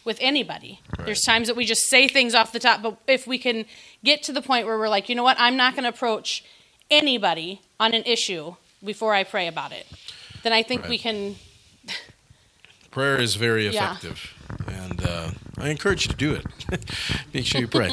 with 0.03 0.17
anybody. 0.19 0.81
There's 1.05 1.21
times 1.21 1.47
that 1.47 1.55
we 1.55 1.65
just 1.65 1.83
say 1.89 2.07
things 2.07 2.33
off 2.33 2.51
the 2.51 2.59
top, 2.59 2.81
but 2.81 2.97
if 3.07 3.27
we 3.27 3.37
can 3.37 3.65
get 4.03 4.23
to 4.23 4.31
the 4.31 4.41
point 4.41 4.65
where 4.65 4.77
we're 4.77 4.89
like, 4.89 5.07
you 5.07 5.15
know 5.15 5.23
what, 5.23 5.37
I'm 5.39 5.55
not 5.55 5.73
going 5.75 5.83
to 5.83 5.89
approach 5.89 6.43
anybody 6.89 7.61
on 7.79 7.93
an 7.93 8.03
issue 8.05 8.55
before 8.83 9.13
I 9.13 9.23
pray 9.23 9.47
about 9.47 9.71
it, 9.71 9.85
then 10.43 10.53
I 10.53 10.63
think 10.63 10.87
we 10.87 10.97
can. 10.97 11.35
Prayer 12.91 13.21
is 13.21 13.35
very 13.35 13.67
Yeah. 13.69 13.91
effective, 13.91 14.33
and 14.67 15.03
uh, 15.05 15.29
I 15.57 15.69
encourage 15.69 16.05
you 16.07 16.11
to 16.11 16.17
do 16.17 16.33
it. 16.33 16.45
Make 17.33 17.45
sure 17.45 17.61
you 17.61 17.67
pray. 17.67 17.91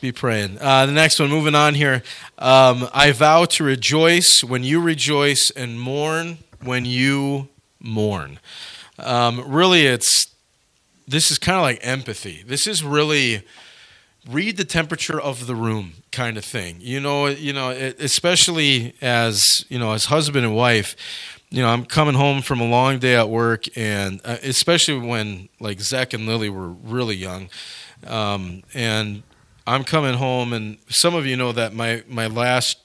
Be 0.00 0.12
praying. 0.12 0.58
Uh, 0.60 0.86
the 0.86 0.92
next 0.92 1.18
one, 1.18 1.28
moving 1.28 1.56
on 1.56 1.74
here. 1.74 2.02
Um, 2.38 2.88
I 2.94 3.10
vow 3.10 3.46
to 3.46 3.64
rejoice 3.64 4.44
when 4.44 4.62
you 4.62 4.80
rejoice 4.80 5.50
and 5.56 5.80
mourn 5.80 6.38
when 6.62 6.84
you 6.84 7.48
mourn. 7.80 8.38
Um, 8.98 9.44
really, 9.50 9.86
it's 9.86 10.28
this 11.06 11.30
is 11.30 11.38
kind 11.38 11.56
of 11.56 11.62
like 11.62 11.80
empathy. 11.82 12.44
This 12.46 12.66
is 12.66 12.84
really 12.84 13.42
read 14.28 14.56
the 14.56 14.64
temperature 14.64 15.20
of 15.20 15.46
the 15.46 15.54
room 15.54 15.94
kind 16.12 16.36
of 16.36 16.44
thing. 16.44 16.76
You 16.80 17.00
know, 17.00 17.26
you 17.26 17.52
know, 17.52 17.70
especially 17.70 18.94
as 19.00 19.64
you 19.68 19.78
know, 19.78 19.92
as 19.92 20.06
husband 20.06 20.44
and 20.44 20.54
wife. 20.54 20.96
You 21.50 21.62
know, 21.62 21.68
I'm 21.68 21.86
coming 21.86 22.14
home 22.14 22.42
from 22.42 22.60
a 22.60 22.68
long 22.68 22.98
day 22.98 23.16
at 23.16 23.30
work, 23.30 23.64
and 23.74 24.20
uh, 24.22 24.36
especially 24.42 24.98
when 24.98 25.48
like 25.60 25.80
Zach 25.80 26.12
and 26.12 26.26
Lily 26.26 26.50
were 26.50 26.68
really 26.68 27.16
young, 27.16 27.48
um, 28.06 28.62
and 28.74 29.22
I'm 29.66 29.82
coming 29.82 30.14
home, 30.14 30.52
and 30.52 30.76
some 30.90 31.14
of 31.14 31.24
you 31.24 31.36
know 31.36 31.52
that 31.52 31.72
my 31.72 32.02
my 32.06 32.26
last 32.26 32.76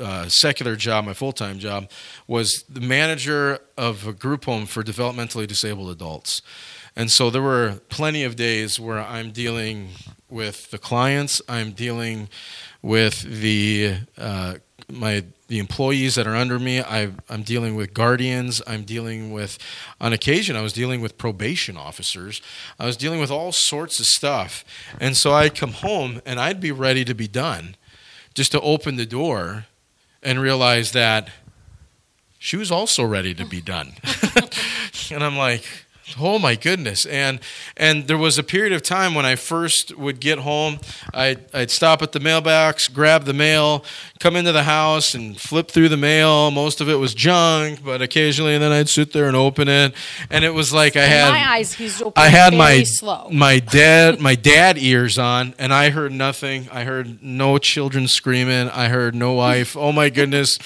uh, 0.00 0.28
secular 0.28 0.74
job, 0.74 1.04
my 1.04 1.14
full 1.14 1.32
time 1.32 1.60
job, 1.60 1.90
was 2.26 2.64
the 2.68 2.80
manager 2.80 3.60
of 3.76 4.06
a 4.06 4.12
group 4.12 4.46
home 4.46 4.66
for 4.66 4.82
developmentally 4.82 5.46
disabled 5.46 5.90
adults. 5.90 6.42
And 6.96 7.12
so 7.12 7.30
there 7.30 7.42
were 7.42 7.80
plenty 7.88 8.24
of 8.24 8.34
days 8.34 8.80
where 8.80 8.98
I'm 8.98 9.30
dealing 9.30 9.90
with 10.30 10.70
the 10.70 10.78
clients, 10.78 11.40
I'm 11.48 11.72
dealing 11.72 12.28
with 12.82 13.22
the 13.22 13.96
uh, 14.16 14.54
my 14.90 15.24
the 15.48 15.58
employees 15.58 16.14
that 16.14 16.26
are 16.26 16.36
under 16.36 16.58
me. 16.58 16.80
I, 16.80 17.10
I'm 17.28 17.42
dealing 17.42 17.74
with 17.74 17.94
guardians. 17.94 18.60
I'm 18.66 18.82
dealing 18.82 19.32
with, 19.32 19.58
on 19.98 20.12
occasion, 20.12 20.56
I 20.56 20.60
was 20.60 20.74
dealing 20.74 21.00
with 21.00 21.16
probation 21.16 21.76
officers. 21.76 22.42
I 22.78 22.84
was 22.84 22.98
dealing 22.98 23.18
with 23.18 23.30
all 23.30 23.50
sorts 23.50 23.98
of 23.98 24.04
stuff. 24.04 24.62
And 25.00 25.16
so 25.16 25.32
I'd 25.32 25.54
come 25.54 25.72
home 25.72 26.20
and 26.26 26.38
I'd 26.38 26.60
be 26.60 26.70
ready 26.70 27.02
to 27.06 27.14
be 27.14 27.28
done, 27.28 27.76
just 28.34 28.52
to 28.52 28.60
open 28.60 28.96
the 28.96 29.06
door 29.06 29.64
and 30.22 30.38
realize 30.38 30.92
that 30.92 31.30
she 32.38 32.58
was 32.58 32.70
also 32.70 33.02
ready 33.02 33.32
to 33.34 33.46
be 33.46 33.62
done. 33.62 33.94
and 35.10 35.24
I'm 35.24 35.36
like, 35.36 35.64
Oh 36.18 36.38
my 36.38 36.54
goodness! 36.54 37.04
And 37.06 37.40
and 37.76 38.06
there 38.06 38.16
was 38.16 38.38
a 38.38 38.42
period 38.42 38.72
of 38.72 38.82
time 38.82 39.14
when 39.14 39.26
I 39.26 39.36
first 39.36 39.96
would 39.96 40.20
get 40.20 40.38
home, 40.38 40.78
I'd, 41.12 41.44
I'd 41.54 41.70
stop 41.70 42.02
at 42.02 42.12
the 42.12 42.20
mailbox, 42.20 42.88
grab 42.88 43.24
the 43.24 43.32
mail, 43.34 43.84
come 44.18 44.36
into 44.36 44.52
the 44.52 44.62
house, 44.62 45.14
and 45.14 45.38
flip 45.38 45.70
through 45.70 45.88
the 45.88 45.96
mail. 45.96 46.50
Most 46.50 46.80
of 46.80 46.88
it 46.88 46.94
was 46.94 47.14
junk, 47.14 47.84
but 47.84 48.00
occasionally, 48.00 48.54
and 48.54 48.62
then 48.62 48.72
I'd 48.72 48.88
sit 48.88 49.12
there 49.12 49.26
and 49.26 49.36
open 49.36 49.68
it, 49.68 49.94
and 50.30 50.44
it 50.44 50.54
was 50.54 50.72
like 50.72 50.96
I 50.96 51.04
had 51.04 51.30
my 51.30 51.50
eyes. 51.56 51.74
He's 51.74 52.00
open 52.00 52.22
I 52.22 52.28
had 52.28 52.54
my 52.54 52.82
slow. 52.84 53.28
my 53.30 53.58
dad 53.58 54.20
my 54.20 54.34
dad 54.34 54.78
ears 54.78 55.18
on, 55.18 55.54
and 55.58 55.72
I 55.74 55.90
heard 55.90 56.12
nothing. 56.12 56.68
I 56.72 56.84
heard 56.84 57.22
no 57.22 57.58
children 57.58 58.08
screaming. 58.08 58.68
I 58.68 58.88
heard 58.88 59.14
no 59.14 59.32
wife. 59.34 59.76
Oh 59.76 59.92
my 59.92 60.10
goodness 60.10 60.58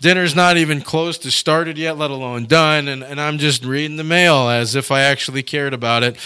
dinner's 0.00 0.34
not 0.34 0.56
even 0.56 0.80
close 0.80 1.18
to 1.18 1.30
started 1.30 1.78
yet, 1.78 1.96
let 1.96 2.10
alone 2.10 2.46
done, 2.46 2.88
and, 2.88 3.02
and 3.02 3.20
I'm 3.20 3.38
just 3.38 3.64
reading 3.64 3.96
the 3.96 4.04
mail 4.04 4.48
as 4.48 4.74
if 4.74 4.90
I 4.90 5.00
actually 5.02 5.42
cared 5.42 5.74
about 5.74 6.02
it. 6.02 6.16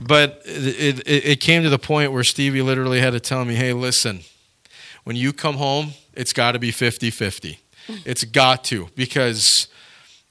But 0.00 0.42
it, 0.44 1.00
it, 1.06 1.26
it 1.26 1.40
came 1.40 1.62
to 1.62 1.70
the 1.70 1.78
point 1.78 2.12
where 2.12 2.24
Stevie 2.24 2.62
literally 2.62 3.00
had 3.00 3.10
to 3.10 3.20
tell 3.20 3.44
me, 3.44 3.54
hey, 3.54 3.72
listen, 3.72 4.20
when 5.04 5.16
you 5.16 5.32
come 5.32 5.56
home, 5.56 5.92
it's 6.14 6.32
got 6.32 6.52
to 6.52 6.58
be 6.58 6.70
50 6.70 7.10
50. 7.10 7.60
It's 8.04 8.24
got 8.24 8.64
to, 8.64 8.88
because 8.94 9.68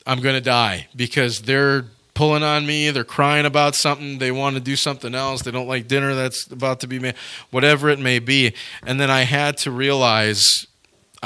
I'm 0.05 0.19
going 0.19 0.35
to 0.35 0.41
die, 0.41 0.87
because 0.95 1.41
they're 1.41 1.85
pulling 2.17 2.41
on 2.41 2.65
me. 2.65 2.89
They're 2.89 3.03
crying 3.03 3.45
about 3.45 3.75
something. 3.75 4.17
They 4.17 4.31
want 4.31 4.55
to 4.55 4.59
do 4.59 4.75
something 4.75 5.13
else. 5.13 5.43
They 5.43 5.51
don't 5.51 5.67
like 5.67 5.87
dinner 5.87 6.15
that's 6.15 6.51
about 6.51 6.79
to 6.79 6.87
be 6.87 6.97
made, 6.97 7.13
whatever 7.51 7.89
it 7.89 7.99
may 7.99 8.17
be. 8.17 8.53
And 8.83 8.99
then 8.99 9.11
I 9.11 9.21
had 9.21 9.57
to 9.57 9.71
realize 9.71 10.65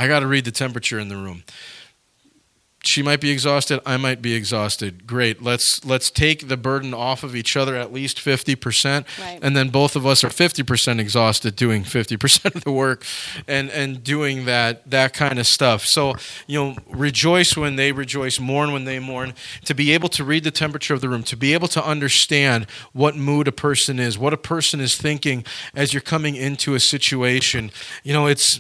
I 0.02 0.08
got 0.08 0.22
to 0.22 0.28
read 0.28 0.46
the 0.46 0.52
temperature 0.52 0.98
in 0.98 1.10
the 1.10 1.16
room. 1.16 1.44
She 2.84 3.04
might 3.04 3.22
be 3.22 3.30
exhausted. 3.30 3.80
I 3.86 3.98
might 3.98 4.20
be 4.20 4.34
exhausted. 4.34 5.06
Great. 5.06 5.44
Let's 5.44 5.86
let's 5.86 6.10
take 6.10 6.48
the 6.48 6.58
burden 6.58 6.96
off 6.96 7.22
of 7.22 7.36
each 7.36 7.56
other 7.56 7.76
at 7.76 7.94
least 7.94 8.20
fifty 8.20 8.56
percent, 8.56 9.06
right. 9.20 9.38
and 9.44 9.56
then 9.56 9.70
both 9.70 9.96
of 9.96 10.04
us 10.08 10.24
are 10.24 10.32
fifty 10.32 10.64
percent 10.64 11.00
exhausted 11.00 11.56
doing 11.56 11.84
fifty 11.84 12.18
percent 12.18 12.56
of 12.56 12.64
the 12.64 12.72
work, 12.72 13.06
and 13.48 13.70
and 13.70 14.04
doing 14.04 14.46
that 14.46 14.90
that 14.90 15.14
kind 15.14 15.38
of 15.38 15.46
stuff. 15.46 15.86
So 15.86 16.16
you 16.48 16.60
know, 16.60 16.78
rejoice 16.90 17.56
when 17.56 17.76
they 17.76 17.92
rejoice, 17.92 18.40
mourn 18.40 18.72
when 18.74 18.86
they 18.86 18.98
mourn. 18.98 19.36
To 19.66 19.76
be 19.76 19.92
able 19.92 20.10
to 20.10 20.24
read 20.24 20.44
the 20.44 20.50
temperature 20.50 20.96
of 20.96 21.02
the 21.02 21.10
room, 21.10 21.22
to 21.26 21.38
be 21.38 21.54
able 21.54 21.68
to 21.68 21.86
understand 21.86 22.66
what 22.94 23.16
mood 23.16 23.48
a 23.48 23.52
person 23.52 24.00
is, 24.00 24.18
what 24.18 24.34
a 24.34 24.38
person 24.38 24.80
is 24.80 24.96
thinking 24.98 25.46
as 25.76 25.94
you're 25.94 26.02
coming 26.02 26.36
into 26.36 26.74
a 26.74 26.80
situation. 26.80 27.70
You 28.04 28.14
know, 28.14 28.26
it's 28.26 28.60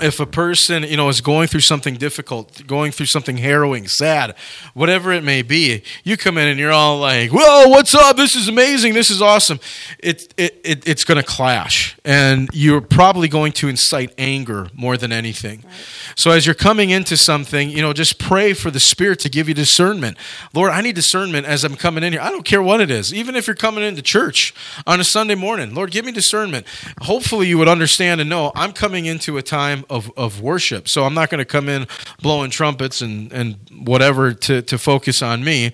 if 0.00 0.20
a 0.20 0.26
person 0.26 0.82
you 0.82 0.96
know 0.96 1.08
is 1.08 1.20
going 1.20 1.48
through 1.48 1.60
something 1.60 1.94
difficult 1.94 2.66
going 2.66 2.92
through 2.92 3.06
something 3.06 3.38
harrowing 3.38 3.88
sad 3.88 4.34
whatever 4.74 5.12
it 5.12 5.24
may 5.24 5.42
be 5.42 5.82
you 6.04 6.16
come 6.16 6.38
in 6.38 6.48
and 6.48 6.58
you're 6.58 6.72
all 6.72 6.98
like 6.98 7.30
whoa 7.30 7.68
what's 7.68 7.94
up? 7.94 8.16
This 8.16 8.34
is 8.34 8.48
amazing. 8.48 8.94
This 8.94 9.10
is 9.10 9.22
awesome. 9.22 9.60
It, 9.98 10.32
it, 10.36 10.60
it 10.64 10.88
it's 10.88 11.04
going 11.04 11.20
to 11.20 11.26
clash 11.26 11.96
and 12.04 12.48
you're 12.52 12.80
probably 12.80 13.28
going 13.28 13.52
to 13.52 13.68
incite 13.68 14.12
anger 14.18 14.68
more 14.74 14.96
than 14.96 15.12
anything. 15.12 15.62
Right. 15.64 15.74
so 16.16 16.30
as 16.30 16.46
you're 16.46 16.54
coming 16.54 16.90
into 16.90 17.16
something 17.16 17.70
you 17.70 17.82
know 17.82 17.92
just 17.92 18.18
pray 18.18 18.52
for 18.52 18.70
the 18.70 18.80
spirit 18.80 19.20
to 19.20 19.28
give 19.28 19.48
you 19.48 19.54
discernment. 19.54 20.16
Lord 20.54 20.72
i 20.72 20.80
need 20.80 20.94
discernment 20.94 21.46
as 21.46 21.64
i'm 21.64 21.76
coming 21.76 22.04
in 22.04 22.12
here. 22.12 22.20
I 22.20 22.30
don't 22.30 22.44
care 22.44 22.62
what 22.62 22.80
it 22.80 22.90
is. 22.90 23.14
Even 23.14 23.36
if 23.36 23.46
you're 23.46 23.56
coming 23.56 23.84
into 23.84 24.02
church 24.02 24.54
on 24.86 25.00
a 25.00 25.04
sunday 25.04 25.34
morning 25.34 25.74
lord 25.74 25.90
give 25.90 26.04
me 26.04 26.12
discernment. 26.12 26.66
Hopefully 27.02 27.46
you 27.48 27.58
would 27.58 27.68
understand 27.68 28.20
and 28.20 28.30
know 28.30 28.52
i'm 28.54 28.72
coming 28.72 29.06
into 29.06 29.38
a 29.38 29.42
time 29.42 29.84
of, 29.90 30.10
of 30.16 30.40
worship. 30.40 30.88
So 30.88 31.04
I'm 31.04 31.14
not 31.14 31.30
going 31.30 31.38
to 31.38 31.44
come 31.44 31.68
in 31.68 31.86
blowing 32.20 32.50
trumpets 32.50 33.02
and, 33.02 33.32
and 33.32 33.56
whatever 33.72 34.32
to, 34.32 34.62
to 34.62 34.78
focus 34.78 35.22
on 35.22 35.44
me. 35.44 35.72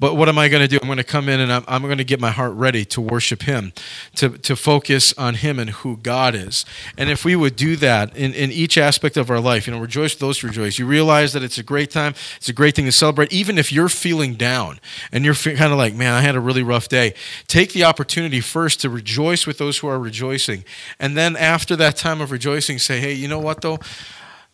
But 0.00 0.14
what 0.14 0.28
am 0.28 0.38
I 0.38 0.48
going 0.48 0.62
to 0.62 0.68
do? 0.68 0.78
I'm 0.80 0.86
going 0.86 0.98
to 0.98 1.04
come 1.04 1.28
in 1.28 1.40
and 1.40 1.52
I'm, 1.52 1.64
I'm 1.66 1.82
going 1.82 1.98
to 1.98 2.04
get 2.04 2.20
my 2.20 2.30
heart 2.30 2.52
ready 2.52 2.84
to 2.84 3.00
worship 3.00 3.42
Him, 3.42 3.72
to, 4.14 4.30
to 4.38 4.54
focus 4.54 5.12
on 5.18 5.34
Him 5.34 5.58
and 5.58 5.70
who 5.70 5.96
God 5.96 6.36
is. 6.36 6.64
And 6.96 7.10
if 7.10 7.24
we 7.24 7.34
would 7.34 7.56
do 7.56 7.74
that 7.76 8.16
in, 8.16 8.32
in 8.32 8.52
each 8.52 8.78
aspect 8.78 9.16
of 9.16 9.28
our 9.28 9.40
life, 9.40 9.66
you 9.66 9.72
know, 9.72 9.80
rejoice 9.80 10.14
with 10.14 10.20
those 10.20 10.38
who 10.38 10.46
rejoice. 10.46 10.78
You 10.78 10.86
realize 10.86 11.32
that 11.32 11.42
it's 11.42 11.58
a 11.58 11.64
great 11.64 11.90
time, 11.90 12.14
it's 12.36 12.48
a 12.48 12.52
great 12.52 12.76
thing 12.76 12.84
to 12.84 12.92
celebrate. 12.92 13.32
Even 13.32 13.58
if 13.58 13.72
you're 13.72 13.88
feeling 13.88 14.34
down 14.34 14.78
and 15.10 15.24
you're 15.24 15.34
kind 15.34 15.72
of 15.72 15.78
like, 15.78 15.94
man, 15.94 16.14
I 16.14 16.20
had 16.20 16.36
a 16.36 16.40
really 16.40 16.62
rough 16.62 16.88
day, 16.88 17.14
take 17.48 17.72
the 17.72 17.82
opportunity 17.82 18.40
first 18.40 18.80
to 18.82 18.90
rejoice 18.90 19.48
with 19.48 19.58
those 19.58 19.78
who 19.78 19.88
are 19.88 19.98
rejoicing. 19.98 20.64
And 21.00 21.16
then 21.16 21.34
after 21.34 21.74
that 21.74 21.96
time 21.96 22.20
of 22.20 22.30
rejoicing, 22.30 22.78
say, 22.78 23.00
hey, 23.00 23.14
you 23.14 23.26
know 23.26 23.40
what, 23.40 23.62
though? 23.62 23.80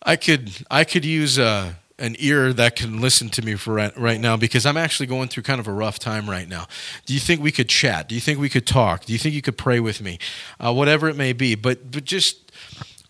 I 0.02 0.16
could, 0.16 0.50
I 0.70 0.84
could 0.84 1.04
use 1.04 1.38
a 1.38 1.76
an 1.98 2.16
ear 2.18 2.52
that 2.52 2.74
can 2.74 3.00
listen 3.00 3.28
to 3.30 3.42
me 3.42 3.54
for 3.54 3.74
right, 3.74 3.96
right, 3.96 4.20
now 4.20 4.36
because 4.36 4.66
I'm 4.66 4.76
actually 4.76 5.06
going 5.06 5.28
through 5.28 5.44
kind 5.44 5.60
of 5.60 5.68
a 5.68 5.72
rough 5.72 5.98
time 5.98 6.28
right 6.28 6.48
now. 6.48 6.66
Do 7.06 7.14
you 7.14 7.20
think 7.20 7.40
we 7.40 7.52
could 7.52 7.68
chat? 7.68 8.08
Do 8.08 8.14
you 8.14 8.20
think 8.20 8.40
we 8.40 8.48
could 8.48 8.66
talk? 8.66 9.04
Do 9.04 9.12
you 9.12 9.18
think 9.18 9.34
you 9.34 9.42
could 9.42 9.56
pray 9.56 9.78
with 9.78 10.00
me? 10.00 10.18
Uh, 10.58 10.72
whatever 10.72 11.08
it 11.08 11.16
may 11.16 11.32
be, 11.32 11.54
but 11.54 11.90
but 11.92 12.04
just 12.04 12.52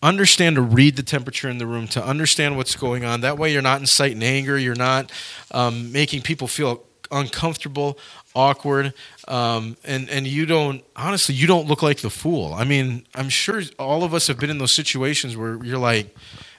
understand 0.03 0.55
to 0.55 0.61
read 0.61 0.95
the 0.95 1.03
temperature 1.03 1.49
in 1.49 1.57
the 1.57 1.65
room, 1.65 1.87
to 1.87 2.05
understand 2.05 2.57
what's 2.57 2.75
going 2.75 3.03
on. 3.03 3.21
That 3.21 3.37
way, 3.37 3.51
you're 3.51 3.61
not 3.61 3.79
inciting 3.79 4.21
anger. 4.21 4.57
You're 4.57 4.75
not 4.75 5.11
um, 5.51 5.91
making 5.91 6.21
people 6.21 6.47
feel 6.47 6.83
uncomfortable, 7.11 7.97
awkward, 8.35 8.93
um, 9.27 9.77
and 9.83 10.09
and 10.09 10.27
you 10.27 10.45
don't 10.45 10.83
honestly 10.95 11.33
you 11.33 11.47
don't 11.47 11.67
look 11.67 11.81
like 11.81 11.99
the 11.99 12.09
fool. 12.09 12.53
I 12.53 12.63
mean, 12.63 13.05
I'm 13.15 13.29
sure 13.29 13.61
all 13.79 14.03
of 14.03 14.13
us 14.13 14.27
have 14.27 14.39
been 14.39 14.49
in 14.49 14.59
those 14.59 14.75
situations 14.75 15.35
where 15.35 15.63
you're 15.63 15.79
like 15.79 16.15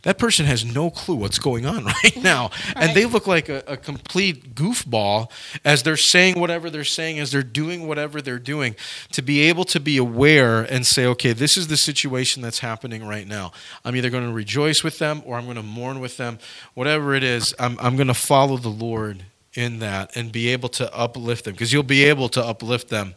that 0.07 0.19
person 0.19 0.47
has 0.47 0.65
no 0.65 0.89
clue 0.89 1.17
what's 1.17 1.41
going 1.41 1.67
on 1.67 1.85
right 2.05 2.17
now. 2.23 2.51
right. 2.69 2.77
And 2.77 2.97
they 2.97 3.07
look 3.07 3.27
like 3.27 3.49
a, 3.49 3.65
a, 3.67 3.77
complete 3.77 4.55
goofball 4.55 5.33
as 5.65 5.83
they're 5.83 5.97
saying 5.97 6.39
whatever 6.39 6.71
they're 6.71 6.85
saying, 6.85 7.19
as 7.19 7.33
they're 7.33 7.43
doing 7.43 7.89
whatever 7.89 8.23
they're 8.23 8.39
doing. 8.39 8.77
To 9.13 9.23
be 9.23 9.41
able 9.43 9.65
to 9.65 9.81
be 9.81 9.97
aware 9.97 10.63
and 10.63 10.87
say, 10.87 11.07
okay, 11.07 11.33
this 11.33 11.57
is 11.57 11.67
the 11.67 11.77
situation 11.77 12.41
that's 12.41 12.61
happening 12.61 13.05
right 13.05 13.27
now. 13.27 13.51
I'm 13.85 13.97
either 13.97 14.09
going 14.09 14.25
to 14.25 14.33
rejoice 14.33 14.85
with 14.85 15.01
them 15.01 15.23
or 15.27 15.37
I'm 15.37 15.45
going 15.45 15.57
to 15.57 15.63
mourn 15.65 15.99
with 15.99 16.19
them. 16.19 16.39
Whatever 16.75 17.15
it 17.15 17.25
is, 17.25 17.53
I'm, 17.59 17.77
I'm 17.81 17.97
going 17.97 18.07
to 18.07 18.15
follow 18.15 18.59
the 18.59 18.69
Lord 18.69 19.25
in 19.57 19.81
that 19.81 20.15
and 20.17 20.31
be 20.31 20.49
able 20.49 20.69
to 20.69 20.95
uplift 20.95 21.47
them 21.47 21.55
because 21.55 21.73
you'll 21.73 21.83
be 21.83 22.05
able 22.05 22.29
to 22.29 22.45
uplift 22.45 22.91
them 22.91 23.15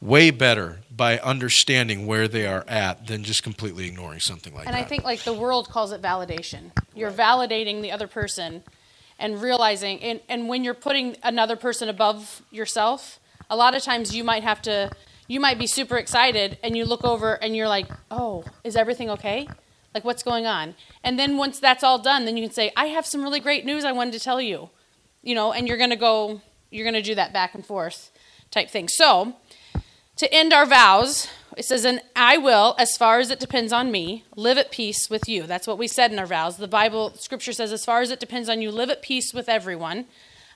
way 0.00 0.30
better 0.30 0.80
by 0.90 1.18
understanding 1.18 2.06
where 2.06 2.28
they 2.28 2.46
are 2.46 2.64
at 2.68 3.06
than 3.06 3.22
just 3.22 3.42
completely 3.42 3.86
ignoring 3.86 4.20
something 4.20 4.54
like 4.54 4.66
and 4.66 4.74
that. 4.74 4.78
And 4.78 4.86
I 4.86 4.88
think 4.88 5.04
like 5.04 5.22
the 5.24 5.32
world 5.32 5.68
calls 5.68 5.92
it 5.92 6.00
validation. 6.00 6.70
You're 6.94 7.10
validating 7.10 7.82
the 7.82 7.92
other 7.92 8.06
person 8.06 8.62
and 9.18 9.40
realizing 9.40 10.00
and, 10.00 10.20
and 10.28 10.48
when 10.48 10.64
you're 10.64 10.74
putting 10.74 11.16
another 11.22 11.56
person 11.56 11.88
above 11.88 12.42
yourself, 12.50 13.18
a 13.48 13.56
lot 13.56 13.74
of 13.74 13.82
times 13.82 14.14
you 14.14 14.24
might 14.24 14.42
have 14.42 14.62
to 14.62 14.90
you 15.28 15.40
might 15.40 15.58
be 15.58 15.66
super 15.66 15.96
excited 15.96 16.58
and 16.62 16.76
you 16.76 16.84
look 16.84 17.04
over 17.04 17.34
and 17.34 17.56
you're 17.56 17.68
like, 17.68 17.88
"Oh, 18.10 18.44
is 18.64 18.76
everything 18.76 19.10
okay?" 19.10 19.48
Like 19.94 20.04
what's 20.04 20.22
going 20.22 20.46
on? 20.46 20.74
And 21.02 21.18
then 21.18 21.36
once 21.36 21.58
that's 21.58 21.82
all 21.82 21.98
done, 21.98 22.26
then 22.26 22.36
you 22.36 22.44
can 22.44 22.52
say, 22.52 22.70
"I 22.76 22.86
have 22.86 23.06
some 23.06 23.22
really 23.22 23.40
great 23.40 23.64
news 23.64 23.84
I 23.84 23.92
wanted 23.92 24.12
to 24.12 24.20
tell 24.20 24.40
you." 24.40 24.70
You 25.22 25.34
know, 25.34 25.52
and 25.52 25.66
you're 25.66 25.78
going 25.78 25.90
to 25.90 25.96
go 25.96 26.40
you're 26.70 26.84
going 26.84 26.94
to 26.94 27.02
do 27.02 27.14
that 27.14 27.32
back 27.32 27.54
and 27.54 27.64
forth 27.64 28.10
type 28.50 28.70
thing. 28.70 28.88
So, 28.88 29.34
to 30.16 30.32
end 30.32 30.52
our 30.52 30.66
vows, 30.66 31.28
it 31.56 31.64
says, 31.64 31.84
And 31.84 32.00
I 32.14 32.36
will, 32.36 32.74
as 32.78 32.96
far 32.96 33.18
as 33.18 33.30
it 33.30 33.40
depends 33.40 33.72
on 33.72 33.90
me, 33.90 34.24
live 34.36 34.58
at 34.58 34.70
peace 34.70 35.08
with 35.08 35.28
you. 35.28 35.44
That's 35.44 35.66
what 35.66 35.78
we 35.78 35.88
said 35.88 36.12
in 36.12 36.18
our 36.18 36.26
vows. 36.26 36.56
The 36.56 36.68
Bible, 36.68 37.12
scripture 37.16 37.52
says, 37.52 37.72
As 37.72 37.84
far 37.84 38.00
as 38.00 38.10
it 38.10 38.20
depends 38.20 38.48
on 38.48 38.60
you, 38.60 38.70
live 38.70 38.90
at 38.90 39.02
peace 39.02 39.32
with 39.32 39.48
everyone. 39.48 40.06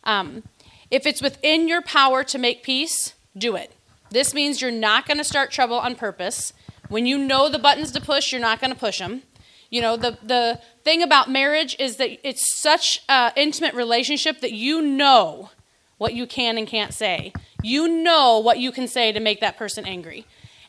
Um, 0.04 0.44
if 0.90 1.06
it's 1.06 1.22
within 1.22 1.68
your 1.68 1.82
power 1.82 2.24
to 2.24 2.38
make 2.38 2.62
peace, 2.62 3.14
do 3.36 3.56
it. 3.56 3.72
This 4.10 4.34
means 4.34 4.60
you're 4.60 4.70
not 4.70 5.06
going 5.06 5.18
to 5.18 5.24
start 5.24 5.50
trouble 5.50 5.76
on 5.76 5.94
purpose. 5.94 6.52
When 6.88 7.06
you 7.06 7.16
know 7.16 7.48
the 7.48 7.58
buttons 7.58 7.92
to 7.92 8.00
push, 8.00 8.32
you're 8.32 8.40
not 8.40 8.60
going 8.60 8.72
to 8.72 8.78
push 8.78 8.98
them. 8.98 9.22
You 9.70 9.80
know, 9.80 9.96
the, 9.96 10.18
the 10.22 10.60
thing 10.82 11.00
about 11.00 11.30
marriage 11.30 11.76
is 11.78 11.96
that 11.96 12.26
it's 12.26 12.60
such 12.60 13.02
an 13.08 13.32
intimate 13.36 13.74
relationship 13.74 14.40
that 14.40 14.52
you 14.52 14.82
know 14.82 15.50
what 15.98 16.14
you 16.14 16.26
can 16.26 16.58
and 16.58 16.66
can't 16.66 16.92
say. 16.92 17.32
You 17.62 17.88
know 17.88 18.38
what 18.38 18.58
you 18.58 18.72
can 18.72 18.88
say 18.88 19.12
to 19.12 19.20
make 19.20 19.40
that 19.40 19.56
person 19.56 19.86
angry. 19.86 20.26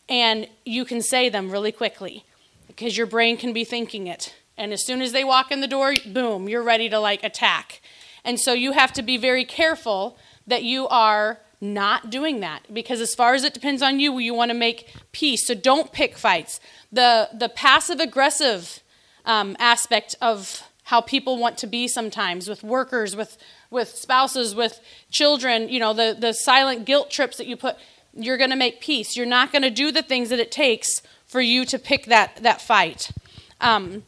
And 0.09 0.47
you 0.65 0.85
can 0.85 1.01
say 1.01 1.29
them 1.29 1.51
really 1.51 1.71
quickly 1.71 2.25
because 2.67 2.97
your 2.97 3.07
brain 3.07 3.37
can 3.37 3.53
be 3.53 3.63
thinking 3.63 4.07
it. 4.07 4.33
And 4.57 4.73
as 4.73 4.85
soon 4.85 5.01
as 5.01 5.11
they 5.11 5.23
walk 5.23 5.51
in 5.51 5.61
the 5.61 5.67
door, 5.67 5.93
boom, 6.05 6.49
you're 6.49 6.63
ready 6.63 6.89
to 6.89 6.99
like 6.99 7.23
attack. 7.23 7.81
And 8.23 8.39
so 8.39 8.53
you 8.53 8.73
have 8.73 8.93
to 8.93 9.01
be 9.01 9.17
very 9.17 9.45
careful 9.45 10.17
that 10.47 10.63
you 10.63 10.87
are 10.87 11.39
not 11.59 12.09
doing 12.09 12.39
that 12.39 12.61
because 12.73 12.99
as 12.99 13.13
far 13.13 13.33
as 13.35 13.43
it 13.43 13.53
depends 13.53 13.81
on 13.81 13.99
you, 13.99 14.17
you 14.17 14.33
want 14.33 14.49
to 14.49 14.57
make 14.57 14.93
peace. 15.11 15.45
So 15.45 15.53
don't 15.53 15.91
pick 15.91 16.17
fights. 16.17 16.59
The 16.91 17.29
the 17.33 17.49
passive 17.49 17.99
aggressive 17.99 18.81
um, 19.25 19.55
aspect 19.59 20.15
of 20.21 20.63
how 20.85 21.01
people 21.01 21.37
want 21.37 21.57
to 21.59 21.67
be 21.67 21.87
sometimes 21.87 22.49
with 22.49 22.63
workers, 22.63 23.15
with 23.15 23.37
with 23.71 23.89
spouses, 23.89 24.53
with 24.53 24.79
children, 25.09 25.69
you 25.69 25.79
know, 25.79 25.93
the, 25.93 26.15
the 26.17 26.33
silent 26.33 26.85
guilt 26.85 27.09
trips 27.09 27.37
that 27.37 27.47
you 27.47 27.57
put, 27.57 27.77
you're 28.13 28.37
going 28.37 28.51
to 28.51 28.55
make 28.55 28.79
peace. 28.81 29.17
You're 29.17 29.25
not 29.25 29.51
going 29.51 29.63
to 29.63 29.71
do 29.71 29.91
the 29.91 30.03
things 30.03 30.29
that 30.29 30.39
it 30.39 30.51
takes 30.51 31.01
for 31.25 31.41
you 31.41 31.65
to 31.65 31.79
pick 31.79 32.05
that, 32.05 32.35
that 32.43 32.61
fight. 32.61 33.11
Um, 33.59 34.03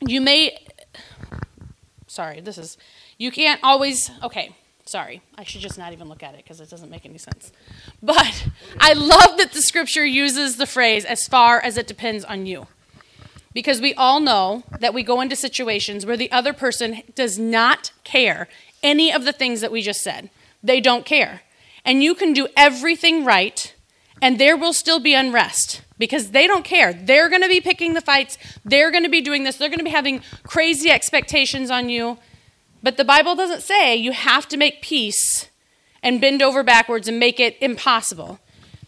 you 0.00 0.22
may, 0.22 0.56
sorry, 2.06 2.40
this 2.40 2.56
is, 2.56 2.78
you 3.18 3.30
can't 3.30 3.60
always, 3.62 4.10
okay, 4.22 4.54
Sorry, 4.90 5.22
I 5.38 5.44
should 5.44 5.60
just 5.60 5.78
not 5.78 5.92
even 5.92 6.08
look 6.08 6.24
at 6.24 6.34
it 6.34 6.38
because 6.38 6.60
it 6.60 6.68
doesn't 6.68 6.90
make 6.90 7.06
any 7.06 7.16
sense. 7.16 7.52
But 8.02 8.48
I 8.80 8.92
love 8.92 9.38
that 9.38 9.52
the 9.52 9.62
scripture 9.62 10.04
uses 10.04 10.56
the 10.56 10.66
phrase 10.66 11.04
as 11.04 11.28
far 11.28 11.60
as 11.60 11.76
it 11.76 11.86
depends 11.86 12.24
on 12.24 12.44
you. 12.44 12.66
Because 13.52 13.80
we 13.80 13.94
all 13.94 14.18
know 14.18 14.64
that 14.80 14.92
we 14.92 15.04
go 15.04 15.20
into 15.20 15.36
situations 15.36 16.04
where 16.04 16.16
the 16.16 16.32
other 16.32 16.52
person 16.52 17.02
does 17.14 17.38
not 17.38 17.92
care 18.02 18.48
any 18.82 19.12
of 19.12 19.24
the 19.24 19.32
things 19.32 19.60
that 19.60 19.72
we 19.72 19.82
just 19.82 20.02
said. 20.02 20.30
They 20.62 20.80
don't 20.80 21.04
care. 21.04 21.42
And 21.84 22.02
you 22.02 22.14
can 22.14 22.32
do 22.32 22.48
everything 22.56 23.24
right, 23.24 23.74
and 24.20 24.38
there 24.38 24.56
will 24.56 24.72
still 24.72 25.00
be 25.00 25.14
unrest 25.14 25.82
because 25.98 26.30
they 26.30 26.46
don't 26.46 26.64
care. 26.64 26.92
They're 26.92 27.28
going 27.28 27.42
to 27.42 27.48
be 27.48 27.60
picking 27.60 27.94
the 27.94 28.00
fights, 28.00 28.38
they're 28.64 28.90
going 28.90 29.04
to 29.04 29.10
be 29.10 29.20
doing 29.20 29.44
this, 29.44 29.56
they're 29.56 29.68
going 29.68 29.78
to 29.78 29.84
be 29.84 29.90
having 29.90 30.22
crazy 30.42 30.90
expectations 30.90 31.70
on 31.70 31.88
you 31.88 32.18
but 32.82 32.96
the 32.96 33.04
Bible 33.04 33.34
doesn't 33.34 33.62
say 33.62 33.96
you 33.96 34.12
have 34.12 34.48
to 34.48 34.56
make 34.56 34.82
peace 34.82 35.48
and 36.02 36.20
bend 36.20 36.42
over 36.42 36.62
backwards 36.62 37.08
and 37.08 37.18
make 37.18 37.38
it 37.38 37.56
impossible. 37.60 38.38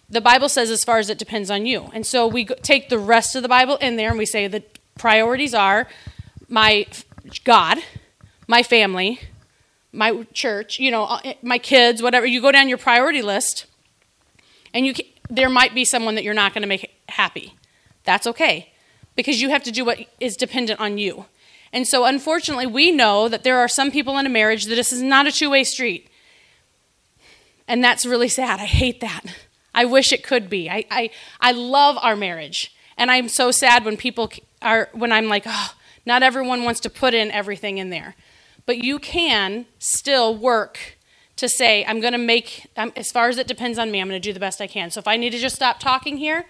The 0.08 0.20
Bible 0.20 0.48
says 0.48 0.70
as 0.70 0.84
far 0.84 0.98
as 0.98 1.10
it 1.10 1.18
depends 1.18 1.50
on 1.50 1.66
you. 1.66 1.90
And 1.92 2.06
so 2.06 2.26
we 2.26 2.44
take 2.44 2.88
the 2.88 2.98
rest 2.98 3.36
of 3.36 3.42
the 3.42 3.48
Bible 3.48 3.76
in 3.76 3.96
there 3.96 4.10
and 4.10 4.18
we 4.18 4.26
say 4.26 4.46
the 4.46 4.62
priorities 4.96 5.54
are 5.54 5.88
my 6.48 6.86
God, 7.44 7.78
my 8.46 8.62
family, 8.62 9.20
my 9.92 10.26
church, 10.32 10.78
you 10.78 10.90
know, 10.90 11.04
uh, 11.04 11.34
my 11.42 11.58
kids, 11.58 12.02
whatever. 12.02 12.26
You 12.26 12.40
go 12.40 12.52
down 12.52 12.68
your 12.68 12.78
priority 12.78 13.22
list 13.22 13.66
and 14.72 14.86
you 14.86 14.94
there 15.28 15.48
might 15.48 15.74
be 15.74 15.84
someone 15.84 16.14
that 16.14 16.24
you're 16.24 16.34
not 16.34 16.52
going 16.52 16.62
to 16.62 16.68
make 16.68 16.90
happy. 17.08 17.54
That's 18.04 18.26
okay 18.26 18.72
because 19.14 19.40
you 19.40 19.50
have 19.50 19.62
to 19.64 19.70
do 19.70 19.84
what 19.84 19.98
is 20.20 20.36
dependent 20.36 20.80
on 20.80 20.98
you. 20.98 21.26
And 21.72 21.86
so, 21.86 22.04
unfortunately, 22.04 22.66
we 22.66 22.90
know 22.90 23.28
that 23.28 23.44
there 23.44 23.58
are 23.58 23.68
some 23.68 23.90
people 23.90 24.18
in 24.18 24.26
a 24.26 24.30
marriage 24.30 24.66
that 24.66 24.74
this 24.74 24.92
is 24.92 25.02
not 25.02 25.26
a 25.26 25.32
two 25.32 25.50
way 25.50 25.64
street. 25.64 26.08
And 27.66 27.82
that's 27.82 28.04
really 28.04 28.28
sad. 28.28 28.60
I 28.60 28.66
hate 28.66 29.00
that. 29.00 29.22
I 29.74 29.86
wish 29.86 30.12
it 30.12 30.22
could 30.22 30.50
be. 30.50 30.68
I, 30.68 30.84
I, 30.90 31.10
I 31.40 31.52
love 31.52 31.96
our 32.02 32.16
marriage. 32.16 32.74
And 32.98 33.10
I'm 33.10 33.28
so 33.28 33.50
sad 33.50 33.84
when 33.84 33.96
people 33.96 34.30
are, 34.60 34.90
when 34.92 35.12
I'm 35.12 35.28
like, 35.28 35.44
oh, 35.46 35.74
not 36.04 36.22
everyone 36.22 36.64
wants 36.64 36.80
to 36.80 36.90
put 36.90 37.14
in 37.14 37.30
everything 37.30 37.78
in 37.78 37.88
there. 37.88 38.14
But 38.66 38.78
you 38.78 38.98
can 38.98 39.66
still 39.78 40.36
work 40.36 40.98
to 41.36 41.48
say, 41.48 41.84
I'm 41.84 42.00
going 42.00 42.12
to 42.12 42.18
make, 42.18 42.68
um, 42.76 42.92
as 42.94 43.10
far 43.10 43.28
as 43.28 43.38
it 43.38 43.46
depends 43.46 43.78
on 43.78 43.90
me, 43.90 44.00
I'm 44.00 44.08
going 44.08 44.20
to 44.20 44.28
do 44.28 44.32
the 44.32 44.40
best 44.40 44.60
I 44.60 44.66
can. 44.66 44.90
So 44.90 45.00
if 45.00 45.08
I 45.08 45.16
need 45.16 45.30
to 45.30 45.38
just 45.38 45.56
stop 45.56 45.80
talking 45.80 46.16
here, 46.16 46.44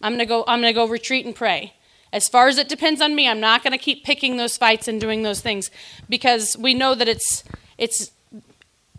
I'm 0.00 0.12
going 0.12 0.18
to 0.18 0.26
go, 0.26 0.44
I'm 0.48 0.60
going 0.60 0.72
to 0.72 0.76
go 0.76 0.88
retreat 0.88 1.24
and 1.24 1.34
pray. 1.34 1.74
As 2.12 2.28
far 2.28 2.48
as 2.48 2.58
it 2.58 2.68
depends 2.68 3.00
on 3.00 3.14
me, 3.14 3.28
I'm 3.28 3.40
not 3.40 3.62
going 3.62 3.72
to 3.72 3.78
keep 3.78 4.04
picking 4.04 4.36
those 4.36 4.56
fights 4.56 4.88
and 4.88 5.00
doing 5.00 5.22
those 5.22 5.40
things 5.40 5.70
because 6.08 6.56
we 6.58 6.74
know 6.74 6.94
that 6.94 7.08
it's 7.08 7.42
it's 7.78 8.10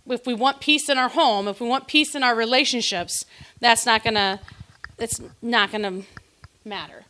if 0.07 0.25
we 0.25 0.33
want 0.33 0.59
peace 0.59 0.89
in 0.89 0.97
our 0.97 1.09
home, 1.09 1.47
if 1.47 1.61
we 1.61 1.67
want 1.67 1.87
peace 1.87 2.15
in 2.15 2.23
our 2.23 2.35
relationships, 2.35 3.23
that's 3.59 3.85
not 3.85 4.03
going 4.03 4.15
to 4.15 4.39
it's 4.97 5.21
not 5.41 5.71
going 5.71 5.83
to 5.83 6.07
matter. 6.67 7.03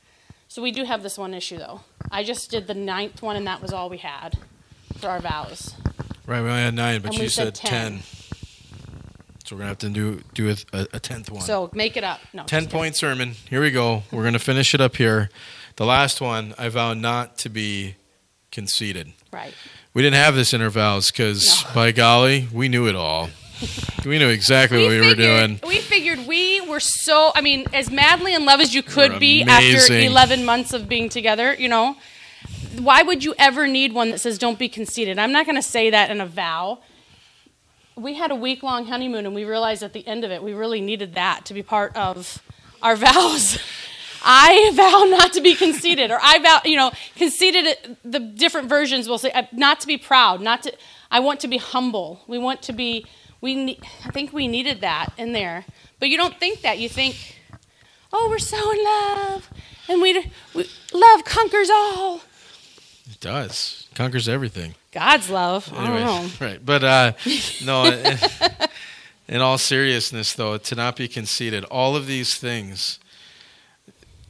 So 0.49 0.61
we 0.61 0.71
do 0.71 0.83
have 0.83 1.03
this 1.03 1.17
one 1.17 1.33
issue 1.33 1.57
though. 1.57 1.81
I 2.11 2.23
just 2.23 2.51
did 2.51 2.67
the 2.67 2.73
ninth 2.73 3.21
one 3.21 3.37
and 3.37 3.47
that 3.47 3.61
was 3.61 3.71
all 3.71 3.89
we 3.89 3.97
had 3.97 4.37
for 5.03 5.09
our 5.09 5.19
vows. 5.19 5.73
Right, 6.25 6.41
we 6.41 6.49
only 6.49 6.61
had 6.61 6.73
nine, 6.73 7.01
but 7.01 7.11
and 7.11 7.21
you 7.21 7.29
said, 7.29 7.57
said 7.57 7.67
10. 7.67 7.91
10. 7.91 8.03
So 9.43 9.55
we're 9.55 9.59
gonna 9.59 9.67
have 9.67 9.77
to 9.79 9.89
do 9.89 10.21
do 10.33 10.49
a, 10.49 10.87
a 10.93 10.99
tenth 10.99 11.29
one. 11.29 11.41
So 11.41 11.69
make 11.73 11.97
it 11.97 12.03
up. 12.05 12.21
No, 12.31 12.45
ten 12.45 12.67
point 12.67 12.95
sermon. 12.95 13.31
Here 13.49 13.61
we 13.61 13.71
go. 13.71 14.03
We're 14.09 14.23
gonna 14.23 14.39
finish 14.39 14.73
it 14.73 14.79
up 14.79 14.95
here. 14.95 15.29
The 15.75 15.85
last 15.85 16.21
one, 16.21 16.55
I 16.57 16.69
vow 16.69 16.93
not 16.93 17.37
to 17.39 17.49
be 17.49 17.95
conceited. 18.51 19.11
Right. 19.33 19.53
We 19.93 20.01
didn't 20.01 20.15
have 20.15 20.35
this 20.35 20.53
in 20.53 20.61
our 20.61 20.69
vows 20.69 21.11
because, 21.11 21.65
by 21.75 21.91
golly, 21.91 22.47
we 22.53 22.69
knew 22.69 22.87
it 22.87 22.95
all. 22.95 23.29
we 24.05 24.17
knew 24.17 24.29
exactly 24.29 24.81
what 24.81 24.89
we 24.89 24.99
figured, 24.99 25.17
were 25.17 25.23
doing. 25.23 25.59
We 25.67 25.79
figured 25.79 26.25
we 26.25 26.61
were 26.61 26.79
so, 26.79 27.31
I 27.35 27.41
mean, 27.41 27.65
as 27.73 27.91
madly 27.91 28.33
in 28.33 28.45
love 28.45 28.61
as 28.61 28.73
you 28.73 28.81
could 28.81 29.19
be 29.19 29.43
after 29.43 29.93
11 29.93 30.45
months 30.45 30.71
of 30.73 30.87
being 30.87 31.09
together, 31.09 31.53
you 31.53 31.67
know. 31.67 31.97
Why 32.79 33.03
would 33.03 33.23
you 33.23 33.35
ever 33.37 33.67
need 33.67 33.93
one 33.93 34.09
that 34.09 34.19
says 34.19 34.37
don't 34.37 34.57
be 34.57 34.67
conceited? 34.67 35.19
I'm 35.19 35.31
not 35.31 35.45
going 35.45 35.55
to 35.55 35.61
say 35.61 35.89
that 35.91 36.09
in 36.09 36.19
a 36.19 36.25
vow. 36.25 36.79
We 37.95 38.15
had 38.15 38.31
a 38.31 38.35
week 38.35 38.63
long 38.63 38.85
honeymoon 38.85 39.25
and 39.25 39.35
we 39.35 39.45
realized 39.45 39.83
at 39.83 39.93
the 39.93 40.05
end 40.07 40.23
of 40.23 40.31
it 40.31 40.41
we 40.41 40.53
really 40.53 40.81
needed 40.81 41.13
that 41.13 41.45
to 41.45 41.53
be 41.53 41.61
part 41.61 41.95
of 41.95 42.41
our 42.81 42.95
vows. 42.97 43.59
I 44.23 44.71
vow 44.73 45.03
not 45.17 45.33
to 45.33 45.41
be 45.41 45.53
conceited, 45.53 46.09
or 46.09 46.17
I 46.21 46.39
vow, 46.39 46.61
you 46.63 46.77
know, 46.77 46.93
conceited, 47.15 47.97
the 48.05 48.19
different 48.19 48.69
versions 48.69 49.09
will 49.09 49.17
say, 49.17 49.31
uh, 49.31 49.43
not 49.51 49.81
to 49.81 49.87
be 49.87 49.97
proud, 49.97 50.39
not 50.39 50.63
to, 50.63 50.73
I 51.11 51.19
want 51.19 51.41
to 51.41 51.49
be 51.49 51.57
humble. 51.57 52.21
We 52.25 52.37
want 52.37 52.61
to 52.63 52.73
be, 52.73 53.05
we, 53.41 53.77
I 54.05 54.11
think 54.11 54.31
we 54.31 54.47
needed 54.47 54.79
that 54.79 55.09
in 55.17 55.33
there. 55.33 55.65
But 55.99 56.07
you 56.07 56.15
don't 56.15 56.39
think 56.39 56.61
that. 56.61 56.79
You 56.79 56.87
think, 56.87 57.41
oh, 58.13 58.29
we're 58.29 58.39
so 58.39 58.71
in 58.71 58.83
love, 58.83 59.49
and 59.89 60.01
we, 60.01 60.31
we 60.53 60.69
love 60.93 61.25
conquers 61.25 61.69
all. 61.69 62.21
It 63.09 63.19
does. 63.19 63.87
Conquers 63.95 64.29
everything. 64.29 64.75
God's 64.91 65.29
love. 65.29 65.71
Anyway, 65.75 66.29
Right. 66.39 66.65
But 66.65 66.83
uh, 66.83 67.11
no, 67.65 67.85
in, 67.85 68.17
in 69.27 69.41
all 69.41 69.57
seriousness, 69.57 70.33
though, 70.33 70.57
to 70.57 70.75
not 70.75 70.95
be 70.95 71.07
conceited, 71.07 71.65
all 71.65 71.95
of 71.95 72.07
these 72.07 72.35
things 72.35 72.99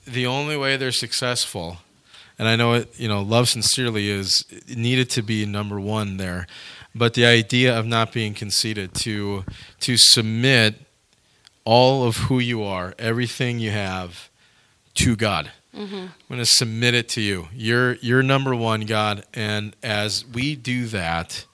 the 0.06 0.26
only 0.26 0.58
way 0.58 0.78
they're 0.78 0.92
successful, 0.92 1.78
and 2.38 2.48
I 2.48 2.56
know 2.56 2.74
it, 2.74 3.00
you 3.00 3.08
know, 3.08 3.22
love 3.22 3.50
sincerely 3.50 4.10
is 4.10 4.46
needed 4.68 5.10
to 5.12 5.22
be 5.22 5.46
number 5.46 5.80
one 5.80 6.18
there, 6.18 6.48
but 6.94 7.14
the 7.14 7.26
idea 7.26 7.78
of 7.78 7.86
not 7.86 8.12
being 8.12 8.34
conceited, 8.34 8.94
to 8.96 9.46
to 9.82 9.98
submit 9.98 10.76
all 11.66 12.06
of 12.06 12.18
who 12.18 12.40
you 12.40 12.64
are, 12.64 12.94
everything 13.00 13.60
you 13.60 13.72
have, 13.72 14.30
to 14.96 15.16
God. 15.16 15.52
Mm-hmm. 15.76 15.96
I'm 15.96 16.12
going 16.30 16.40
to 16.40 16.46
submit 16.46 16.94
it 16.94 17.10
to 17.10 17.22
you. 17.22 17.48
You're 17.54 17.96
you're 17.96 18.24
number 18.24 18.56
one, 18.56 18.82
God, 18.82 19.26
and 19.34 19.76
as 19.82 20.26
we 20.26 20.56
do 20.56 20.86
that, 20.88 21.46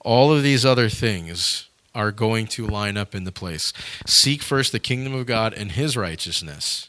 all 0.00 0.32
of 0.32 0.42
these 0.42 0.64
other 0.64 0.88
things 0.88 1.68
are 1.94 2.12
going 2.12 2.46
to 2.48 2.66
line 2.66 2.96
up 2.96 3.14
into 3.14 3.32
place. 3.32 3.72
Seek 4.06 4.42
first 4.42 4.72
the 4.72 4.80
kingdom 4.80 5.14
of 5.14 5.26
God 5.26 5.52
and 5.54 5.72
His 5.72 5.96
righteousness 5.96 6.88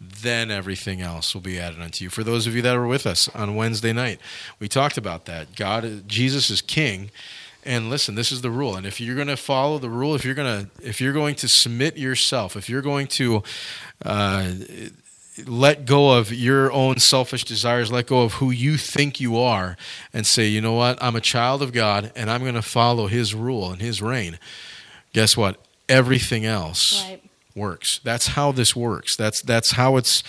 then 0.00 0.50
everything 0.50 1.00
else 1.00 1.34
will 1.34 1.40
be 1.40 1.58
added 1.58 1.80
unto 1.80 2.04
you. 2.04 2.10
For 2.10 2.24
those 2.24 2.46
of 2.46 2.54
you 2.54 2.62
that 2.62 2.76
were 2.76 2.86
with 2.86 3.06
us 3.06 3.28
on 3.28 3.54
Wednesday 3.54 3.92
night, 3.92 4.20
we 4.58 4.68
talked 4.68 4.98
about 4.98 5.24
that. 5.26 5.56
God, 5.56 6.08
Jesus 6.08 6.50
is 6.50 6.60
King, 6.60 7.10
and 7.64 7.88
listen, 7.88 8.14
this 8.14 8.30
is 8.30 8.42
the 8.42 8.50
rule. 8.50 8.76
And 8.76 8.86
if 8.86 9.00
you're 9.00 9.14
going 9.14 9.28
to 9.28 9.36
follow 9.36 9.78
the 9.78 9.88
rule, 9.88 10.14
if 10.14 10.24
you're 10.24 10.34
going 10.34 10.66
to, 10.66 10.86
if 10.86 11.00
you're 11.00 11.12
going 11.12 11.34
to 11.36 11.48
submit 11.48 11.96
yourself, 11.96 12.56
if 12.56 12.68
you're 12.68 12.82
going 12.82 13.06
to 13.08 13.42
uh, 14.04 14.50
let 15.46 15.84
go 15.84 16.16
of 16.16 16.32
your 16.32 16.70
own 16.72 16.98
selfish 16.98 17.44
desires, 17.44 17.90
let 17.90 18.06
go 18.06 18.22
of 18.22 18.34
who 18.34 18.50
you 18.50 18.76
think 18.76 19.20
you 19.20 19.36
are, 19.38 19.76
and 20.12 20.26
say, 20.26 20.46
you 20.46 20.60
know 20.60 20.74
what, 20.74 21.02
I'm 21.02 21.16
a 21.16 21.20
child 21.20 21.62
of 21.62 21.72
God, 21.72 22.12
and 22.14 22.30
I'm 22.30 22.42
going 22.42 22.54
to 22.54 22.62
follow 22.62 23.06
His 23.06 23.34
rule 23.34 23.70
and 23.70 23.80
His 23.80 24.00
reign. 24.00 24.38
Guess 25.12 25.36
what? 25.36 25.58
Everything 25.88 26.44
else. 26.44 27.04
Right 27.08 27.20
works. 27.54 28.00
That's 28.02 28.28
how 28.28 28.52
this 28.52 28.74
works. 28.74 29.16
That's 29.16 29.40
that's 29.42 29.72
how 29.72 29.96
it's 29.96 30.22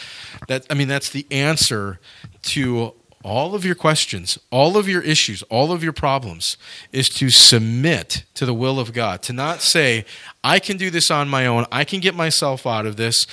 that 0.48 0.66
I 0.70 0.74
mean 0.74 0.88
that's 0.88 1.10
the 1.10 1.26
answer 1.32 2.00
to 2.44 2.94
all 3.24 3.56
of 3.56 3.66
your 3.66 3.74
questions, 3.74 4.38
all 4.52 4.78
of 4.78 4.88
your 4.88 5.02
issues, 5.02 5.42
all 5.44 5.72
of 5.72 5.84
your 5.84 5.94
problems 5.94 6.58
is 6.92 7.10
to 7.10 7.32
submit 7.32 8.24
to 8.36 8.46
the 8.46 8.54
will 8.54 8.80
of 8.80 8.94
God. 8.94 9.24
To 9.24 9.34
not 9.34 9.62
say, 9.62 10.06
I 10.44 10.60
can 10.60 10.78
do 10.78 10.92
this 10.92 11.10
on 11.10 11.28
my 11.28 11.48
own. 11.48 11.66
I 11.72 11.86
can 11.86 12.02
get 12.02 12.14
myself 12.14 12.68
out 12.68 12.86
of 12.86 12.98
this. 12.98 13.26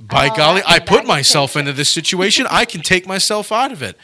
By 0.00 0.28
oh, 0.28 0.36
golly, 0.36 0.62
I 0.66 0.78
put 0.78 1.06
myself 1.06 1.56
into 1.56 1.72
this 1.72 1.92
situation. 1.92 2.46
I 2.50 2.64
can 2.64 2.80
take 2.80 3.06
myself 3.06 3.52
out 3.52 3.70
of 3.70 3.82
it. 3.82 3.96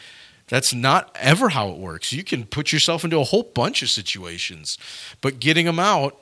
That's 0.47 0.73
not 0.73 1.15
ever 1.19 1.49
how 1.49 1.69
it 1.69 1.77
works. 1.77 2.13
You 2.13 2.23
can 2.23 2.45
put 2.45 2.71
yourself 2.71 3.03
into 3.03 3.19
a 3.19 3.23
whole 3.23 3.43
bunch 3.43 3.81
of 3.81 3.89
situations, 3.89 4.77
but 5.21 5.39
getting 5.39 5.65
them 5.65 5.79
out, 5.79 6.17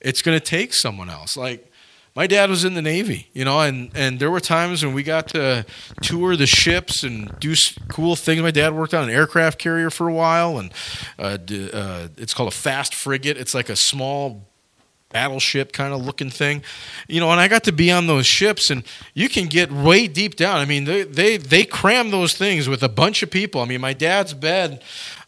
it's 0.00 0.20
going 0.20 0.38
to 0.38 0.44
take 0.44 0.74
someone 0.74 1.08
else. 1.08 1.36
Like 1.36 1.72
my 2.14 2.26
dad 2.26 2.50
was 2.50 2.64
in 2.64 2.74
the 2.74 2.82
Navy, 2.82 3.28
you 3.32 3.44
know, 3.44 3.60
and, 3.60 3.90
and 3.94 4.20
there 4.20 4.30
were 4.30 4.40
times 4.40 4.84
when 4.84 4.92
we 4.92 5.02
got 5.02 5.28
to 5.28 5.64
tour 6.02 6.36
the 6.36 6.46
ships 6.46 7.02
and 7.02 7.34
do 7.40 7.54
cool 7.88 8.16
things. 8.16 8.42
My 8.42 8.50
dad 8.50 8.74
worked 8.74 8.92
on 8.92 9.04
an 9.04 9.10
aircraft 9.10 9.58
carrier 9.58 9.88
for 9.88 10.08
a 10.08 10.12
while, 10.12 10.58
and 10.58 10.74
uh, 11.18 11.38
uh, 11.72 12.08
it's 12.18 12.34
called 12.34 12.48
a 12.48 12.56
fast 12.56 12.94
frigate. 12.94 13.38
It's 13.38 13.54
like 13.54 13.70
a 13.70 13.76
small 13.76 14.51
battleship 15.12 15.72
kind 15.72 15.92
of 15.92 16.04
looking 16.04 16.30
thing, 16.30 16.62
you 17.08 17.20
know. 17.20 17.30
And 17.30 17.40
I 17.40 17.48
got 17.48 17.64
to 17.64 17.72
be 17.72 17.90
on 17.90 18.06
those 18.06 18.26
ships, 18.26 18.70
and 18.70 18.82
you 19.14 19.28
can 19.28 19.46
get 19.46 19.70
way 19.70 20.06
deep 20.06 20.36
down. 20.36 20.58
I 20.58 20.64
mean, 20.64 20.84
they 20.84 21.02
they 21.02 21.36
they 21.36 21.64
cram 21.64 22.10
those 22.10 22.34
things 22.34 22.68
with 22.68 22.82
a 22.82 22.88
bunch 22.88 23.22
of 23.22 23.30
people. 23.30 23.60
I 23.60 23.66
mean, 23.66 23.80
my 23.80 23.92
dad's 23.92 24.34
bed 24.34 24.82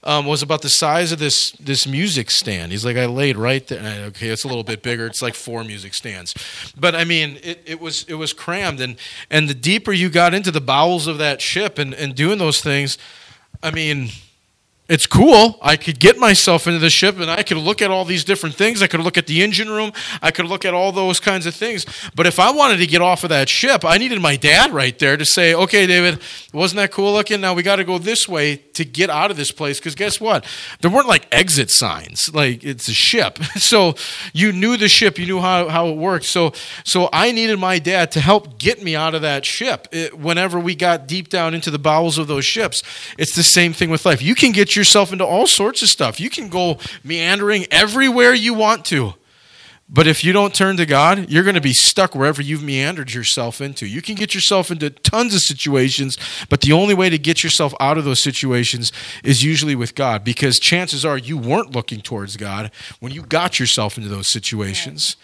um, 0.04 0.26
was 0.26 0.42
about 0.42 0.62
the 0.62 0.68
size 0.68 1.12
of 1.12 1.18
this 1.18 1.52
this 1.52 1.86
music 1.86 2.30
stand. 2.30 2.72
He's 2.72 2.84
like, 2.84 2.96
I 2.96 3.06
laid 3.06 3.36
right 3.36 3.66
there. 3.66 4.04
Okay, 4.06 4.28
it's 4.28 4.44
a 4.44 4.48
little 4.48 4.64
bit 4.64 4.82
bigger. 4.82 5.06
It's 5.06 5.22
like 5.22 5.34
four 5.34 5.64
music 5.64 5.94
stands, 5.94 6.34
but 6.78 6.94
I 6.94 7.04
mean, 7.04 7.38
it, 7.42 7.62
it 7.64 7.80
was 7.80 8.04
it 8.04 8.14
was 8.14 8.32
crammed, 8.32 8.80
and 8.80 8.96
and 9.30 9.48
the 9.48 9.54
deeper 9.54 9.92
you 9.92 10.10
got 10.10 10.34
into 10.34 10.50
the 10.50 10.60
bowels 10.60 11.06
of 11.06 11.18
that 11.18 11.40
ship 11.40 11.78
and 11.78 11.94
and 11.94 12.14
doing 12.14 12.38
those 12.38 12.60
things, 12.60 12.98
I 13.62 13.70
mean, 13.70 14.10
it's 14.86 15.06
cool. 15.06 15.58
I 15.62 15.76
could 15.76 15.98
get 15.98 16.18
myself 16.18 16.66
into 16.66 16.78
the 16.78 16.90
ship 16.90 17.18
and 17.18 17.30
I 17.30 17.42
could 17.42 17.56
look 17.56 17.80
at 17.80 17.90
all 17.90 18.04
these 18.04 18.22
different 18.22 18.54
things. 18.54 18.82
I 18.82 18.86
could 18.86 19.00
look 19.00 19.16
at 19.16 19.26
the 19.26 19.42
engine 19.42 19.70
room. 19.70 19.92
I 20.20 20.30
could 20.30 20.44
look 20.44 20.66
at 20.66 20.74
all 20.74 20.92
those 20.92 21.20
kinds 21.20 21.46
of 21.46 21.54
things. 21.54 21.86
But 22.14 22.26
if 22.26 22.38
I 22.38 22.50
wanted 22.50 22.76
to 22.78 22.86
get 22.86 23.00
off 23.00 23.24
of 23.24 23.30
that 23.30 23.48
ship, 23.48 23.82
I 23.82 23.96
needed 23.96 24.20
my 24.20 24.36
dad 24.36 24.72
right 24.72 24.98
there 24.98 25.16
to 25.16 25.24
say, 25.24 25.54
okay, 25.54 25.86
David, 25.86 26.20
wasn't 26.52 26.78
that 26.80 26.92
cool 26.92 27.14
looking? 27.14 27.40
Now 27.40 27.54
we 27.54 27.62
got 27.62 27.76
to 27.76 27.84
go 27.84 27.96
this 27.96 28.28
way 28.28 28.56
to 28.56 28.84
get 28.84 29.08
out 29.08 29.30
of 29.30 29.38
this 29.38 29.50
place. 29.50 29.78
Because 29.78 29.94
guess 29.94 30.20
what? 30.20 30.44
There 30.82 30.90
weren't 30.90 31.08
like 31.08 31.28
exit 31.32 31.70
signs. 31.70 32.28
Like 32.34 32.62
it's 32.62 32.88
a 32.88 32.94
ship. 32.94 33.38
So 33.64 33.94
you 34.34 34.52
knew 34.52 34.76
the 34.76 34.88
ship, 34.88 35.18
you 35.18 35.26
knew 35.26 35.40
how, 35.40 35.68
how 35.68 35.88
it 35.88 35.96
worked. 35.96 36.26
So, 36.26 36.52
so 36.84 37.08
I 37.12 37.32
needed 37.32 37.58
my 37.58 37.78
dad 37.78 38.10
to 38.12 38.20
help 38.20 38.58
get 38.58 38.82
me 38.82 38.94
out 38.94 39.14
of 39.14 39.22
that 39.22 39.46
ship 39.46 39.88
it, 39.90 40.18
whenever 40.18 40.60
we 40.60 40.74
got 40.74 41.06
deep 41.06 41.28
down 41.30 41.54
into 41.54 41.70
the 41.70 41.78
bowels 41.78 42.18
of 42.18 42.26
those 42.26 42.44
ships. 42.44 42.82
It's 43.16 43.34
the 43.34 43.42
same 43.42 43.72
thing 43.72 43.90
with 43.90 44.04
life. 44.04 44.20
You 44.20 44.34
can 44.34 44.52
get 44.52 44.73
yourself 44.76 45.12
into 45.12 45.24
all 45.24 45.46
sorts 45.46 45.82
of 45.82 45.88
stuff. 45.88 46.20
You 46.20 46.30
can 46.30 46.48
go 46.48 46.78
meandering 47.02 47.66
everywhere 47.70 48.34
you 48.34 48.54
want 48.54 48.84
to. 48.86 49.14
But 49.88 50.06
if 50.06 50.24
you 50.24 50.32
don't 50.32 50.54
turn 50.54 50.78
to 50.78 50.86
God, 50.86 51.28
you're 51.30 51.44
going 51.44 51.56
to 51.56 51.60
be 51.60 51.74
stuck 51.74 52.14
wherever 52.14 52.40
you've 52.40 52.62
meandered 52.62 53.12
yourself 53.12 53.60
into. 53.60 53.86
You 53.86 54.00
can 54.00 54.14
get 54.14 54.34
yourself 54.34 54.70
into 54.70 54.88
tons 54.88 55.34
of 55.34 55.40
situations, 55.40 56.16
but 56.48 56.62
the 56.62 56.72
only 56.72 56.94
way 56.94 57.10
to 57.10 57.18
get 57.18 57.44
yourself 57.44 57.74
out 57.78 57.98
of 57.98 58.04
those 58.04 58.22
situations 58.22 58.92
is 59.22 59.42
usually 59.42 59.74
with 59.74 59.94
God 59.94 60.24
because 60.24 60.58
chances 60.58 61.04
are 61.04 61.18
you 61.18 61.36
weren't 61.36 61.72
looking 61.72 62.00
towards 62.00 62.38
God 62.38 62.70
when 62.98 63.12
you 63.12 63.22
got 63.22 63.60
yourself 63.60 63.98
into 63.98 64.08
those 64.08 64.30
situations. 64.30 65.16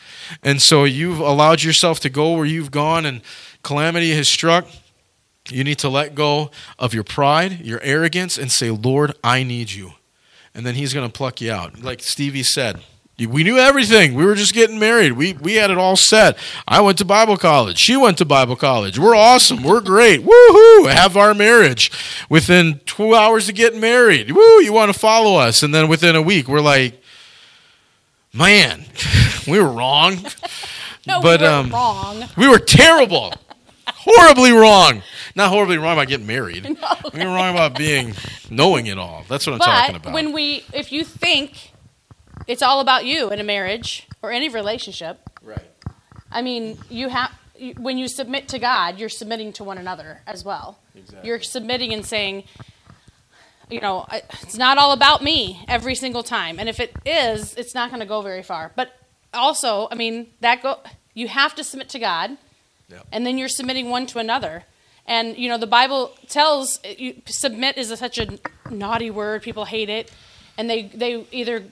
And 0.42 0.60
so 0.60 0.84
you've 0.84 1.20
allowed 1.20 1.62
yourself 1.62 1.98
to 2.00 2.10
go 2.10 2.36
where 2.36 2.44
you've 2.44 2.70
gone 2.70 3.06
and 3.06 3.22
calamity 3.62 4.10
has 4.12 4.28
struck. 4.28 4.66
You 5.48 5.64
need 5.64 5.78
to 5.78 5.88
let 5.88 6.14
go 6.14 6.50
of 6.78 6.94
your 6.94 7.04
pride, 7.04 7.60
your 7.60 7.80
arrogance, 7.82 8.36
and 8.38 8.52
say, 8.52 8.70
Lord, 8.70 9.14
I 9.24 9.42
need 9.42 9.72
you. 9.72 9.92
And 10.54 10.66
then 10.66 10.74
He's 10.74 10.92
going 10.92 11.08
to 11.08 11.12
pluck 11.12 11.40
you 11.40 11.52
out. 11.52 11.82
Like 11.82 12.02
Stevie 12.02 12.42
said, 12.42 12.80
we 13.26 13.44
knew 13.44 13.58
everything. 13.58 14.14
We 14.14 14.24
were 14.24 14.34
just 14.34 14.54
getting 14.54 14.78
married. 14.78 15.12
We, 15.12 15.34
we 15.34 15.54
had 15.54 15.70
it 15.70 15.76
all 15.76 15.96
set. 15.96 16.38
I 16.66 16.80
went 16.80 16.98
to 16.98 17.04
Bible 17.04 17.36
college. 17.36 17.78
She 17.78 17.96
went 17.96 18.18
to 18.18 18.24
Bible 18.24 18.56
college. 18.56 18.98
We're 18.98 19.14
awesome. 19.14 19.62
We're 19.62 19.82
great. 19.82 20.20
Woohoo! 20.20 20.90
Have 20.90 21.16
our 21.16 21.34
marriage. 21.34 21.90
Within 22.30 22.80
two 22.86 23.14
hours 23.14 23.48
of 23.48 23.54
getting 23.54 23.80
married, 23.80 24.30
woo, 24.30 24.60
you 24.62 24.72
want 24.72 24.92
to 24.92 24.98
follow 24.98 25.38
us. 25.38 25.62
And 25.62 25.74
then 25.74 25.88
within 25.88 26.16
a 26.16 26.22
week, 26.22 26.48
we're 26.48 26.60
like, 26.60 27.02
man, 28.32 28.84
we 29.46 29.58
were 29.58 29.70
wrong. 29.70 30.14
no, 31.06 31.20
but, 31.20 31.40
we 31.40 31.46
were 31.46 31.52
um, 31.52 31.70
wrong. 31.70 32.24
We 32.38 32.48
were 32.48 32.58
terrible. 32.58 33.34
Horribly 33.94 34.52
wrong. 34.52 35.02
Not 35.34 35.50
horribly 35.50 35.78
wrong 35.78 35.94
about 35.94 36.08
getting 36.08 36.26
married. 36.26 36.64
No, 36.80 37.10
we 37.12 37.20
were 37.20 37.32
wrong 37.32 37.54
about 37.54 37.76
being 37.76 38.14
knowing 38.50 38.86
it 38.86 38.98
all. 38.98 39.24
That's 39.28 39.46
what 39.46 39.54
I'm 39.54 39.58
but 39.58 39.64
talking 39.64 39.96
about. 39.96 40.12
When 40.12 40.32
we, 40.32 40.64
if 40.72 40.92
you 40.92 41.04
think 41.04 41.72
it's 42.46 42.62
all 42.62 42.80
about 42.80 43.04
you 43.04 43.30
in 43.30 43.38
a 43.38 43.44
marriage 43.44 44.06
or 44.22 44.32
any 44.32 44.48
relationship, 44.48 45.18
right? 45.42 45.60
I 46.30 46.42
mean, 46.42 46.78
you 46.88 47.08
have 47.08 47.32
when 47.76 47.98
you 47.98 48.08
submit 48.08 48.48
to 48.48 48.58
God, 48.58 48.98
you're 48.98 49.08
submitting 49.08 49.52
to 49.54 49.64
one 49.64 49.78
another 49.78 50.22
as 50.26 50.44
well. 50.44 50.78
Exactly. 50.94 51.28
You're 51.28 51.40
submitting 51.40 51.92
and 51.92 52.04
saying, 52.04 52.44
you 53.70 53.80
know, 53.80 54.06
it's 54.42 54.56
not 54.56 54.78
all 54.78 54.92
about 54.92 55.22
me 55.22 55.64
every 55.68 55.94
single 55.94 56.22
time. 56.22 56.58
And 56.58 56.68
if 56.68 56.80
it 56.80 56.92
is, 57.04 57.54
it's 57.54 57.74
not 57.74 57.90
going 57.90 58.00
to 58.00 58.06
go 58.06 58.22
very 58.22 58.42
far. 58.42 58.72
But 58.74 58.92
also, 59.34 59.88
I 59.90 59.94
mean, 59.94 60.28
that 60.40 60.62
go 60.62 60.78
you 61.14 61.28
have 61.28 61.54
to 61.56 61.64
submit 61.64 61.88
to 61.90 61.98
God 61.98 62.36
Yep. 62.90 63.06
And 63.12 63.26
then 63.26 63.38
you're 63.38 63.48
submitting 63.48 63.90
one 63.90 64.06
to 64.06 64.18
another. 64.18 64.64
And, 65.06 65.36
you 65.36 65.48
know, 65.48 65.58
the 65.58 65.66
Bible 65.66 66.14
tells 66.28 66.78
uh, 66.84 66.88
you, 66.96 67.22
submit 67.26 67.78
is 67.78 67.90
a, 67.90 67.96
such 67.96 68.18
a 68.18 68.38
naughty 68.70 69.10
word. 69.10 69.42
People 69.42 69.64
hate 69.64 69.88
it. 69.88 70.12
And 70.58 70.68
they, 70.68 70.82
they 70.82 71.26
either 71.32 71.64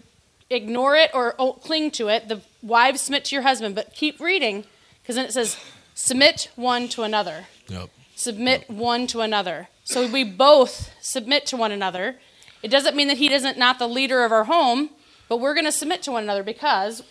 ignore 0.50 0.96
it 0.96 1.10
or 1.14 1.32
cling 1.60 1.90
to 1.92 2.08
it. 2.08 2.28
The 2.28 2.40
wives 2.62 3.02
submit 3.02 3.26
to 3.26 3.36
your 3.36 3.42
husband, 3.42 3.74
but 3.74 3.94
keep 3.94 4.20
reading 4.20 4.64
because 5.02 5.16
then 5.16 5.26
it 5.26 5.32
says, 5.32 5.58
submit 5.94 6.50
one 6.56 6.88
to 6.88 7.02
another. 7.02 7.46
Yep. 7.68 7.90
Submit 8.14 8.64
yep. 8.68 8.70
one 8.70 9.06
to 9.08 9.20
another. 9.20 9.68
So 9.84 10.06
we 10.06 10.24
both 10.24 10.90
submit 11.00 11.46
to 11.46 11.56
one 11.56 11.72
another. 11.72 12.16
It 12.62 12.70
doesn't 12.70 12.96
mean 12.96 13.08
that 13.08 13.18
he 13.18 13.32
isn't 13.32 13.56
not 13.56 13.78
the 13.78 13.88
leader 13.88 14.24
of 14.24 14.32
our 14.32 14.44
home, 14.44 14.90
but 15.28 15.38
we're 15.38 15.54
going 15.54 15.64
to 15.64 15.72
submit 15.72 16.02
to 16.02 16.12
one 16.12 16.24
another 16.24 16.42
because 16.42 17.02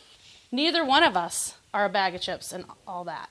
neither 0.52 0.84
one 0.84 1.04
of 1.04 1.16
us 1.16 1.58
are 1.74 1.86
a 1.86 1.90
bag 1.90 2.16
of 2.16 2.22
chips 2.22 2.52
and 2.52 2.66
all 2.86 3.04
that. 3.06 3.30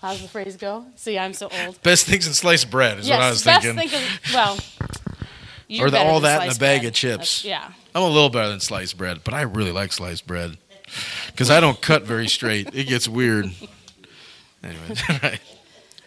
How's 0.00 0.22
the 0.22 0.28
phrase 0.28 0.56
go? 0.56 0.86
See, 0.96 1.18
I'm 1.18 1.34
so 1.34 1.50
old. 1.64 1.82
Best 1.82 2.06
things 2.06 2.26
in 2.26 2.32
sliced 2.32 2.70
bread 2.70 2.98
is 2.98 3.08
yes, 3.08 3.18
what 3.18 3.22
I 3.22 3.30
was 3.30 3.44
best 3.44 3.66
thinking. 3.66 3.88
Thing 3.88 4.00
is, 4.00 4.34
well, 4.34 4.58
or 5.78 5.90
the, 5.90 5.98
all 5.98 6.20
that 6.20 6.42
in 6.42 6.50
a 6.50 6.54
bag 6.54 6.80
bread. 6.80 6.84
of 6.86 6.94
chips. 6.94 7.18
That's, 7.18 7.44
yeah. 7.44 7.72
I'm 7.94 8.02
a 8.02 8.08
little 8.08 8.30
better 8.30 8.48
than 8.48 8.60
sliced 8.60 8.96
bread, 8.96 9.20
but 9.24 9.34
I 9.34 9.42
really 9.42 9.72
like 9.72 9.92
sliced 9.92 10.26
bread 10.26 10.56
because 11.26 11.50
I 11.50 11.60
don't 11.60 11.80
cut 11.82 12.04
very 12.04 12.28
straight. 12.28 12.74
It 12.74 12.84
gets 12.84 13.06
weird. 13.06 13.50
Anyway, 14.62 14.94
I 15.08 15.38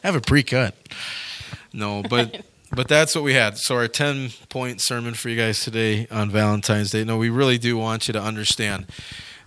have 0.03 0.15
a 0.15 0.21
pre-cut. 0.21 0.75
No, 1.71 2.03
but 2.03 2.43
but 2.71 2.87
that's 2.87 3.13
what 3.13 3.23
we 3.23 3.33
had. 3.33 3.57
So 3.57 3.75
our 3.75 3.87
10 3.87 4.31
point 4.49 4.81
sermon 4.81 5.13
for 5.13 5.29
you 5.29 5.37
guys 5.37 5.63
today 5.63 6.07
on 6.09 6.29
Valentine's 6.29 6.91
Day. 6.91 7.03
No, 7.03 7.17
we 7.17 7.29
really 7.29 7.57
do 7.57 7.77
want 7.77 8.07
you 8.07 8.13
to 8.13 8.21
understand 8.21 8.87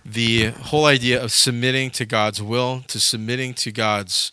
the 0.07 0.51
whole 0.51 0.85
idea 0.85 1.21
of 1.21 1.31
submitting 1.33 1.91
to 1.91 2.05
God's 2.05 2.41
will, 2.41 2.83
to 2.87 2.99
submitting 2.99 3.53
to 3.55 3.73
God's 3.73 4.31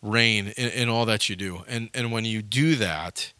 reign 0.00 0.52
in, 0.56 0.70
in, 0.70 0.88
all 0.88 1.04
that 1.06 1.28
you 1.28 1.34
do. 1.34 1.64
And, 1.66 1.90
and 1.94 2.12
when 2.12 2.24
you 2.24 2.42
do 2.42 2.76
that, 2.76 3.32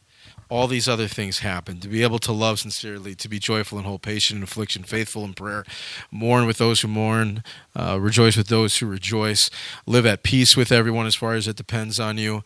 all 0.48 0.66
these 0.66 0.88
other 0.88 1.06
things 1.06 1.40
happen. 1.40 1.78
To 1.78 1.88
be 1.88 2.02
able 2.02 2.18
to 2.20 2.32
love 2.32 2.58
sincerely, 2.58 3.14
to 3.14 3.28
be 3.28 3.38
joyful 3.38 3.78
and 3.78 3.86
hold 3.86 4.02
patient 4.02 4.38
in 4.38 4.42
affliction, 4.42 4.82
faithful 4.82 5.24
in 5.24 5.34
prayer, 5.34 5.64
mourn 6.10 6.46
with 6.46 6.58
those 6.58 6.80
who 6.80 6.88
mourn, 6.88 7.44
uh, 7.76 7.98
rejoice 8.00 8.36
with 8.36 8.48
those 8.48 8.78
who 8.78 8.86
rejoice, 8.86 9.48
live 9.86 10.06
at 10.06 10.24
peace 10.24 10.56
with 10.56 10.72
everyone 10.72 11.06
as 11.06 11.14
far 11.14 11.34
as 11.34 11.46
it 11.46 11.56
depends 11.56 12.00
on 12.00 12.18
you. 12.18 12.42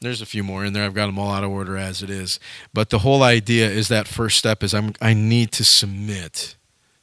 There's 0.00 0.22
a 0.22 0.26
few 0.26 0.42
more 0.42 0.64
in 0.64 0.72
there. 0.72 0.84
I've 0.84 0.94
got 0.94 1.06
them 1.06 1.18
all 1.18 1.30
out 1.30 1.44
of 1.44 1.50
order 1.50 1.76
as 1.76 2.02
it 2.02 2.10
is. 2.10 2.40
But 2.74 2.90
the 2.90 3.00
whole 3.00 3.22
idea 3.22 3.70
is 3.70 3.86
that 3.88 4.08
first 4.08 4.38
step 4.38 4.64
is 4.64 4.74
I'm, 4.74 4.94
I 5.00 5.14
need 5.14 5.52
to 5.52 5.64
submit 5.64 6.56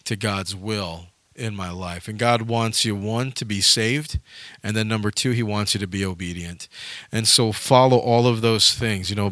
to 0.04 0.18
God's 0.18 0.54
will 0.56 1.08
in 1.38 1.56
my 1.56 1.70
life. 1.70 2.08
And 2.08 2.18
God 2.18 2.44
wants 2.44 2.84
you, 2.84 2.96
one, 2.96 3.32
to 3.34 3.46
be 3.46 3.62
saved, 3.62 4.20
and 4.64 4.76
then 4.76 4.88
number 4.88 5.12
two, 5.12 5.32
He 5.32 5.44
wants 5.44 5.74
you 5.74 5.80
to 5.80 5.88
be 5.88 6.04
obedient. 6.04 6.68
And 7.12 7.28
so 7.28 7.52
follow 7.52 7.98
all 7.98 8.28
of 8.28 8.42
those 8.42 8.66
things. 8.72 9.10
You 9.10 9.16
know, 9.16 9.32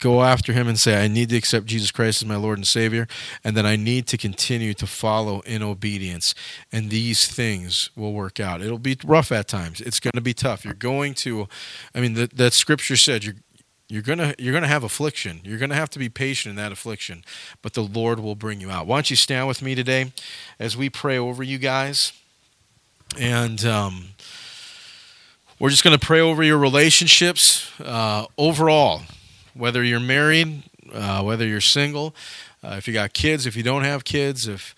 go 0.00 0.22
after 0.22 0.52
Him 0.52 0.66
and 0.66 0.78
say, 0.78 1.02
I 1.02 1.08
need 1.08 1.28
to 1.30 1.36
accept 1.36 1.66
Jesus 1.66 1.90
Christ 1.90 2.22
as 2.22 2.28
my 2.28 2.36
Lord 2.36 2.58
and 2.58 2.66
Savior, 2.66 3.06
and 3.44 3.56
then 3.56 3.66
I 3.66 3.76
need 3.76 4.06
to 4.08 4.16
continue 4.16 4.74
to 4.74 4.86
follow 4.86 5.40
in 5.40 5.62
obedience. 5.62 6.34
And 6.72 6.90
these 6.90 7.28
things 7.28 7.90
will 7.94 8.12
work 8.12 8.40
out. 8.40 8.62
It'll 8.62 8.78
be 8.78 8.96
rough 9.04 9.30
at 9.30 9.48
times, 9.48 9.80
it's 9.80 10.00
going 10.00 10.12
to 10.14 10.20
be 10.20 10.34
tough. 10.34 10.64
You're 10.64 10.74
going 10.74 11.14
to, 11.14 11.48
I 11.94 12.00
mean, 12.00 12.14
that, 12.14 12.36
that 12.36 12.54
scripture 12.54 12.96
said, 12.96 13.24
you're, 13.24 13.34
you're 13.88 14.02
gonna 14.02 14.34
you're 14.38 14.54
gonna 14.54 14.66
have 14.66 14.82
affliction. 14.82 15.40
You're 15.44 15.58
gonna 15.58 15.74
have 15.74 15.90
to 15.90 15.98
be 15.98 16.08
patient 16.08 16.50
in 16.50 16.56
that 16.56 16.72
affliction, 16.72 17.24
but 17.62 17.74
the 17.74 17.82
Lord 17.82 18.18
will 18.18 18.34
bring 18.34 18.60
you 18.60 18.70
out. 18.70 18.86
Why 18.86 18.96
don't 18.96 19.10
you 19.10 19.16
stand 19.16 19.46
with 19.46 19.60
me 19.60 19.74
today 19.74 20.12
as 20.58 20.76
we 20.76 20.88
pray 20.88 21.18
over 21.18 21.42
you 21.42 21.58
guys, 21.58 22.12
and 23.18 23.62
um, 23.64 24.08
we're 25.58 25.70
just 25.70 25.84
gonna 25.84 25.98
pray 25.98 26.20
over 26.20 26.42
your 26.42 26.58
relationships 26.58 27.70
uh, 27.80 28.26
overall, 28.38 29.02
whether 29.52 29.84
you're 29.84 30.00
married, 30.00 30.62
uh, 30.92 31.22
whether 31.22 31.46
you're 31.46 31.60
single, 31.60 32.14
uh, 32.62 32.76
if 32.78 32.88
you 32.88 32.94
got 32.94 33.12
kids, 33.12 33.44
if 33.44 33.54
you 33.54 33.62
don't 33.62 33.84
have 33.84 34.04
kids, 34.04 34.48
if 34.48 34.74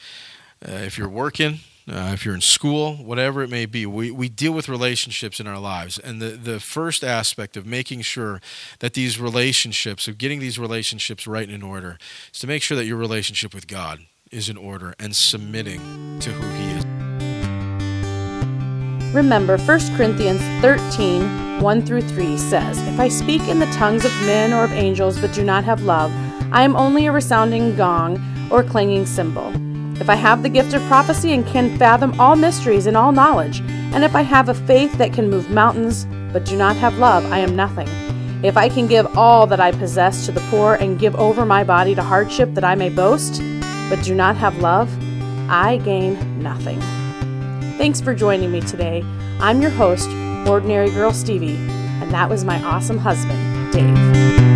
uh, 0.67 0.73
if 0.73 0.99
you're 0.99 1.09
working 1.09 1.61
uh, 1.89 2.11
if 2.13 2.25
you're 2.25 2.35
in 2.35 2.41
school, 2.41 2.97
whatever 2.97 3.43
it 3.43 3.51
may 3.51 3.65
be, 3.65 3.87
we, 3.87 4.11
we 4.11 4.29
deal 4.29 4.53
with 4.53 4.69
relationships 4.69 5.39
in 5.39 5.47
our 5.47 5.59
lives. 5.59 5.99
And 5.99 6.21
the, 6.21 6.31
the 6.31 6.59
first 6.59 7.05
aspect 7.05 7.57
of 7.57 7.65
making 7.65 8.01
sure 8.01 8.41
that 8.81 8.95
these 8.95 9.21
relationships, 9.21 10.09
of 10.09 10.19
getting 10.19 10.41
these 10.41 10.59
relationships 10.59 11.27
right 11.27 11.47
and 11.47 11.55
in 11.55 11.63
order, 11.63 11.99
is 12.33 12.41
to 12.41 12.49
make 12.49 12.63
sure 12.63 12.77
that 12.77 12.87
your 12.87 12.97
relationship 12.97 13.55
with 13.55 13.69
God 13.69 14.01
is 14.33 14.49
in 14.49 14.57
order 14.57 14.95
and 14.99 15.15
submitting 15.15 16.19
to 16.19 16.31
who 16.33 16.49
He 16.57 16.73
is. 16.73 16.85
Remember, 19.15 19.57
1 19.57 19.97
Corinthians 19.97 20.41
13 20.61 21.47
1 21.61 21.87
through 21.87 22.03
3 22.03 22.37
says, 22.37 22.79
If 22.87 23.01
I 23.01 23.09
speak 23.09 23.43
in 23.49 23.61
the 23.61 23.67
tongues 23.67 24.05
of 24.05 24.13
men 24.23 24.53
or 24.53 24.65
of 24.65 24.73
angels 24.73 25.19
but 25.19 25.33
do 25.33 25.43
not 25.43 25.65
have 25.65 25.83
love, 25.83 26.11
I 26.53 26.63
am 26.63 26.77
only 26.77 27.07
a 27.07 27.13
resounding 27.13 27.77
gong 27.77 28.23
or 28.51 28.63
clanging 28.63 29.07
cymbal. 29.07 29.53
If 30.01 30.11
I 30.11 30.15
have 30.15 30.43
the 30.43 30.49
gift 30.49 30.75
of 30.75 30.83
prophecy 30.83 31.33
and 31.33 31.47
can 31.47 31.77
fathom 31.79 32.21
all 32.21 32.37
mysteries 32.37 32.87
and 32.87 32.97
all 32.97 33.13
knowledge, 33.13 33.61
and 33.61 34.05
if 34.05 34.15
I 34.15 34.23
have 34.23 34.49
a 34.49 34.55
faith 34.55 34.93
that 34.99 35.13
can 35.13 35.31
move 35.31 35.51
mountains, 35.51 36.07
but 36.33 36.45
do 36.45 36.57
not 36.57 36.77
have 36.77 36.99
love, 36.99 37.25
I 37.33 37.39
am 37.39 37.57
nothing. 37.57 37.89
If 38.45 38.57
I 38.59 38.69
can 38.69 38.87
give 38.87 39.17
all 39.17 39.47
that 39.47 39.61
I 39.61 39.73
possess 39.73 40.27
to 40.27 40.33
the 40.33 40.47
poor 40.51 40.75
and 40.75 40.99
give 40.99 41.17
over 41.17 41.47
my 41.47 41.65
body 41.65 41.95
to 41.95 42.03
hardship 42.03 42.53
that 42.55 42.65
I 42.65 42.75
may 42.75 42.91
boast, 42.91 43.41
but 43.89 44.03
do 44.05 44.15
not 44.15 44.37
have 44.37 44.59
love, 44.59 44.91
I 45.49 45.79
gain 45.79 46.43
nothing. 46.43 46.79
Thanks 47.79 48.01
for 48.01 48.15
joining 48.15 48.53
me 48.53 48.61
today. 48.61 49.03
I'm 49.41 49.63
your 49.63 49.71
host, 49.71 50.09
Ordinary 50.47 50.91
Girl 50.91 51.13
Stevie, 51.13 51.57
and 51.57 52.11
that 52.13 52.29
was 52.29 52.45
my 52.45 52.63
awesome 52.63 52.99
husband, 52.99 53.73
Dave. 53.73 54.56